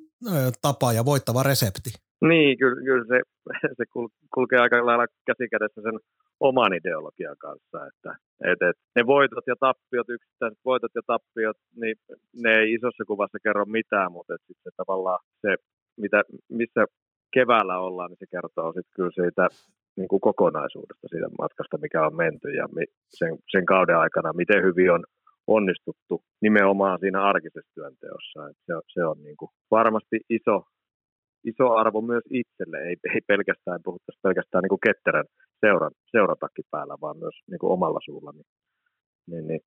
tapa 0.63 0.93
ja 0.93 1.05
voittava 1.05 1.43
resepti. 1.43 1.93
Niin, 2.29 2.59
kyllä, 2.59 2.83
kyllä 2.83 3.05
se, 3.05 3.21
se 3.79 3.85
kulkee 4.35 4.59
aika 4.59 4.87
lailla 4.87 5.07
käsikädessä 5.27 5.81
sen 5.83 5.99
oman 6.41 6.75
ideologian 6.75 7.37
kanssa, 7.39 7.87
että 7.87 8.17
et, 8.45 8.63
et, 8.69 8.77
ne 8.97 9.07
voitot 9.07 9.45
ja 9.47 9.57
tappiot, 9.61 10.09
yksittäiset 10.09 10.59
voitot 10.65 10.93
ja 10.95 11.03
tappiot, 11.07 11.57
niin 11.77 11.97
ne 12.43 12.51
ei 12.59 12.73
isossa 12.75 13.05
kuvassa 13.05 13.39
kerro 13.43 13.65
mitään, 13.65 14.13
mutta 14.13 14.35
sitten 14.47 14.73
tavallaan 14.77 15.19
se, 15.41 15.57
mitä, 15.97 16.23
missä 16.49 16.85
keväällä 17.35 17.79
ollaan, 17.79 18.11
niin 18.11 18.19
se 18.19 18.27
kertoo 18.31 18.73
sitten 18.73 18.93
kyllä 18.97 19.11
siitä 19.15 19.49
niin 19.97 20.09
kuin 20.09 20.21
kokonaisuudesta 20.21 21.09
siitä 21.09 21.29
matkasta, 21.39 21.79
mikä 21.79 22.07
on 22.07 22.17
menty 22.17 22.49
ja 22.51 22.67
sen, 23.09 23.39
sen 23.51 23.67
kauden 23.67 23.99
aikana, 23.99 24.33
miten 24.33 24.63
hyvin 24.63 24.93
on 24.93 25.05
onnistuttu 25.47 26.23
nimenomaan 26.41 26.99
siinä 27.01 27.23
arkisessa 27.23 27.75
työnteossa. 27.75 28.49
Et 28.49 28.57
se, 28.67 28.73
se 28.89 29.05
on 29.05 29.23
niin 29.23 29.37
kuin 29.37 29.51
varmasti 29.71 30.21
iso, 30.31 30.63
iso 31.45 31.73
arvo 31.73 32.01
myös 32.01 32.25
itselle, 32.31 32.79
ei, 32.89 32.97
ei 33.15 33.21
pelkästään 33.27 33.81
puhuttaisi 33.85 34.21
pelkästään 34.23 34.63
niin 34.63 34.75
kuin 34.75 34.87
ketterän 34.87 35.25
seuran, 35.61 35.91
seuratakki 36.11 36.63
päällä, 36.71 36.95
vaan 37.01 37.19
myös 37.19 37.35
niin 37.51 37.59
kuin 37.59 37.73
omalla 37.73 38.01
suulla. 38.05 38.33
Niin, 38.33 38.47
niin, 39.31 39.47
niin 39.49 39.61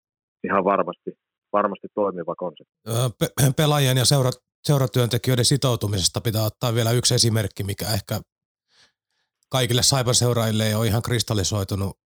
ihan 0.44 0.64
varmasti, 0.64 1.12
varmasti 1.54 1.88
toimiva 1.96 2.36
konsepti. 2.36 2.74
Pe- 3.20 3.54
pelaajien 3.58 3.98
ja 3.98 4.06
seura, 4.06 4.32
seuratyöntekijöiden 4.64 5.46
sitoutumisesta 5.46 6.22
pitää 6.22 6.44
ottaa 6.44 6.74
vielä 6.74 6.92
yksi 6.92 7.16
esimerkki, 7.16 7.64
mikä 7.64 7.86
ehkä 7.94 8.22
kaikille 9.50 9.84
saipaseuraajille 9.84 10.68
ei 10.68 10.76
ole 10.76 10.88
ihan 10.88 11.02
kristallisoitunut. 11.02 11.98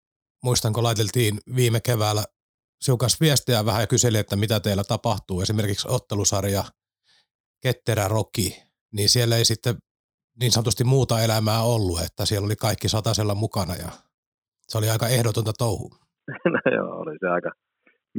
Muistan, 0.43 0.73
kun 0.73 0.83
laiteltiin 0.83 1.39
viime 1.55 1.79
keväällä 1.79 2.23
siukas 2.81 3.21
viestiä 3.21 3.65
vähän 3.65 3.81
ja 3.81 3.87
kyseli, 3.87 4.17
että 4.17 4.35
mitä 4.35 4.59
teillä 4.59 4.83
tapahtuu. 4.83 5.41
Esimerkiksi 5.41 5.87
ottelusarja 5.91 6.63
Ketterä 7.61 8.07
Roki, 8.07 8.66
niin 8.95 9.09
siellä 9.09 9.37
ei 9.37 9.45
sitten 9.45 9.75
niin 10.39 10.51
sanotusti 10.51 10.83
muuta 10.83 11.21
elämää 11.21 11.61
ollut, 11.61 11.99
että 12.01 12.25
siellä 12.25 12.45
oli 12.45 12.55
kaikki 12.55 12.89
satasella 12.89 13.35
mukana 13.35 13.73
ja 13.75 13.89
se 14.67 14.77
oli 14.77 14.89
aika 14.89 15.07
ehdotonta 15.07 15.53
touhu. 15.57 15.89
No 16.53 16.59
joo, 16.77 16.91
oli 17.01 17.15
se 17.19 17.27
aika 17.27 17.51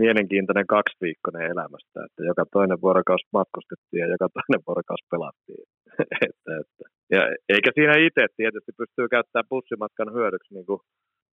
mielenkiintoinen 0.02 0.66
kaksiviikkoinen 0.76 1.50
elämästä, 1.52 1.98
että 2.06 2.22
joka 2.30 2.44
toinen 2.52 2.78
vuorokausi 2.84 3.26
matkustettiin 3.38 4.02
ja 4.04 4.08
joka 4.14 4.28
toinen 4.36 4.60
vuorokausi 4.66 5.04
pelattiin. 5.12 5.64
että, 6.28 6.50
että. 6.62 6.84
Ja 7.14 7.20
eikä 7.54 7.70
siinä 7.74 7.94
itse 8.06 8.22
tietysti 8.36 8.72
pystyy 8.80 9.06
käyttämään 9.08 9.50
bussimatkan 9.52 10.10
hyödyksi, 10.16 10.54
niin 10.54 10.66
kuin 10.70 10.80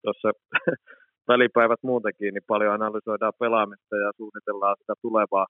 tuossa 0.04 0.30
välipäivät 1.32 1.82
muutenkin, 1.90 2.34
niin 2.34 2.52
paljon 2.52 2.74
analysoidaan 2.74 3.40
pelaamista 3.44 3.96
ja 4.04 4.10
suunnitellaan 4.18 4.76
sitä 4.80 4.94
tulevaa, 5.02 5.48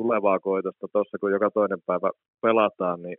tulevaa 0.00 0.40
koitosta 0.48 0.86
tuossa, 0.92 1.18
kun 1.20 1.34
joka 1.36 1.50
toinen 1.50 1.82
päivä 1.86 2.10
pelataan, 2.42 2.98
niin, 3.02 3.18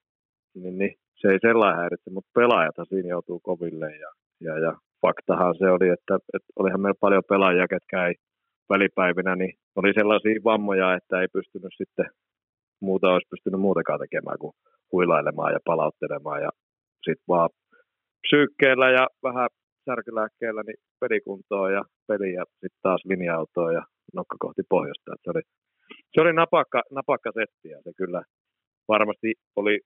niin, 0.61 0.77
niin 0.79 0.93
se 1.21 1.27
ei 1.31 1.39
sellainen 1.47 1.79
häiritse, 1.79 2.09
mutta 2.11 2.31
pelaajat 2.39 2.75
siinä 2.89 3.09
joutuu 3.09 3.39
koville 3.39 3.89
ja, 4.03 4.11
ja, 4.45 4.53
ja 4.65 4.71
faktahan 5.01 5.55
se 5.59 5.67
oli, 5.75 5.87
että, 5.95 6.15
että 6.35 6.49
olihan 6.59 6.81
meillä 6.81 7.03
paljon 7.05 7.29
pelaajia, 7.29 7.73
ketkä 7.73 8.07
ei 8.07 8.15
välipäivinä, 8.69 9.35
niin 9.35 9.53
oli 9.75 9.93
sellaisia 9.93 10.41
vammoja, 10.43 10.95
että 10.97 11.21
ei 11.21 11.27
pystynyt 11.33 11.73
sitten 11.77 12.05
muuta 12.81 13.13
olisi 13.13 13.27
pystynyt 13.29 13.61
muutenkaan 13.61 13.99
tekemään 13.99 14.39
kuin 14.39 14.53
huilailemaan 14.91 15.53
ja 15.53 15.59
palauttelemaan 15.65 16.41
ja 16.41 16.49
sitten 17.05 17.27
vaan 17.27 17.49
psyykkeellä 18.27 18.89
ja 18.97 19.07
vähän 19.23 19.49
särkylääkkeellä 19.85 20.63
niin 20.63 20.79
pelikuntoa 20.99 21.71
ja 21.71 21.83
peli 22.07 22.33
ja 22.33 22.43
sitten 22.51 22.81
taas 22.81 23.01
linja-autoa 23.05 23.71
ja 23.71 23.83
nokka 24.13 24.35
kohti 24.39 24.61
pohjoista. 24.69 25.11
se 25.23 25.29
oli, 25.33 25.41
se 26.13 26.21
oli 26.21 26.33
napakka, 26.33 26.81
napakka 26.91 27.31
setti 27.39 27.69
ja 27.69 27.81
se 27.83 27.91
kyllä 27.97 28.21
varmasti 28.87 29.33
oli 29.55 29.79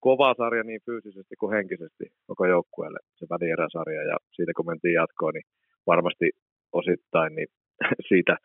kova 0.00 0.34
sarja 0.34 0.62
niin 0.62 0.80
fyysisesti 0.86 1.34
kuin 1.40 1.54
henkisesti 1.56 2.04
koko 2.26 2.46
joukkueelle 2.46 2.98
se 3.18 3.26
välieräsarja 3.30 4.02
ja 4.02 4.16
siitä 4.36 4.52
kun 4.56 4.66
mentiin 4.66 4.94
jatkoon, 4.94 5.34
niin 5.34 5.48
varmasti 5.86 6.30
osittain 6.72 7.34
niin 7.34 7.48
siitä, 8.10 8.36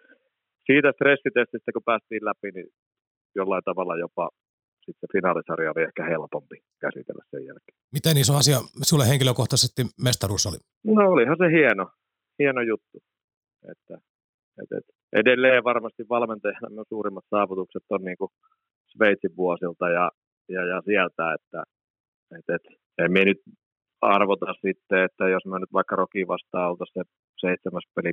siitä 0.66 0.92
stressitestistä 0.92 1.72
kun 1.72 1.90
päästiin 1.90 2.26
läpi, 2.26 2.50
niin 2.52 2.70
jollain 3.36 3.64
tavalla 3.64 3.98
jopa 3.98 4.30
sitten 4.86 5.10
finaalisarja 5.16 5.72
oli 5.72 5.84
ehkä 5.88 6.04
helpompi 6.14 6.58
käsitellä 6.82 7.24
sen 7.32 7.46
jälkeen. 7.46 7.78
Miten 7.94 8.18
iso 8.18 8.34
asia 8.42 8.58
sulle 8.90 9.06
henkilökohtaisesti 9.12 9.82
mestaruus 10.08 10.46
oli? 10.50 10.60
No 10.96 11.12
olihan 11.14 11.38
se 11.42 11.48
hieno, 11.58 11.86
hieno 12.40 12.62
juttu. 12.62 12.98
Että, 13.72 13.96
et, 14.62 14.72
et, 14.78 14.86
edelleen 15.14 15.64
varmasti 15.64 16.04
valmentajana 16.10 16.70
myös 16.70 16.88
suurimmat 16.90 17.26
saavutukset 17.30 17.84
on 17.90 18.02
niin 18.02 18.18
kuin 18.18 18.32
Sveitsin 18.88 19.36
vuosilta 19.38 19.90
ja, 19.90 20.12
ja, 20.50 20.66
ja 20.66 20.82
sieltä, 20.82 21.34
että 21.34 21.64
et, 22.38 22.50
et, 22.56 22.76
en 22.98 23.12
me 23.12 23.26
nyt 23.26 23.42
arvota 24.02 24.54
sitten, 24.54 25.04
että 25.04 25.30
jos 25.30 25.46
me 25.46 25.60
nyt 25.60 25.74
vaikka 25.74 25.96
Roki 25.96 26.28
vastaan 26.28 26.70
oltaisiin 26.70 27.04
se 27.04 27.12
seitsemäs 27.38 27.84
peli 27.96 28.12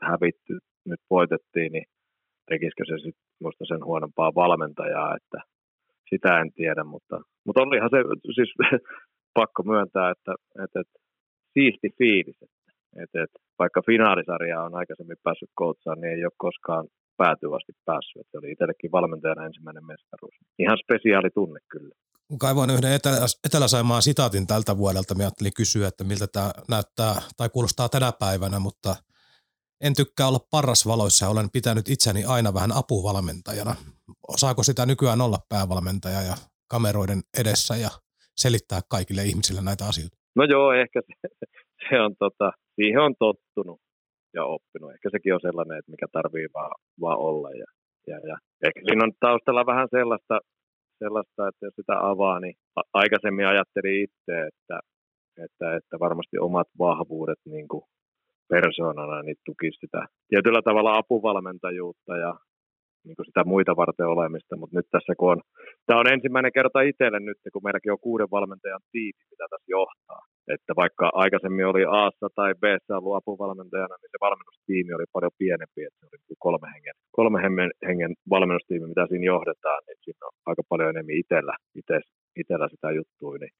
hävitty, 0.00 0.58
nyt 0.84 1.00
voitettiin, 1.10 1.72
niin 1.72 1.84
tekisikö 2.50 2.84
se 2.86 2.94
sitten 2.96 3.24
minusta 3.40 3.64
sen 3.64 3.84
huonompaa 3.84 4.34
valmentajaa, 4.34 5.16
että 5.16 5.38
sitä 6.10 6.40
en 6.40 6.52
tiedä, 6.52 6.84
mutta, 6.84 7.20
mutta 7.46 7.62
olihan 7.62 7.90
se 7.90 7.98
siis 8.34 8.52
pakko 9.40 9.62
myöntää, 9.62 10.10
että, 10.10 10.34
että, 10.64 10.80
että 10.80 10.98
siisti 11.52 11.88
fiilis, 11.98 12.36
että, 13.02 13.22
että 13.22 13.38
vaikka 13.58 13.82
finaalisarjaa 13.86 14.64
on 14.64 14.74
aikaisemmin 14.74 15.16
päässyt 15.22 15.50
koutsaan, 15.54 16.00
niin 16.00 16.12
ei 16.12 16.24
ole 16.24 16.32
koskaan 16.36 16.88
päätyvästi 17.16 17.72
päässyt. 17.84 18.20
Että 18.20 18.30
se 18.30 18.38
oli 18.38 18.52
itsellekin 18.52 18.92
valmentajana 18.92 19.46
ensimmäinen 19.46 19.86
mestaruus. 19.86 20.34
Ihan 20.58 20.78
spesiaali 20.84 21.30
tunne 21.30 21.60
kyllä. 21.70 21.94
Kaivoin 22.40 22.70
yhden 22.70 22.92
Etelä- 22.92 23.38
Etelä-Saimaan 23.46 24.02
sitaatin 24.02 24.46
tältä 24.46 24.76
vuodelta. 24.76 25.14
Mä 25.14 25.22
ajattelin 25.22 25.52
kysyä, 25.56 25.88
että 25.88 26.04
miltä 26.04 26.26
tämä 26.26 26.50
näyttää 26.68 27.14
tai 27.36 27.48
kuulostaa 27.48 27.88
tänä 27.88 28.12
päivänä, 28.20 28.58
mutta– 28.58 28.96
en 29.80 29.94
tykkää 29.94 30.28
olla 30.28 30.46
parrasvaloissa 30.50 31.26
ja 31.26 31.30
olen 31.30 31.50
pitänyt 31.50 31.88
itseni 31.88 32.24
aina 32.24 32.54
vähän 32.54 32.72
apuvalmentajana. 32.72 33.74
Osaako 34.28 34.62
sitä 34.62 34.86
nykyään 34.86 35.20
olla 35.20 35.38
päävalmentaja 35.48 36.22
ja 36.22 36.34
kameroiden 36.68 37.20
edessä 37.40 37.76
ja 37.76 37.90
selittää 38.36 38.80
kaikille 38.88 39.24
ihmisille 39.24 39.60
näitä 39.62 39.84
asioita? 39.86 40.16
No 40.36 40.44
joo, 40.44 40.72
ehkä 40.72 41.02
se, 41.06 41.46
se 41.90 42.00
on 42.00 42.14
tota, 42.18 42.52
siihen 42.74 43.00
on 43.00 43.14
tottunut 43.18 43.80
ja 44.34 44.44
oppinut. 44.44 44.92
Ehkä 44.92 45.08
sekin 45.10 45.34
on 45.34 45.40
sellainen, 45.40 45.78
että 45.78 45.90
mikä 45.90 46.06
tarvii 46.12 46.48
vaan, 46.54 46.74
vaan 47.00 47.18
olla. 47.18 47.50
Ja, 47.50 47.68
ja, 48.06 48.18
ja. 48.28 48.36
Ehkä 48.66 48.80
siinä 48.86 49.04
on 49.04 49.12
taustalla 49.20 49.66
vähän 49.66 49.88
sellaista, 49.90 50.38
sellaista, 50.98 51.48
että 51.48 51.66
jos 51.66 51.74
sitä 51.74 51.94
avaa, 52.10 52.40
niin 52.40 52.54
aikaisemmin 52.92 53.46
ajattelin 53.46 54.02
itse, 54.04 54.34
että, 54.50 54.80
että, 55.44 55.76
että 55.76 55.96
varmasti 56.00 56.38
omat 56.38 56.68
vahvuudet 56.78 57.38
niin 57.44 57.68
kuin 57.68 57.84
persoonana, 58.48 59.22
niin 59.22 59.36
tukisi 59.46 59.78
sitä 59.80 60.06
tietyllä 60.28 60.62
tavalla 60.62 60.96
apuvalmentajuutta 60.96 62.16
ja 62.16 62.34
niin 63.04 63.16
kuin 63.16 63.26
sitä 63.26 63.44
muita 63.44 63.76
varten 63.76 64.06
olemista, 64.06 64.56
mutta 64.56 64.76
nyt 64.76 64.86
tässä 64.90 65.12
kun 65.18 65.32
on, 65.32 65.40
tämä 65.86 66.00
on 66.00 66.12
ensimmäinen 66.12 66.52
kerta 66.52 66.80
itselle 66.80 67.20
nyt, 67.20 67.38
kun 67.52 67.62
meilläkin 67.64 67.92
on 67.92 68.00
kuuden 68.00 68.30
valmentajan 68.30 68.80
tiimi, 68.92 69.22
mitä 69.30 69.44
tässä 69.50 69.70
johtaa. 69.78 70.22
Että 70.54 70.72
vaikka 70.82 71.04
aikaisemmin 71.22 71.66
oli 71.66 71.84
a 72.00 72.02
tai 72.38 72.52
b 72.62 72.64
ollut 72.90 73.16
apuvalmentajana, 73.16 73.94
niin 73.96 74.12
se 74.12 74.18
valmennustiimi 74.26 74.92
oli 74.94 75.08
paljon 75.12 75.38
pienempi, 75.40 75.80
että 75.84 75.98
se 76.00 76.06
oli 76.06 76.18
niinku 76.18 76.36
kolme 76.46 76.68
hengen, 76.74 76.96
kolme 77.18 77.38
hengen, 77.88 78.12
valmennustiimi, 78.34 78.86
mitä 78.86 79.06
siinä 79.06 79.30
johdetaan, 79.34 79.80
niin 79.86 79.98
siinä 80.04 80.26
on 80.26 80.34
aika 80.50 80.62
paljon 80.68 80.90
enemmän 80.90 81.20
itsellä, 81.22 81.54
itsellä 82.40 82.68
sitä 82.68 82.88
juttua, 82.98 83.34
niin 83.38 83.54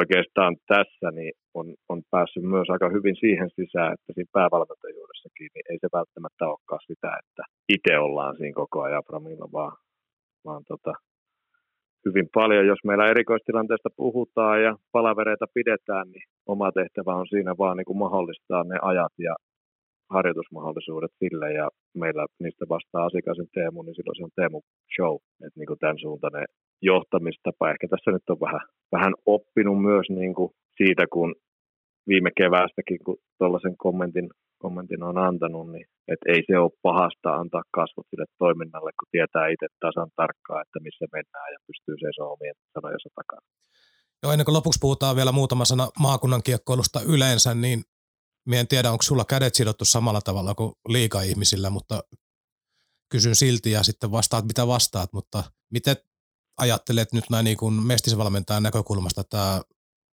oikeastaan 0.00 0.56
tässä 0.74 1.08
niin 1.18 1.34
on, 1.58 1.66
on 1.88 1.98
päässyt 2.10 2.44
myös 2.54 2.68
aika 2.70 2.88
hyvin 2.96 3.16
siihen 3.22 3.50
sisään, 3.58 3.92
että 3.94 4.10
siinä 4.12 4.34
päävalmentajuudessakin 4.38 5.50
niin 5.54 5.66
ei 5.70 5.78
se 5.80 5.88
välttämättä 5.98 6.42
olekaan 6.52 6.84
sitä, 6.90 7.10
että 7.22 7.42
itse 7.74 7.98
ollaan 8.06 8.36
siinä 8.36 8.60
koko 8.62 8.82
ajan 8.82 9.06
Framilla, 9.06 9.48
vaan, 9.52 9.76
vaan 10.46 10.62
tota, 10.68 10.92
hyvin 12.06 12.28
paljon, 12.34 12.66
jos 12.66 12.78
meillä 12.84 13.10
erikoistilanteesta 13.10 13.88
puhutaan 13.96 14.62
ja 14.62 14.76
palavereita 14.92 15.46
pidetään, 15.54 16.06
niin 16.10 16.22
oma 16.46 16.72
tehtävä 16.72 17.14
on 17.14 17.26
siinä 17.26 17.54
vaan 17.58 17.76
niin 17.76 17.84
kuin 17.84 17.98
mahdollistaa 17.98 18.64
ne 18.64 18.78
ajat 18.82 19.12
ja 19.18 19.34
harjoitusmahdollisuudet 20.10 21.10
sille 21.18 21.52
ja 21.52 21.68
meillä 21.94 22.26
niistä 22.42 22.64
vastaa 22.68 23.04
asiakasen 23.04 23.46
Teemu, 23.54 23.82
niin 23.82 23.94
silloin 23.94 24.16
se 24.16 24.24
on 24.24 24.36
Teemu 24.36 24.60
Show, 24.94 25.16
että 25.46 25.58
niin 25.60 25.66
kuin 25.66 25.78
tämän 25.78 25.98
suuntainen 25.98 26.44
johtamistapa. 26.82 27.70
Ehkä 27.70 27.86
tässä 27.88 28.10
nyt 28.10 28.30
on 28.30 28.40
vähän, 28.40 28.60
vähän 28.92 29.12
oppinut 29.26 29.82
myös 29.82 30.06
niin 30.10 30.34
kuin 30.34 30.50
siitä, 30.76 31.04
kun 31.12 31.34
viime 32.08 32.30
keväästäkin, 32.36 32.98
kun 33.04 33.16
tuollaisen 33.38 33.76
kommentin, 33.76 34.28
kommentin 34.58 35.02
on 35.02 35.18
antanut, 35.18 35.66
niin 35.72 35.86
että 36.12 36.26
ei 36.32 36.42
se 36.46 36.58
ole 36.58 36.78
pahasta 36.82 37.28
antaa 37.40 37.62
kasvot 37.78 38.06
sille 38.10 38.26
toiminnalle, 38.38 38.90
kun 38.98 39.08
tietää 39.10 39.46
itse 39.54 39.66
tasan 39.80 40.10
tarkkaan, 40.16 40.62
että 40.62 40.78
missä 40.86 41.06
mennään 41.16 41.52
ja 41.54 41.58
pystyy 41.66 41.94
seisomaan 42.02 42.32
omien 42.36 42.56
sanojensa 42.74 43.08
takana. 43.18 43.46
Joo, 44.22 44.32
ennen 44.32 44.44
kuin 44.44 44.58
lopuksi 44.58 44.82
puhutaan 44.82 45.16
vielä 45.16 45.32
muutama 45.32 45.64
sana 45.64 45.86
maakunnan 46.00 46.42
kiekkoilusta 46.42 47.00
yleensä, 47.14 47.54
niin 47.54 47.80
Mie 48.46 48.60
en 48.60 48.68
tiedä, 48.68 48.92
onko 48.92 49.02
sulla 49.02 49.24
kädet 49.24 49.54
sidottu 49.54 49.84
samalla 49.84 50.20
tavalla 50.20 50.54
kuin 50.54 50.72
liika-ihmisillä, 50.88 51.70
mutta 51.70 52.04
kysyn 53.08 53.36
silti 53.36 53.70
ja 53.70 53.82
sitten 53.82 54.10
vastaat 54.10 54.44
mitä 54.44 54.66
vastaat, 54.66 55.12
mutta 55.12 55.44
miten 55.70 55.96
ajattelet 56.58 57.12
nyt 57.12 57.24
näin 57.30 57.44
niin 57.44 57.56
kuin 57.56 57.74
mestisvalmentajan 57.74 58.62
näkökulmasta 58.62 59.24
tämä 59.24 59.62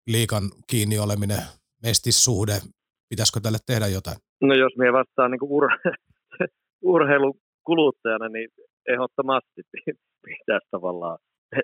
liikan 0.06 0.50
kiinni 0.66 0.98
oleminen, 0.98 1.42
mestissuhde, 1.82 2.60
pitäisikö 3.08 3.40
tälle 3.40 3.58
tehdä 3.66 3.86
jotain? 3.86 4.16
No 4.42 4.54
jos 4.54 4.76
minä 4.76 4.92
vastaan 4.92 5.30
niin 5.30 5.50
ur- 5.58 5.96
urheilukuluttajana, 6.94 8.28
niin 8.28 8.48
ehdottomasti 8.88 9.62
pitäisi 10.26 10.68
tavallaan, 10.70 11.18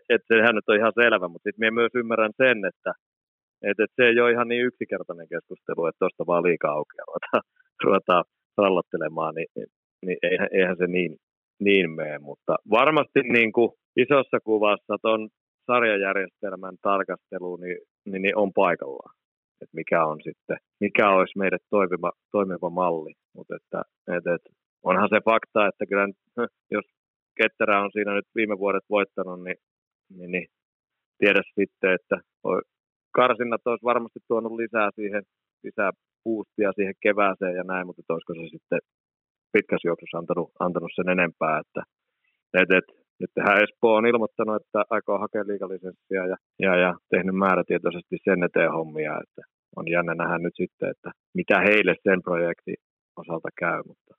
että 0.09 0.27
sehän 0.29 0.55
nyt 0.55 0.69
on 0.69 0.77
ihan 0.77 0.93
selvä, 1.03 1.29
mutta 1.29 1.47
sitten 1.47 1.63
minä 1.63 1.71
myös 1.81 1.93
ymmärrän 1.95 2.33
sen, 2.37 2.65
että 2.65 2.93
et, 3.63 3.81
et 3.81 3.91
se 3.97 4.03
ei 4.07 4.21
ole 4.21 4.33
ihan 4.33 4.49
niin 4.49 4.67
yksinkertainen 4.67 5.29
keskustelu, 5.29 5.87
että 5.87 5.99
tuosta 5.99 6.27
vaan 6.27 6.43
liikaa 6.43 6.73
auki 6.73 6.97
ruvetaan, 7.07 7.43
ruvetaan 7.85 8.25
rallottelemaan, 8.59 9.35
niin, 9.35 9.49
niin 10.07 10.19
eihän, 10.23 10.49
eihän 10.53 10.77
se 10.77 10.87
niin, 10.87 11.17
niin 11.61 11.91
mene. 11.91 12.19
Mutta 12.19 12.57
varmasti 12.71 13.21
niin 13.21 13.53
kuin 13.53 13.71
isossa 13.97 14.39
kuvassa 14.45 14.97
tuon 15.03 15.29
sarjajärjestelmän 15.67 16.77
tarkastelu 16.83 17.57
niin, 17.57 17.79
niin, 18.07 18.23
niin 18.23 18.37
on 18.37 18.53
paikallaan. 18.53 19.15
Et 19.63 19.69
mikä 19.73 20.05
on 20.05 20.19
sitten, 20.23 20.57
mikä 20.81 21.11
olisi 21.11 21.39
meidän 21.39 21.59
toimiva, 21.71 22.13
toimiva 22.33 22.71
malli. 22.71 23.13
Mutta 23.35 23.57
että, 23.57 23.83
et, 24.17 24.27
et, 24.35 24.45
onhan 24.83 25.09
se 25.09 25.21
fakta, 25.25 25.67
että 25.67 25.87
kyllä 25.87 26.07
jos 26.77 26.85
Ketterä 27.37 27.83
on 27.83 27.91
siinä 27.93 28.15
nyt 28.15 28.29
viime 28.35 28.59
vuodet 28.59 28.85
voittanut, 28.91 29.45
niin, 29.45 29.57
niin, 30.17 30.31
niin 30.31 30.47
tiedä 31.19 31.43
sitten, 31.61 31.93
että 31.99 32.17
karsinnat 33.13 33.67
olisi 33.67 33.85
varmasti 33.85 34.21
tuonut 34.29 34.53
lisää 34.53 34.91
siihen, 34.95 35.23
lisää 35.65 35.91
boostia 36.25 36.73
siihen 36.73 36.95
kevääseen 37.03 37.57
ja 37.57 37.65
näin, 37.65 37.87
mutta 37.87 38.15
olisiko 38.15 38.35
se 38.35 38.41
sitten 38.51 38.81
pitkässä 39.53 39.89
juoksussa 39.89 40.19
antanut, 40.19 40.51
antanut 40.61 40.93
sen 40.95 41.09
enempää, 41.09 41.61
että 41.63 41.83
et, 42.61 42.71
et, 42.79 43.06
nyt 43.21 43.31
tehdään 43.35 43.63
Espoo 43.63 43.95
on 43.95 44.07
ilmoittanut, 44.07 44.57
että 44.63 44.85
aikoo 44.91 45.19
hakea 45.19 45.45
liikalisenssia 45.47 46.23
ja, 46.27 46.37
ja, 46.65 46.77
ja 46.77 46.95
tehnyt 47.11 47.37
määrätietoisesti 47.45 48.17
sen 48.25 48.43
eteen 48.43 48.73
hommia, 48.73 49.21
että 49.25 49.43
on 49.77 49.91
jännä 49.91 50.15
nähdä 50.15 50.39
nyt 50.39 50.57
sitten, 50.57 50.91
että 50.91 51.11
mitä 51.35 51.57
heille 51.61 51.95
sen 52.03 52.23
projektin 52.23 52.77
osalta 53.17 53.49
käy, 53.61 53.83
mutta 53.87 54.15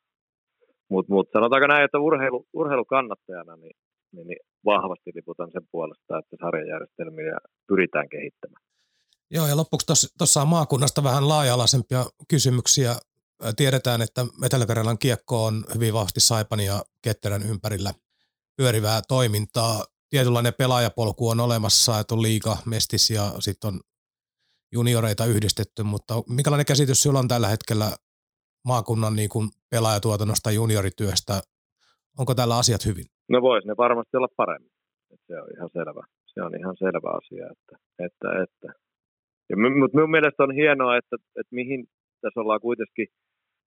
mutta 0.90 1.14
mut, 1.14 1.30
sanotaanko 1.34 1.68
näin, 1.68 1.86
että 1.86 2.00
urheilu, 2.00 2.46
urheilukannattajana 2.54 3.56
niin, 3.56 3.76
niin, 4.12 4.28
niin 4.28 4.40
vahvasti 4.66 5.12
liputan 5.16 5.52
sen 5.52 5.62
puolesta, 5.72 6.18
että 6.18 6.36
sarjajärjestelmiä 6.42 7.38
pyritään 7.68 8.10
kehittämään. 8.10 8.64
Joo, 9.32 9.48
ja 9.48 9.58
lopuksi 9.58 10.08
tuossa 10.18 10.42
on 10.42 10.48
maakunnasta 10.48 11.04
vähän 11.04 11.28
laaja-alaisempia 11.28 12.06
kysymyksiä. 12.28 12.92
Tiedetään, 13.56 14.02
että 14.02 14.22
Etelä-Karjalan 14.46 14.98
kiekko 14.98 15.46
on 15.46 15.64
hyvin 15.76 15.94
vahvasti 15.94 16.20
Saipan 16.20 16.60
ja 16.60 16.82
Ketterän 17.02 17.42
ympärillä 17.50 17.92
pyörivää 18.58 19.02
toimintaa. 19.08 19.84
Tietynlainen 20.10 20.54
pelaajapolku 20.58 21.30
on 21.30 21.40
olemassa, 21.40 22.00
että 22.00 22.16
on 22.16 22.22
liiga, 22.22 22.58
mestis 22.66 23.10
ja 23.10 23.26
sitten 23.40 23.68
on 23.68 23.80
junioreita 24.72 25.26
yhdistetty, 25.26 25.84
mutta 25.84 26.14
minkälainen 26.30 26.66
käsitys 26.66 27.02
sinulla 27.02 27.20
on 27.20 27.28
tällä 27.28 27.48
hetkellä 27.48 27.86
maakunnan 28.68 29.16
niin 29.16 29.30
kuin 29.30 29.48
pelaajatuotannosta, 29.72 30.52
juniorityöstä? 30.52 31.34
Onko 32.20 32.36
tällä 32.36 32.58
asiat 32.58 32.86
hyvin? 32.86 33.06
No 33.30 33.42
vois 33.42 33.66
ne 33.66 33.74
varmasti 33.78 34.18
olla 34.18 34.38
paremmin. 34.38 34.72
Se 35.28 35.42
on 35.42 35.48
ihan 35.56 35.70
selvä. 35.74 36.04
Se 36.34 36.42
on 36.42 36.54
ihan 36.60 36.76
selvä 36.78 37.10
asia. 37.20 37.46
Että, 37.54 37.76
että, 38.06 38.28
että. 38.44 38.80
Ja, 39.50 39.56
mutta 39.80 39.98
minun 39.98 40.12
mielestä 40.12 40.44
on 40.44 40.56
hienoa, 40.56 40.98
että, 40.98 41.16
että 41.40 41.56
mihin 41.60 41.88
tässä 42.22 42.40
ollaan 42.40 42.62
kuitenkin, 42.62 43.08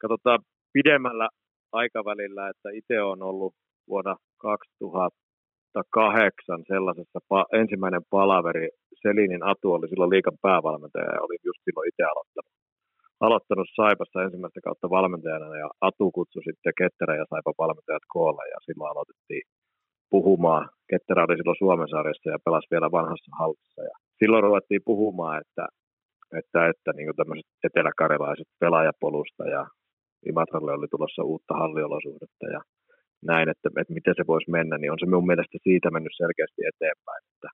katsotaan 0.01 0.41
pidemmällä 0.73 1.29
aikavälillä, 1.73 2.49
että 2.49 2.69
itse 2.71 3.03
on 3.03 3.23
ollut 3.23 3.55
vuonna 3.89 4.17
2008 4.41 6.65
sellaisessa 6.73 7.19
pa- 7.31 7.51
ensimmäinen 7.61 8.05
palaveri. 8.11 8.69
Selinin 9.03 9.43
Atu 9.51 9.69
oli 9.73 9.89
silloin 9.89 10.11
liikan 10.11 10.37
päävalmentaja 10.43 11.15
ja 11.15 11.23
olin 11.25 11.39
just 11.49 11.61
silloin 11.65 11.89
itse 11.89 12.03
aloittanut 12.03 12.53
aloittanut 13.27 13.69
Saipassa 13.77 14.23
ensimmäistä 14.23 14.61
kautta 14.67 14.91
valmentajana 14.91 15.57
ja 15.63 15.69
Atu 15.81 16.11
kutsui 16.11 16.43
sitten 16.45 16.73
Ketterä 16.79 17.15
ja 17.17 17.27
Saipan 17.31 17.61
valmentajat 17.63 18.05
koolle 18.15 18.45
ja 18.55 18.59
silloin 18.67 18.93
aloitettiin 18.93 19.45
puhumaan. 20.11 20.65
Ketterä 20.91 21.25
oli 21.25 21.37
silloin 21.37 21.63
Suomen 21.63 21.91
sarjassa 21.95 22.31
ja 22.31 22.45
pelasi 22.45 22.67
vielä 22.71 22.89
vanhassa 22.99 23.31
hallissa 23.41 23.83
ja 23.91 23.95
silloin 24.19 24.43
ruvettiin 24.43 24.83
puhumaan, 24.85 25.41
että, 25.43 25.65
että, 26.39 26.61
että 26.73 26.91
niin 26.93 27.17
tämmöiset 27.17 27.51
eteläkarjalaiset 27.67 28.49
pelaajapolusta 28.61 29.45
ja 29.57 29.63
Imatralle 30.31 30.73
oli 30.73 30.89
tulossa 30.91 31.23
uutta 31.23 31.55
halliolosuhdetta 31.55 32.47
ja 32.57 32.61
näin, 33.23 33.49
että, 33.49 33.69
että 33.81 33.95
miten 33.99 34.15
se 34.17 34.25
voisi 34.27 34.51
mennä, 34.51 34.79
niin 34.79 34.93
on 34.93 35.01
se 35.01 35.07
mun 35.07 35.27
mielestä 35.31 35.59
siitä 35.63 35.91
mennyt 35.91 36.15
selkeästi 36.17 36.61
eteenpäin, 36.71 37.23
että 37.31 37.49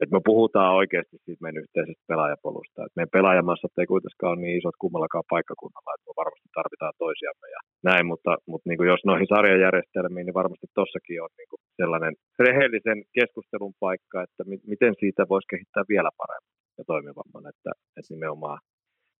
että 0.00 0.16
me 0.16 0.20
puhutaan 0.30 0.78
oikeasti 0.80 1.16
siitä 1.24 1.44
meidän 1.44 1.62
yhteisestä 1.64 2.08
pelaajapolusta. 2.10 2.78
Että 2.84 2.96
meidän 2.98 3.16
pelaajamassat 3.18 3.78
ei 3.78 3.92
kuitenkaan 3.92 4.32
ole 4.32 4.40
niin 4.40 4.58
isot 4.58 4.76
kummallakaan 4.82 5.30
paikkakunnalla, 5.34 5.94
että 5.94 6.08
me 6.08 6.20
varmasti 6.22 6.48
tarvitaan 6.58 6.94
toisiamme 7.04 7.46
ja 7.56 7.60
näin, 7.90 8.04
mutta, 8.10 8.32
mutta 8.50 8.68
niin 8.68 8.78
kuin 8.78 8.90
jos 8.92 9.02
noihin 9.04 9.32
sarjajärjestelmiin, 9.34 10.26
niin 10.26 10.40
varmasti 10.42 10.66
tossakin 10.80 11.22
on 11.24 11.32
niin 11.38 11.50
kuin 11.50 11.60
sellainen 11.80 12.14
rehellisen 12.46 12.98
keskustelun 13.18 13.74
paikka, 13.84 14.22
että 14.26 14.42
mi- 14.50 14.66
miten 14.72 14.94
siitä 15.02 15.22
voisi 15.32 15.50
kehittää 15.52 15.84
vielä 15.92 16.10
paremmin 16.20 16.56
ja 16.78 16.84
toimivamman, 16.92 17.44
että, 17.52 17.70
että 17.98 18.14
nimenomaan 18.14 18.58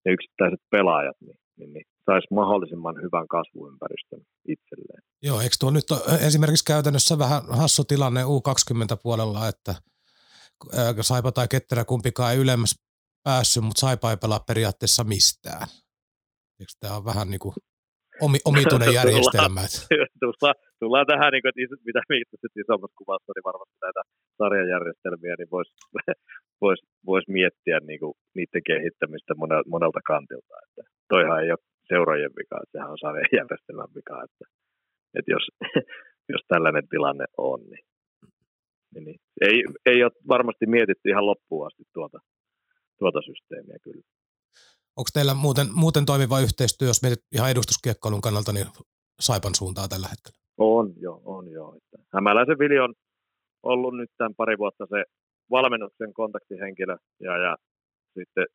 ne 0.07 0.13
yksittäiset 0.13 0.61
pelaajat 0.71 1.17
niin, 1.21 1.39
niin, 1.59 1.73
niin 1.73 1.87
saisi 2.05 2.35
mahdollisimman 2.35 2.97
hyvän 3.03 3.29
kasvuympäristön 3.29 4.23
itselleen. 4.49 5.03
Joo, 5.23 5.41
eikö 5.41 5.57
tuo 5.61 5.71
nyt 5.71 5.85
esimerkiksi 6.27 6.65
käytännössä 6.65 7.19
vähän 7.19 7.43
hassu 7.49 7.85
tilanne 7.85 8.23
U20-puolella, 8.23 9.49
että– 9.49 9.75
Saipa 11.01 11.33
tai 11.33 11.49
Ketterä 11.49 11.85
kumpikaan 11.85 12.33
ei 12.33 12.39
ylemmäs 12.39 12.75
päässyt, 13.23 13.65
mutta 13.65 13.81
Saipa 13.81 14.11
ei 14.11 14.17
pelaa 14.17 14.41
periaatteessa 14.41 15.05
mistään. 15.05 15.69
Eikö 16.61 16.73
tämä 16.81 16.97
on 16.97 17.05
vähän 17.05 17.31
niin 17.31 17.39
kuin 17.39 17.55
omi, 18.27 18.39
omituinen 18.51 18.93
järjestelmä? 19.01 19.63
tullaan, 20.23 20.57
tullaan 20.83 21.07
tähän, 21.13 21.31
niin 21.33 21.43
kuin, 21.43 21.51
että 21.51 21.87
mitä 21.89 22.03
viittasit 22.15 22.55
isommassa 22.63 23.01
kuvassa, 23.01 23.31
niin 23.33 23.49
varmasti 23.51 23.77
näitä 23.87 24.03
sarjajärjestelmiä, 24.39 25.35
niin 25.39 25.51
voisi 25.57 25.73
vois, 26.63 26.81
vois 27.09 27.27
miettiä 27.39 27.79
niin 27.81 28.01
kuin, 28.03 28.15
niiden 28.37 28.65
kehittämistä 28.71 29.33
monelta, 29.43 29.69
monelta 29.75 30.01
kantilta. 30.13 30.55
Että 30.65 30.83
toihan 31.13 31.43
ei 31.43 31.51
ole 31.55 31.67
seuraajien 31.93 32.37
vika, 32.39 32.57
että 32.63 32.73
sehän 32.75 32.93
on 32.95 33.05
sarjajärjestelmän 33.05 33.95
vika. 33.99 34.17
Että, 34.27 34.45
että 35.17 35.31
jos, 35.37 35.45
jos 36.33 36.43
tällainen 36.53 36.87
tilanne 36.93 37.27
on, 37.51 37.61
niin 37.71 37.85
niin, 38.95 39.05
niin 39.05 39.21
ei, 39.41 39.65
ei 39.87 40.05
ole 40.05 40.13
varmasti 40.29 40.67
mietitty 40.67 41.09
ihan 41.09 41.27
loppuun 41.27 41.67
asti 41.67 41.83
tuota, 41.93 42.19
tuota 42.99 43.21
systeemiä 43.23 43.79
kyllä. 43.83 44.03
Onko 44.99 45.11
teillä 45.13 45.35
muuten, 45.35 45.67
muuten 45.75 46.07
toimiva 46.07 46.41
yhteistyö, 46.41 46.89
jos 46.89 47.03
mietit 47.03 47.25
ihan 47.33 47.51
edustuskiekkoilun 47.51 48.21
kannalta, 48.21 48.53
niin 48.53 48.67
Saipan 49.21 49.55
suuntaa 49.55 49.89
tällä 49.89 50.09
hetkellä? 50.09 50.39
On 50.59 50.87
jo, 50.97 51.21
on 51.25 51.51
jo. 51.51 51.75
Että 51.77 51.97
Hämäläisen 52.15 52.59
Vili 52.59 52.79
on 52.79 52.95
ollut 53.63 53.97
nyt 53.97 54.11
tämän 54.19 54.35
pari 54.37 54.59
vuotta 54.59 54.87
se 54.91 55.05
valmennuksen 55.51 56.13
kontaktihenkilö 56.15 56.97
ja, 57.21 57.37
ja 57.37 57.57
sitten 58.19 58.47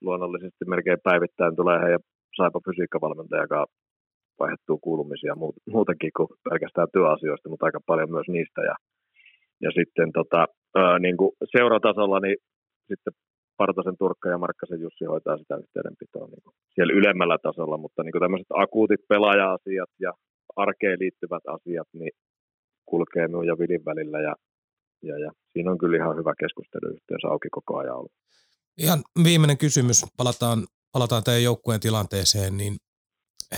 luonnollisesti 0.00 0.64
melkein 0.66 0.98
päivittäin 1.04 1.56
tulee 1.56 1.78
heidän 1.82 2.00
Saipa 2.36 2.60
fysiikkavalmentaja, 2.66 3.42
joka 3.42 3.66
vaihtuu 4.38 4.78
kuulumisia 4.78 5.34
muutenkin 5.66 6.10
kuin 6.16 6.28
pelkästään 6.50 6.88
työasioista, 6.92 7.48
mutta 7.48 7.66
aika 7.66 7.80
paljon 7.86 8.10
myös 8.10 8.28
niistä. 8.28 8.60
Ja 8.62 8.74
ja 9.64 9.70
sitten 9.78 10.12
tota, 10.12 10.46
ää, 10.74 10.98
niin 10.98 11.16
kuin 11.16 11.32
seuratasolla 11.56 12.20
niin 12.20 12.36
sitten 12.88 13.12
Partasen 13.56 13.96
Turkka 13.98 14.28
ja 14.28 14.38
Markkasen 14.38 14.80
Jussi 14.80 15.04
hoitaa 15.04 15.38
sitä 15.38 15.56
yhteydenpitoa 15.56 16.26
niin 16.26 16.42
kuin 16.42 16.54
siellä 16.74 16.94
ylemmällä 17.00 17.38
tasolla, 17.38 17.76
mutta 17.76 18.02
niin 18.02 18.12
kuin 18.12 18.22
tämmöiset 18.22 18.46
akuutit 18.62 19.02
pelaaja-asiat 19.08 19.90
ja 20.00 20.12
arkeen 20.56 20.98
liittyvät 21.00 21.42
asiat 21.46 21.88
niin 21.92 22.12
kulkee 22.86 23.28
minun 23.28 23.46
ja 23.46 23.58
Vilin 23.58 23.84
välillä 23.84 24.20
ja, 24.20 24.34
ja, 25.02 25.18
ja 25.18 25.30
siinä 25.52 25.70
on 25.70 25.78
kyllä 25.78 25.96
ihan 25.96 26.16
hyvä 26.16 26.32
keskusteluyhteys 26.38 27.24
auki 27.24 27.48
koko 27.50 27.76
ajan 27.78 27.96
ollut. 27.96 28.12
Ihan 28.78 29.02
viimeinen 29.24 29.58
kysymys, 29.58 30.04
palataan, 30.16 30.66
palataan 30.92 31.24
teidän 31.24 31.42
joukkueen 31.42 31.80
tilanteeseen, 31.80 32.56
niin 32.56 32.76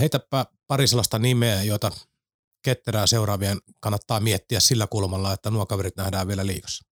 heitäpä 0.01 0.45
pari 0.69 0.87
sellaista 0.87 1.19
nimeä, 1.19 1.63
joita 1.63 1.91
ketterää 2.65 3.07
seuraavien 3.07 3.57
kannattaa 3.81 4.21
miettiä 4.21 4.61
sillä 4.61 4.87
kulmalla, 4.91 5.33
että 5.33 5.51
nuo 5.51 5.67
kaverit 5.67 5.97
nähdään 5.97 6.29
vielä 6.29 6.47
liikassa? 6.47 6.85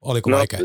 Oliko 0.00 0.30
no, 0.30 0.36
vaikea? 0.36 0.60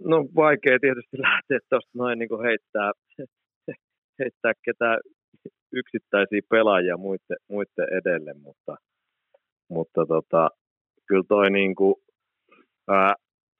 No 0.00 0.24
vaikea 0.34 0.78
tietysti 0.80 1.16
lähteä 1.28 1.58
tuosta 1.68 1.90
noin 1.94 2.18
niin 2.18 2.42
heittää, 2.42 2.92
heittää 4.18 4.52
ketään 4.64 4.98
yksittäisiä 5.72 6.40
pelaajia 6.50 6.96
muiden, 6.96 7.36
muiden 7.48 7.88
edelle, 8.00 8.34
mutta, 8.34 8.76
mutta 9.68 10.06
tota, 10.06 10.48
kyllä 11.08 11.24
toi 11.28 11.50
niin 11.50 11.74
kuin, 11.74 11.94
ää, 12.88 13.14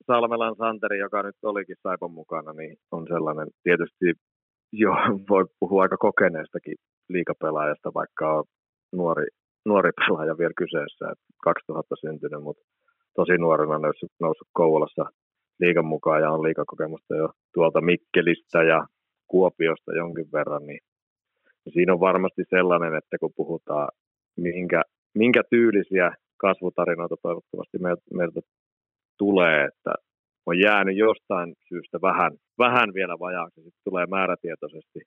Salmelan 0.06 0.56
Santeri, 0.56 0.98
joka 0.98 1.22
nyt 1.22 1.36
olikin 1.42 1.76
Saipan 1.82 2.10
mukana, 2.10 2.52
niin 2.52 2.76
on 2.90 3.06
sellainen 3.08 3.48
tietysti 3.62 4.06
jo 4.72 4.90
voi 5.30 5.44
puhua 5.60 5.82
aika 5.82 5.96
kokeneestakin 5.96 6.74
liikapelaajasta, 7.08 7.94
vaikka 7.94 8.36
on 8.38 8.44
nuori, 8.92 9.26
nuori 9.66 9.90
pelaaja 9.96 10.38
vielä 10.38 10.52
kyseessä, 10.56 11.04
että 11.12 11.24
2000 11.44 11.94
syntynyt, 12.00 12.42
mutta 12.42 12.62
tosi 13.14 13.38
nuorena 13.38 13.78
noussut, 13.78 14.12
noussut 14.20 14.48
Kouvolassa 14.52 15.04
liikan 15.62 15.84
mukaan 15.84 16.22
ja 16.22 16.30
on 16.30 16.42
liikakokemusta 16.42 17.14
jo 17.16 17.28
tuolta 17.54 17.80
Mikkelistä 17.80 18.62
ja 18.62 18.86
Kuopiosta 19.28 19.94
jonkin 19.96 20.28
verran, 20.32 20.66
niin 20.66 20.80
siinä 21.72 21.92
on 21.92 22.00
varmasti 22.00 22.42
sellainen, 22.50 22.94
että 22.94 23.18
kun 23.18 23.32
puhutaan 23.36 23.88
minkä, 24.36 24.82
minkä 25.14 25.42
tyylisiä 25.50 26.10
kasvutarinoita 26.36 27.16
toivottavasti 27.22 27.78
meiltä, 27.78 28.02
meiltä 28.14 28.40
tulee, 29.18 29.64
että 29.64 29.92
on 30.46 30.60
jäänyt 30.60 30.96
jostain 30.96 31.54
syystä 31.68 31.98
vähän, 32.02 32.32
vähän 32.58 32.94
vielä 32.94 33.18
vajaaksi, 33.18 33.62
sitten 33.62 33.84
tulee 33.84 34.06
määrätietoisesti 34.06 35.00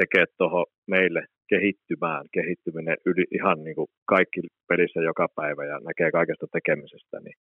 tekee 0.00 0.24
tuohon 0.38 0.66
meille 0.86 1.22
kehittymään, 1.48 2.24
kehittyminen 2.32 2.96
yli, 3.06 3.24
ihan 3.38 3.64
niin 3.64 3.76
kuin 3.76 3.88
kaikki 4.04 4.40
pelissä 4.68 5.00
joka 5.00 5.26
päivä 5.34 5.64
ja 5.64 5.80
näkee 5.88 6.10
kaikesta 6.10 6.46
tekemisestä, 6.52 7.16
niin 7.20 7.36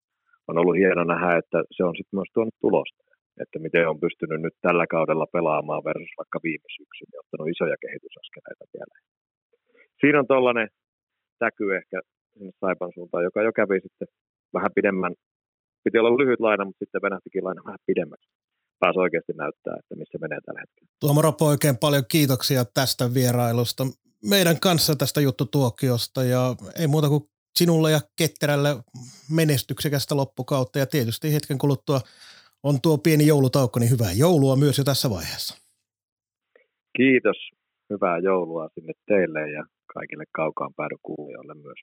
on 0.48 0.58
ollut 0.60 0.76
hieno 0.82 1.04
nähdä, 1.04 1.30
että 1.40 1.58
se 1.76 1.82
on 1.88 1.94
sitten 1.98 2.16
myös 2.18 2.30
tuonut 2.34 2.56
tulosta. 2.64 3.02
Että 3.42 3.58
miten 3.64 3.88
on 3.88 4.00
pystynyt 4.04 4.40
nyt 4.42 4.56
tällä 4.66 4.86
kaudella 4.94 5.26
pelaamaan 5.36 5.84
versus 5.88 6.14
vaikka 6.20 6.38
viime 6.46 6.68
syksyn 6.78 7.10
ja 7.12 7.20
ottanut 7.22 7.50
isoja 7.54 7.76
kehitysaskeleita 7.84 8.64
vielä. 8.74 8.94
Siinä 10.00 10.20
on 10.20 10.30
tuollainen 10.30 10.68
täky 11.42 11.66
ehkä 11.78 11.98
sinne 12.32 12.52
Saipan 12.60 12.92
suuntaan, 12.94 13.26
joka 13.28 13.42
jo 13.42 13.52
kävi 13.60 13.80
sitten 13.86 14.08
vähän 14.56 14.72
pidemmän, 14.74 15.12
piti 15.84 15.98
olla 15.98 16.18
lyhyt 16.22 16.40
laina, 16.40 16.64
mutta 16.64 16.82
sitten 16.82 17.04
venähtikin 17.06 17.44
laina 17.44 17.62
vähän 17.66 17.84
pidemmäksi 17.86 18.28
pääsi 18.80 18.98
oikeasti 18.98 19.32
näyttää, 19.32 19.74
että 19.78 19.94
missä 19.96 20.18
menee 20.20 20.38
tällä 20.44 20.60
hetkellä. 20.60 20.88
Tuomo 21.00 21.22
Ropo, 21.22 21.44
oikein 21.46 21.78
paljon 21.78 22.04
kiitoksia 22.08 22.64
tästä 22.64 23.14
vierailusta. 23.14 23.86
meidän 24.30 24.60
kanssa 24.60 24.96
tästä 24.96 25.20
juttutuokiosta 25.20 26.22
ja 26.24 26.54
ei 26.80 26.86
muuta 26.86 27.08
kuin 27.08 27.22
sinulle 27.58 27.90
ja 27.90 28.00
Ketterälle 28.16 28.76
menestyksekästä 29.30 30.16
loppukautta 30.16 30.78
ja 30.78 30.86
tietysti 30.86 31.32
hetken 31.32 31.58
kuluttua 31.58 32.00
on 32.62 32.80
tuo 32.80 32.98
pieni 32.98 33.26
joulutaukko, 33.26 33.80
niin 33.80 33.90
hyvää 33.90 34.12
joulua 34.12 34.56
myös 34.56 34.78
jo 34.78 34.84
tässä 34.84 35.10
vaiheessa. 35.10 35.54
Kiitos. 36.96 37.36
Hyvää 37.90 38.18
joulua 38.18 38.68
sinne 38.74 38.92
teille 39.06 39.50
ja 39.50 39.64
kaikille 39.94 40.24
kaukaan 40.32 40.74
päädyn 40.76 40.98
kuulijoille 41.02 41.54
myös. 41.54 41.78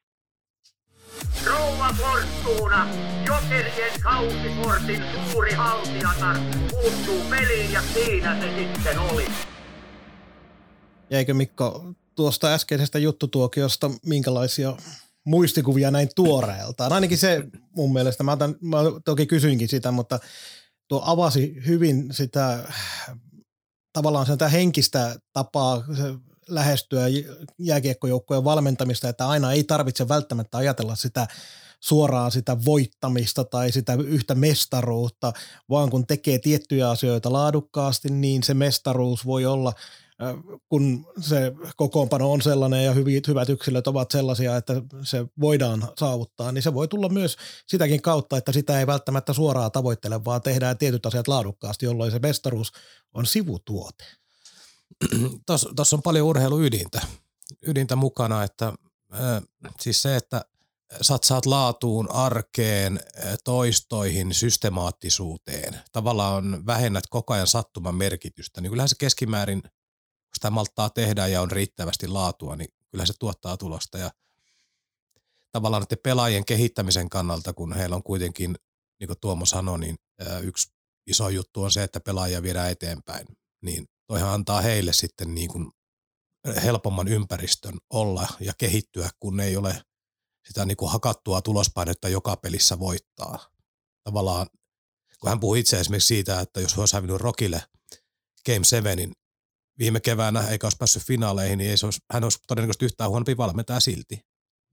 Rouva 1.45 1.89
Fortuna, 1.97 2.87
Jokerien 3.27 4.01
kausiportin 4.03 5.01
suuri 5.31 5.51
haltijatar, 5.53 6.37
puuttuu 6.71 7.21
peliin 7.29 7.71
ja 7.71 7.81
siinä 7.81 8.41
se 8.41 8.55
sitten 8.57 8.99
oli. 8.99 9.25
Jäikö 11.09 11.33
Mikko 11.33 11.85
tuosta 12.15 12.53
äskeisestä 12.53 12.99
juttutuokiosta 12.99 13.91
minkälaisia 14.05 14.73
muistikuvia 15.25 15.91
näin 15.91 16.09
tuoreeltaan? 16.15 16.93
Ainakin 16.93 17.17
se 17.17 17.43
mun 17.75 17.93
mielestä, 17.93 18.23
mä, 18.23 18.31
otan, 18.31 18.55
mä 18.61 18.77
toki 19.05 19.25
kysyinkin 19.25 19.67
sitä, 19.67 19.91
mutta 19.91 20.19
tuo 20.87 21.01
avasi 21.05 21.55
hyvin 21.67 22.07
sitä 22.11 22.59
tavallaan 23.93 24.25
sitä 24.25 24.49
henkistä 24.49 25.15
tapaa 25.33 25.83
lähestyä 26.49 27.05
jääkiekkojoukkojen 27.59 28.43
valmentamista, 28.43 29.09
että 29.09 29.27
aina 29.27 29.51
ei 29.51 29.63
tarvitse 29.63 30.07
välttämättä 30.07 30.57
ajatella 30.57 30.95
sitä 30.95 31.27
suoraan 31.79 32.31
sitä 32.31 32.65
voittamista 32.65 33.43
tai 33.43 33.71
sitä 33.71 33.93
yhtä 33.93 34.35
mestaruutta, 34.35 35.33
vaan 35.69 35.89
kun 35.89 36.07
tekee 36.07 36.39
tiettyjä 36.39 36.89
asioita 36.89 37.33
laadukkaasti, 37.33 38.09
niin 38.09 38.43
se 38.43 38.53
mestaruus 38.53 39.25
voi 39.25 39.45
olla– 39.45 39.73
kun 40.69 41.05
se 41.19 41.53
kokoonpano 41.75 42.31
on 42.31 42.41
sellainen 42.41 42.85
ja 42.85 42.93
hyvät, 42.93 43.27
hyvät 43.27 43.49
yksilöt 43.49 43.87
ovat 43.87 44.11
sellaisia, 44.11 44.57
että 44.57 44.73
se 45.03 45.25
voidaan 45.41 45.87
saavuttaa, 45.99 46.51
niin 46.51 46.61
se 46.61 46.73
voi 46.73 46.87
tulla 46.87 47.09
myös 47.09 47.37
sitäkin 47.67 48.01
kautta, 48.01 48.37
että 48.37 48.51
sitä 48.51 48.79
ei 48.79 48.87
välttämättä 48.87 49.33
suoraan 49.33 49.71
tavoittele, 49.71 50.25
vaan 50.25 50.41
tehdään 50.41 50.77
tietyt 50.77 51.05
asiat 51.05 51.27
laadukkaasti, 51.27 51.85
jolloin 51.85 52.11
se 52.11 52.19
mestaruus 52.19 52.71
on 53.13 53.25
sivutuote. 53.25 54.05
Tuossa 55.75 55.95
on 55.95 56.01
paljon 56.01 56.27
urheiluydintä 56.27 57.01
ydintä 57.67 57.95
mukana, 57.95 58.43
että 58.43 58.73
siis 59.79 60.01
se, 60.01 60.15
että 60.15 60.45
satsaat 61.01 61.45
laatuun, 61.45 62.11
arkeen, 62.11 62.99
toistoihin, 63.43 64.33
systemaattisuuteen. 64.33 65.79
Tavallaan 65.91 66.65
vähennät 66.65 67.07
koko 67.07 67.33
ajan 67.33 67.47
sattuman 67.47 67.95
merkitystä. 67.95 68.61
Niin 68.61 68.69
kyllähän 68.69 68.89
se 68.89 68.95
keskimäärin 68.99 69.63
sitä 70.35 70.49
malttaa 70.49 70.89
tehdä 70.89 71.27
ja 71.27 71.41
on 71.41 71.51
riittävästi 71.51 72.07
laatua, 72.07 72.55
niin 72.55 72.69
kyllä 72.91 73.05
se 73.05 73.13
tuottaa 73.19 73.57
tulosta. 73.57 73.97
Ja 73.97 74.11
tavallaan 75.51 75.81
näiden 75.81 76.03
pelaajien 76.03 76.45
kehittämisen 76.45 77.09
kannalta, 77.09 77.53
kun 77.53 77.73
heillä 77.73 77.95
on 77.95 78.03
kuitenkin, 78.03 78.55
niin 78.99 79.07
kuin 79.07 79.19
Tuomo 79.21 79.45
sanoi, 79.45 79.79
niin 79.79 79.95
yksi 80.43 80.71
iso 81.07 81.29
juttu 81.29 81.63
on 81.63 81.71
se, 81.71 81.83
että 81.83 81.99
pelaajia 81.99 82.43
viedään 82.43 82.71
eteenpäin. 82.71 83.27
Niin 83.61 83.87
toihan 84.07 84.33
antaa 84.33 84.61
heille 84.61 84.93
sitten 84.93 85.35
niin 85.35 85.49
kuin 85.49 85.71
helpomman 86.63 87.07
ympäristön 87.07 87.77
olla 87.89 88.27
ja 88.39 88.53
kehittyä, 88.57 89.09
kun 89.19 89.39
ei 89.39 89.57
ole 89.57 89.83
sitä 90.47 90.65
niin 90.65 90.77
kuin 90.77 90.91
hakattua 90.91 91.41
tulospainetta 91.41 92.09
joka 92.09 92.35
pelissä 92.35 92.79
voittaa. 92.79 93.49
Tavallaan, 94.03 94.47
kun 95.19 95.29
hän 95.29 95.39
puhui 95.39 95.59
itse 95.59 95.79
esimerkiksi 95.79 96.07
siitä, 96.07 96.39
että 96.39 96.61
jos 96.61 96.73
hän 96.73 96.79
olisi 96.79 96.95
hävinnyt 96.95 97.21
Rokille 97.21 97.63
Game 98.45 98.63
7, 98.63 98.97
viime 99.79 99.99
keväänä 99.99 100.47
eikä 100.47 100.65
olisi 100.65 100.77
päässyt 100.77 101.03
finaaleihin, 101.03 101.57
niin 101.57 101.71
ei 101.71 101.77
se 101.77 101.85
olisi, 101.85 101.99
hän 102.11 102.23
olisi 102.23 102.39
todennäköisesti 102.47 102.85
yhtään 102.85 103.09
huonompi 103.09 103.37
valmentaja 103.37 103.79
silti. 103.79 104.19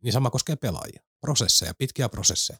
Niin 0.02 0.12
sama 0.12 0.30
koskee 0.30 0.56
pelaajia. 0.56 1.02
Prosesseja, 1.20 1.74
pitkiä 1.78 2.08
prosesseja. 2.08 2.58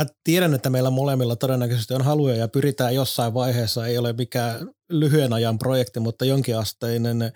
Mä 0.00 0.06
tiedän, 0.24 0.54
että 0.54 0.70
meillä 0.70 0.90
molemmilla 0.90 1.36
todennäköisesti 1.36 1.94
on 1.94 2.04
haluja 2.04 2.36
ja 2.36 2.48
pyritään 2.48 2.94
jossain 2.94 3.34
vaiheessa, 3.34 3.86
ei 3.86 3.98
ole 3.98 4.12
mikään 4.12 4.70
lyhyen 4.88 5.32
ajan 5.32 5.58
projekti, 5.58 6.00
mutta 6.00 6.24
jonkinasteinen 6.24 7.32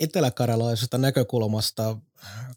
eteläkarjalaisesta 0.00 0.98
näkökulmasta 0.98 1.96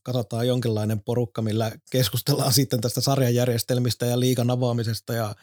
katsotaan 0.04 0.48
jonkinlainen 0.48 1.02
porukka, 1.02 1.42
millä 1.42 1.72
keskustellaan 1.92 2.54
sitten 2.54 2.82
tästä 2.82 3.02
sarjajärjestelmistä 3.02 4.06
ja 4.06 4.20
liikan 4.20 4.52
avaamisesta 4.52 5.14
ja 5.14 5.36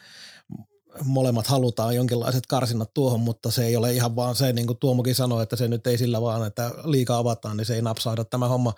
molemmat 1.03 1.47
halutaan 1.47 1.95
jonkinlaiset 1.95 2.45
karsinnat 2.45 2.93
tuohon, 2.93 3.19
mutta 3.19 3.51
se 3.51 3.65
ei 3.65 3.75
ole 3.75 3.93
ihan 3.93 4.15
vaan 4.15 4.35
se, 4.35 4.53
niin 4.53 4.67
kuin 4.67 4.77
Tuomokin 4.77 5.15
sanoi, 5.15 5.43
että 5.43 5.55
se 5.55 5.67
nyt 5.67 5.87
ei 5.87 5.97
sillä 5.97 6.21
vaan, 6.21 6.47
että 6.47 6.71
liikaa 6.83 7.17
avataan, 7.17 7.57
niin 7.57 7.65
se 7.65 7.75
ei 7.75 7.81
napsahda 7.81 8.25
tämä 8.25 8.47
homma. 8.47 8.73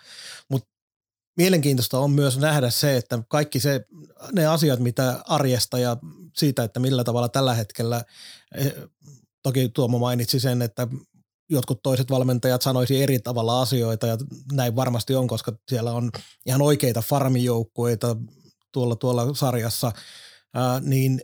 Mutta 0.49 0.69
mielenkiintoista 1.37 1.99
on 1.99 2.11
myös 2.11 2.37
nähdä 2.37 2.69
se, 2.69 2.97
että 2.97 3.19
kaikki 3.27 3.59
se, 3.59 3.85
ne 4.31 4.45
asiat, 4.45 4.79
mitä 4.79 5.23
arjesta 5.27 5.79
ja 5.79 5.97
siitä, 6.37 6.63
että 6.63 6.79
millä 6.79 7.03
tavalla 7.03 7.29
tällä 7.29 7.53
hetkellä, 7.53 8.03
eh, 8.55 8.73
toki 9.43 9.69
Tuomo 9.69 9.99
mainitsi 9.99 10.39
sen, 10.39 10.61
että 10.61 10.87
jotkut 11.49 11.83
toiset 11.83 12.11
valmentajat 12.11 12.61
sanoisi 12.61 13.03
eri 13.03 13.19
tavalla 13.19 13.61
asioita 13.61 14.07
ja 14.07 14.17
näin 14.51 14.75
varmasti 14.75 15.15
on, 15.15 15.27
koska 15.27 15.53
siellä 15.69 15.91
on 15.91 16.11
ihan 16.45 16.61
oikeita 16.61 17.01
farmijoukkueita 17.01 18.15
tuolla, 18.71 18.95
tuolla 18.95 19.35
sarjassa, 19.35 19.91
ää, 20.53 20.79
niin 20.79 21.21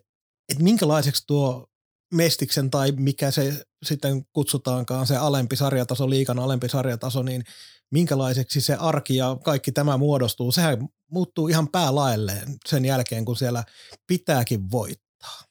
että 0.50 0.64
minkälaiseksi 0.64 1.24
tuo 1.28 1.70
Mestiksen 2.14 2.72
tai 2.72 2.92
mikä 2.92 3.32
se 3.32 3.64
sitten 3.84 4.26
kutsutaankaan, 4.34 5.08
se 5.08 5.18
alempi 5.18 5.56
sarjataso, 5.56 6.10
liikan 6.10 6.40
alempi 6.40 6.70
sarjataso, 6.70 7.24
niin 7.24 7.44
minkälaiseksi 7.92 8.62
se 8.62 8.74
arki 8.74 9.16
ja 9.16 9.38
kaikki 9.44 9.72
tämä 9.72 9.98
muodostuu. 9.98 10.52
Sehän 10.52 10.90
muuttuu 11.12 11.48
ihan 11.48 11.68
päälaelleen 11.68 12.56
sen 12.70 12.86
jälkeen, 12.86 13.26
kun 13.26 13.38
siellä 13.38 13.64
pitääkin 14.08 14.72
voittaa. 14.72 15.44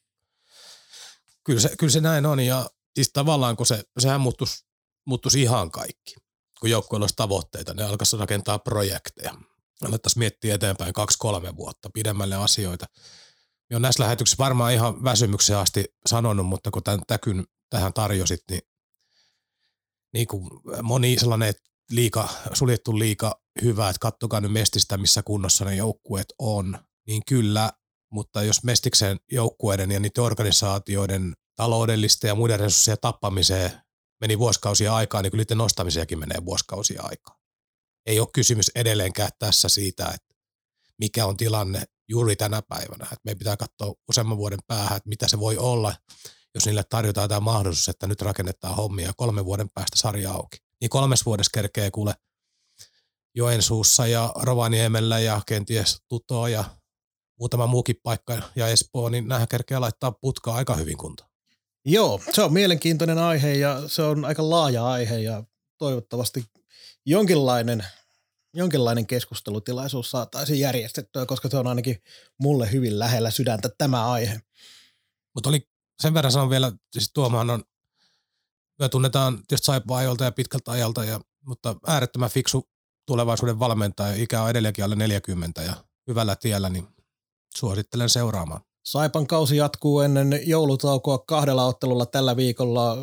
Kyllä 1.44 1.60
se, 1.60 1.76
kyllä 1.78 1.90
se 1.90 2.00
näin 2.00 2.26
on 2.26 2.40
ja 2.40 2.70
siis 2.94 3.10
tavallaan 3.12 3.56
kun 3.56 3.66
se, 3.66 3.82
sehän 3.98 4.20
muuttuisi, 4.20 4.64
muuttuisi 5.06 5.42
ihan 5.42 5.70
kaikki. 5.70 6.14
Kun 6.60 6.70
joukkueella 6.70 7.04
olisi 7.04 7.16
tavoitteita, 7.16 7.74
ne 7.74 7.82
alkaisi 7.82 8.16
rakentaa 8.16 8.58
projekteja. 8.58 9.34
Alettaisiin 9.84 10.20
miettiä 10.20 10.54
eteenpäin 10.54 10.92
kaksi-kolme 10.92 11.56
vuotta 11.56 11.90
pidemmälle 11.94 12.36
asioita– 12.36 12.86
on 13.76 13.82
näissä 13.82 14.02
lähetyksissä 14.02 14.44
varmaan 14.44 14.72
ihan 14.72 15.04
väsymykseen 15.04 15.58
asti 15.58 15.84
sanonut, 16.06 16.46
mutta 16.46 16.70
kun 16.70 16.82
tämän 16.82 17.00
täkyn 17.06 17.44
tähän 17.70 17.92
tarjosit, 17.92 18.40
niin, 18.50 18.62
niin 20.14 20.26
kuin 20.26 20.48
moni 20.82 21.16
sellainen 21.18 21.54
liika, 21.90 22.28
suljettu 22.52 22.98
liika 22.98 23.40
hyvä, 23.62 23.88
että 23.88 24.00
kattokaa 24.00 24.40
nyt 24.40 24.52
Mestistä, 24.52 24.96
missä 24.96 25.22
kunnossa 25.22 25.64
ne 25.64 25.74
joukkueet 25.74 26.26
on, 26.38 26.78
niin 27.06 27.22
kyllä, 27.28 27.72
mutta 28.12 28.42
jos 28.42 28.64
Mestiksen 28.64 29.16
joukkueiden 29.32 29.90
ja 29.90 30.00
niiden 30.00 30.24
organisaatioiden 30.24 31.34
taloudellista 31.56 32.26
ja 32.26 32.34
muiden 32.34 32.60
resurssien 32.60 32.96
tappamiseen 33.00 33.72
meni 34.20 34.38
vuosikausia 34.38 34.94
aikaa, 34.94 35.22
niin 35.22 35.30
kyllä 35.30 35.42
niiden 35.42 35.58
nostamisiakin 35.58 36.18
menee 36.18 36.44
vuosikausia 36.44 37.02
aikaa. 37.02 37.38
Ei 38.06 38.20
ole 38.20 38.28
kysymys 38.34 38.70
edelleenkään 38.74 39.30
tässä 39.38 39.68
siitä, 39.68 40.04
että 40.04 40.34
mikä 40.98 41.26
on 41.26 41.36
tilanne 41.36 41.84
juuri 42.08 42.36
tänä 42.36 42.62
päivänä. 42.62 43.04
Että 43.04 43.20
meidän 43.24 43.38
pitää 43.38 43.56
katsoa 43.56 43.94
useamman 44.08 44.38
vuoden 44.38 44.58
päähän, 44.66 44.96
että 44.96 45.08
mitä 45.08 45.28
se 45.28 45.40
voi 45.40 45.56
olla, 45.56 45.94
jos 46.54 46.66
niille 46.66 46.84
tarjotaan 46.90 47.28
tämä 47.28 47.40
mahdollisuus, 47.40 47.88
että 47.88 48.06
nyt 48.06 48.22
rakennetaan 48.22 48.76
hommia 48.76 49.12
kolmen 49.16 49.44
vuoden 49.44 49.68
päästä 49.74 49.96
sarja 49.96 50.32
auki. 50.32 50.56
Niin 50.80 50.90
kolmes 50.90 51.26
vuodessa 51.26 51.50
kerkee 51.54 51.90
kuule 51.90 52.14
Joensuussa 53.34 54.06
ja 54.06 54.32
Rovaniemellä 54.36 55.18
ja 55.18 55.40
kenties 55.46 55.98
Tutoa 56.08 56.48
ja 56.48 56.64
muutama 57.38 57.66
muukin 57.66 57.96
paikka 58.02 58.42
ja 58.56 58.68
Espoo, 58.68 59.08
niin 59.08 59.28
nämähän 59.28 59.48
kerkee 59.48 59.78
laittaa 59.78 60.12
putkaa 60.12 60.54
aika 60.54 60.74
hyvin 60.74 60.96
kuntoon. 60.96 61.30
Joo, 61.84 62.20
se 62.32 62.42
on 62.42 62.52
mielenkiintoinen 62.52 63.18
aihe 63.18 63.52
ja 63.52 63.88
se 63.88 64.02
on 64.02 64.24
aika 64.24 64.50
laaja 64.50 64.86
aihe 64.86 65.18
ja 65.18 65.44
toivottavasti 65.78 66.44
jonkinlainen 67.06 67.84
jonkinlainen 68.54 69.06
keskustelutilaisuus 69.06 70.10
saataisiin 70.10 70.60
järjestettyä, 70.60 71.26
koska 71.26 71.48
se 71.48 71.56
on 71.56 71.66
ainakin 71.66 72.02
mulle 72.40 72.72
hyvin 72.72 72.98
lähellä 72.98 73.30
sydäntä 73.30 73.68
tämä 73.78 74.10
aihe. 74.10 74.40
Mutta 75.34 75.48
oli 75.48 75.68
sen 76.02 76.14
verran 76.14 76.32
sanon 76.32 76.50
vielä, 76.50 76.72
siis 76.92 77.10
Tuomahan 77.14 77.50
on, 77.50 77.64
me 78.78 78.88
tunnetaan 78.88 79.34
tietysti 79.34 79.66
Saipaa 79.66 79.98
ajolta 79.98 80.24
ja 80.24 80.32
pitkältä 80.32 80.70
ajalta, 80.70 81.04
ja, 81.04 81.20
mutta 81.46 81.76
äärettömän 81.86 82.30
fiksu 82.30 82.68
tulevaisuuden 83.06 83.58
valmentaja, 83.58 84.14
ikä 84.14 84.42
on 84.42 84.50
edelleenkin 84.50 84.84
alle 84.84 84.96
40 84.96 85.62
ja 85.62 85.74
hyvällä 86.06 86.36
tiellä, 86.36 86.68
niin 86.68 86.88
suosittelen 87.56 88.08
seuraamaan. 88.08 88.60
Saipan 88.84 89.26
kausi 89.26 89.56
jatkuu 89.56 90.00
ennen 90.00 90.40
joulutaukoa 90.44 91.18
kahdella 91.18 91.66
ottelulla 91.66 92.06
tällä 92.06 92.36
viikolla. 92.36 92.96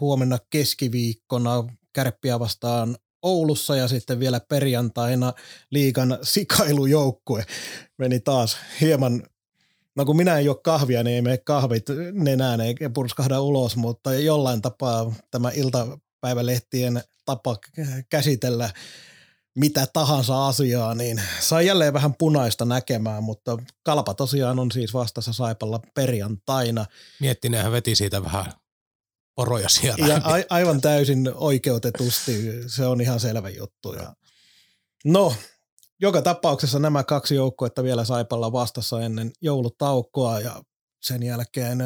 Huomenna 0.00 0.38
keskiviikkona 0.50 1.64
kärppiä 1.92 2.40
vastaan 2.40 2.96
Oulussa 3.22 3.76
ja 3.76 3.88
sitten 3.88 4.20
vielä 4.20 4.40
perjantaina 4.40 5.32
liikan 5.70 6.18
sikailujoukkue 6.22 7.44
meni 7.98 8.20
taas 8.20 8.56
hieman 8.80 9.22
No 9.96 10.04
kun 10.04 10.16
minä 10.16 10.38
en 10.38 10.44
juo 10.44 10.54
kahvia, 10.54 11.02
niin 11.02 11.14
ei 11.14 11.22
mene 11.22 11.38
kahvit 11.38 11.86
nenään 12.12 12.60
eikä 12.60 12.90
purskahda 12.90 13.40
ulos, 13.40 13.76
mutta 13.76 14.14
jollain 14.14 14.62
tapaa 14.62 15.14
tämä 15.30 15.50
ilta 15.54 15.98
päivälehtien 16.20 17.02
tapa 17.24 17.56
käsitellä 18.08 18.70
mitä 19.54 19.86
tahansa 19.92 20.46
asiaa, 20.46 20.94
niin 20.94 21.22
sai 21.40 21.66
jälleen 21.66 21.92
vähän 21.92 22.14
punaista 22.14 22.64
näkemään, 22.64 23.24
mutta 23.24 23.58
kalpa 23.82 24.14
tosiaan 24.14 24.58
on 24.58 24.72
siis 24.72 24.94
vastassa 24.94 25.32
Saipalla 25.32 25.80
perjantaina. 25.94 26.86
Miettineenhän 27.20 27.72
veti 27.72 27.94
siitä 27.94 28.24
vähän 28.24 28.52
poroja 29.34 29.68
siellä. 29.68 30.06
Ja 30.06 30.20
a- 30.24 30.46
aivan 30.50 30.80
täysin 30.80 31.30
oikeutetusti, 31.34 32.50
se 32.66 32.86
on 32.86 33.00
ihan 33.00 33.20
selvä 33.20 33.48
juttu. 33.48 33.92
Ja 33.92 34.14
no, 35.04 35.34
joka 36.00 36.22
tapauksessa 36.22 36.78
nämä 36.78 37.04
kaksi 37.04 37.34
joukkuetta 37.34 37.84
vielä 37.84 38.04
Saipalla 38.04 38.52
vastassa 38.52 39.00
ennen 39.00 39.30
joulutaukoa 39.40 40.40
ja 40.40 40.62
sen 41.02 41.22
jälkeen 41.22 41.78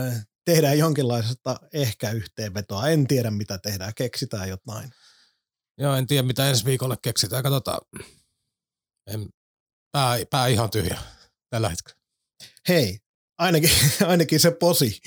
tehdään 0.45 0.79
jonkinlaisesta 0.79 1.57
ehkä 1.73 2.11
yhteenvetoa. 2.11 2.89
En 2.89 3.07
tiedä 3.07 3.31
mitä 3.31 3.59
tehdään, 3.59 3.93
keksitään 3.97 4.49
jotain. 4.49 4.91
Joo, 5.79 5.95
en 5.95 6.07
tiedä 6.07 6.23
mitä 6.23 6.49
ensi 6.49 6.65
viikolle 6.65 6.97
keksitään. 7.03 7.43
Katsotaan. 7.43 7.81
En, 9.07 9.29
pää, 9.93 10.19
pää 10.31 10.47
ihan 10.47 10.71
tyhjä 10.71 10.99
tällä 11.51 11.69
hetkellä. 11.69 12.01
Hei, 12.69 12.99
ainakin, 13.39 13.71
ainakin 14.09 14.41
se 14.41 14.51
posi. 14.51 15.01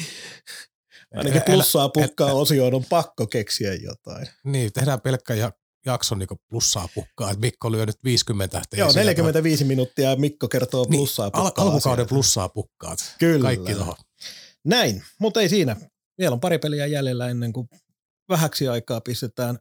Ainakin 1.15 1.41
plussaa 1.41 1.89
pukkaa 1.89 2.33
osioon 2.33 2.73
on 2.73 2.85
pakko 2.89 3.27
keksiä 3.27 3.73
jotain. 3.73 4.27
Niin, 4.43 4.73
tehdään 4.73 5.01
pelkkä 5.01 5.33
ja 5.33 5.51
jakso 5.85 6.15
niin 6.15 6.27
plussaa 6.49 6.89
pukkaa. 6.95 7.31
Että 7.31 7.41
Mikko 7.41 7.71
lyö 7.71 7.85
nyt 7.85 8.03
50. 8.03 8.61
Joo, 8.77 8.91
45 8.95 9.57
sieltä. 9.57 9.67
minuuttia 9.67 10.09
ja 10.09 10.15
Mikko 10.15 10.47
kertoo 10.47 10.85
niin, 10.89 10.99
plussaa 10.99 11.25
niin, 11.25 11.31
pukkaa. 11.31 11.65
Al- 11.65 11.69
alkukauden 11.71 12.07
plussaa 12.07 12.49
pukkaat. 12.49 13.15
Kyllä. 13.19 13.43
Kaikki 13.43 13.75
tuohon. 13.75 13.95
Näin, 14.65 15.03
mutta 15.19 15.41
ei 15.41 15.49
siinä. 15.49 15.75
Vielä 16.17 16.33
on 16.33 16.39
pari 16.39 16.57
peliä 16.57 16.85
jäljellä 16.85 17.29
ennen 17.29 17.53
kuin 17.53 17.69
vähäksi 18.29 18.67
aikaa 18.67 19.01
pistetään 19.01 19.59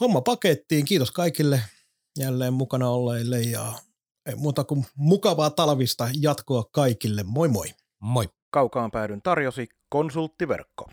homma 0.00 0.20
pakettiin. 0.20 0.84
Kiitos 0.84 1.10
kaikille 1.10 1.60
jälleen 2.18 2.52
mukana 2.52 2.88
olleille 2.88 3.40
ja 3.40 3.72
ei 4.26 4.34
muuta 4.34 4.64
kuin 4.64 4.86
mukavaa 4.96 5.50
talvista 5.50 6.08
jatkoa 6.20 6.64
kaikille. 6.72 7.22
Moi 7.22 7.48
moi. 7.48 7.74
Moi. 8.00 8.28
Kaukaan 8.50 8.90
päädyn 8.90 9.22
tarjosi 9.22 9.68
konsulttiverkko. 9.94 10.90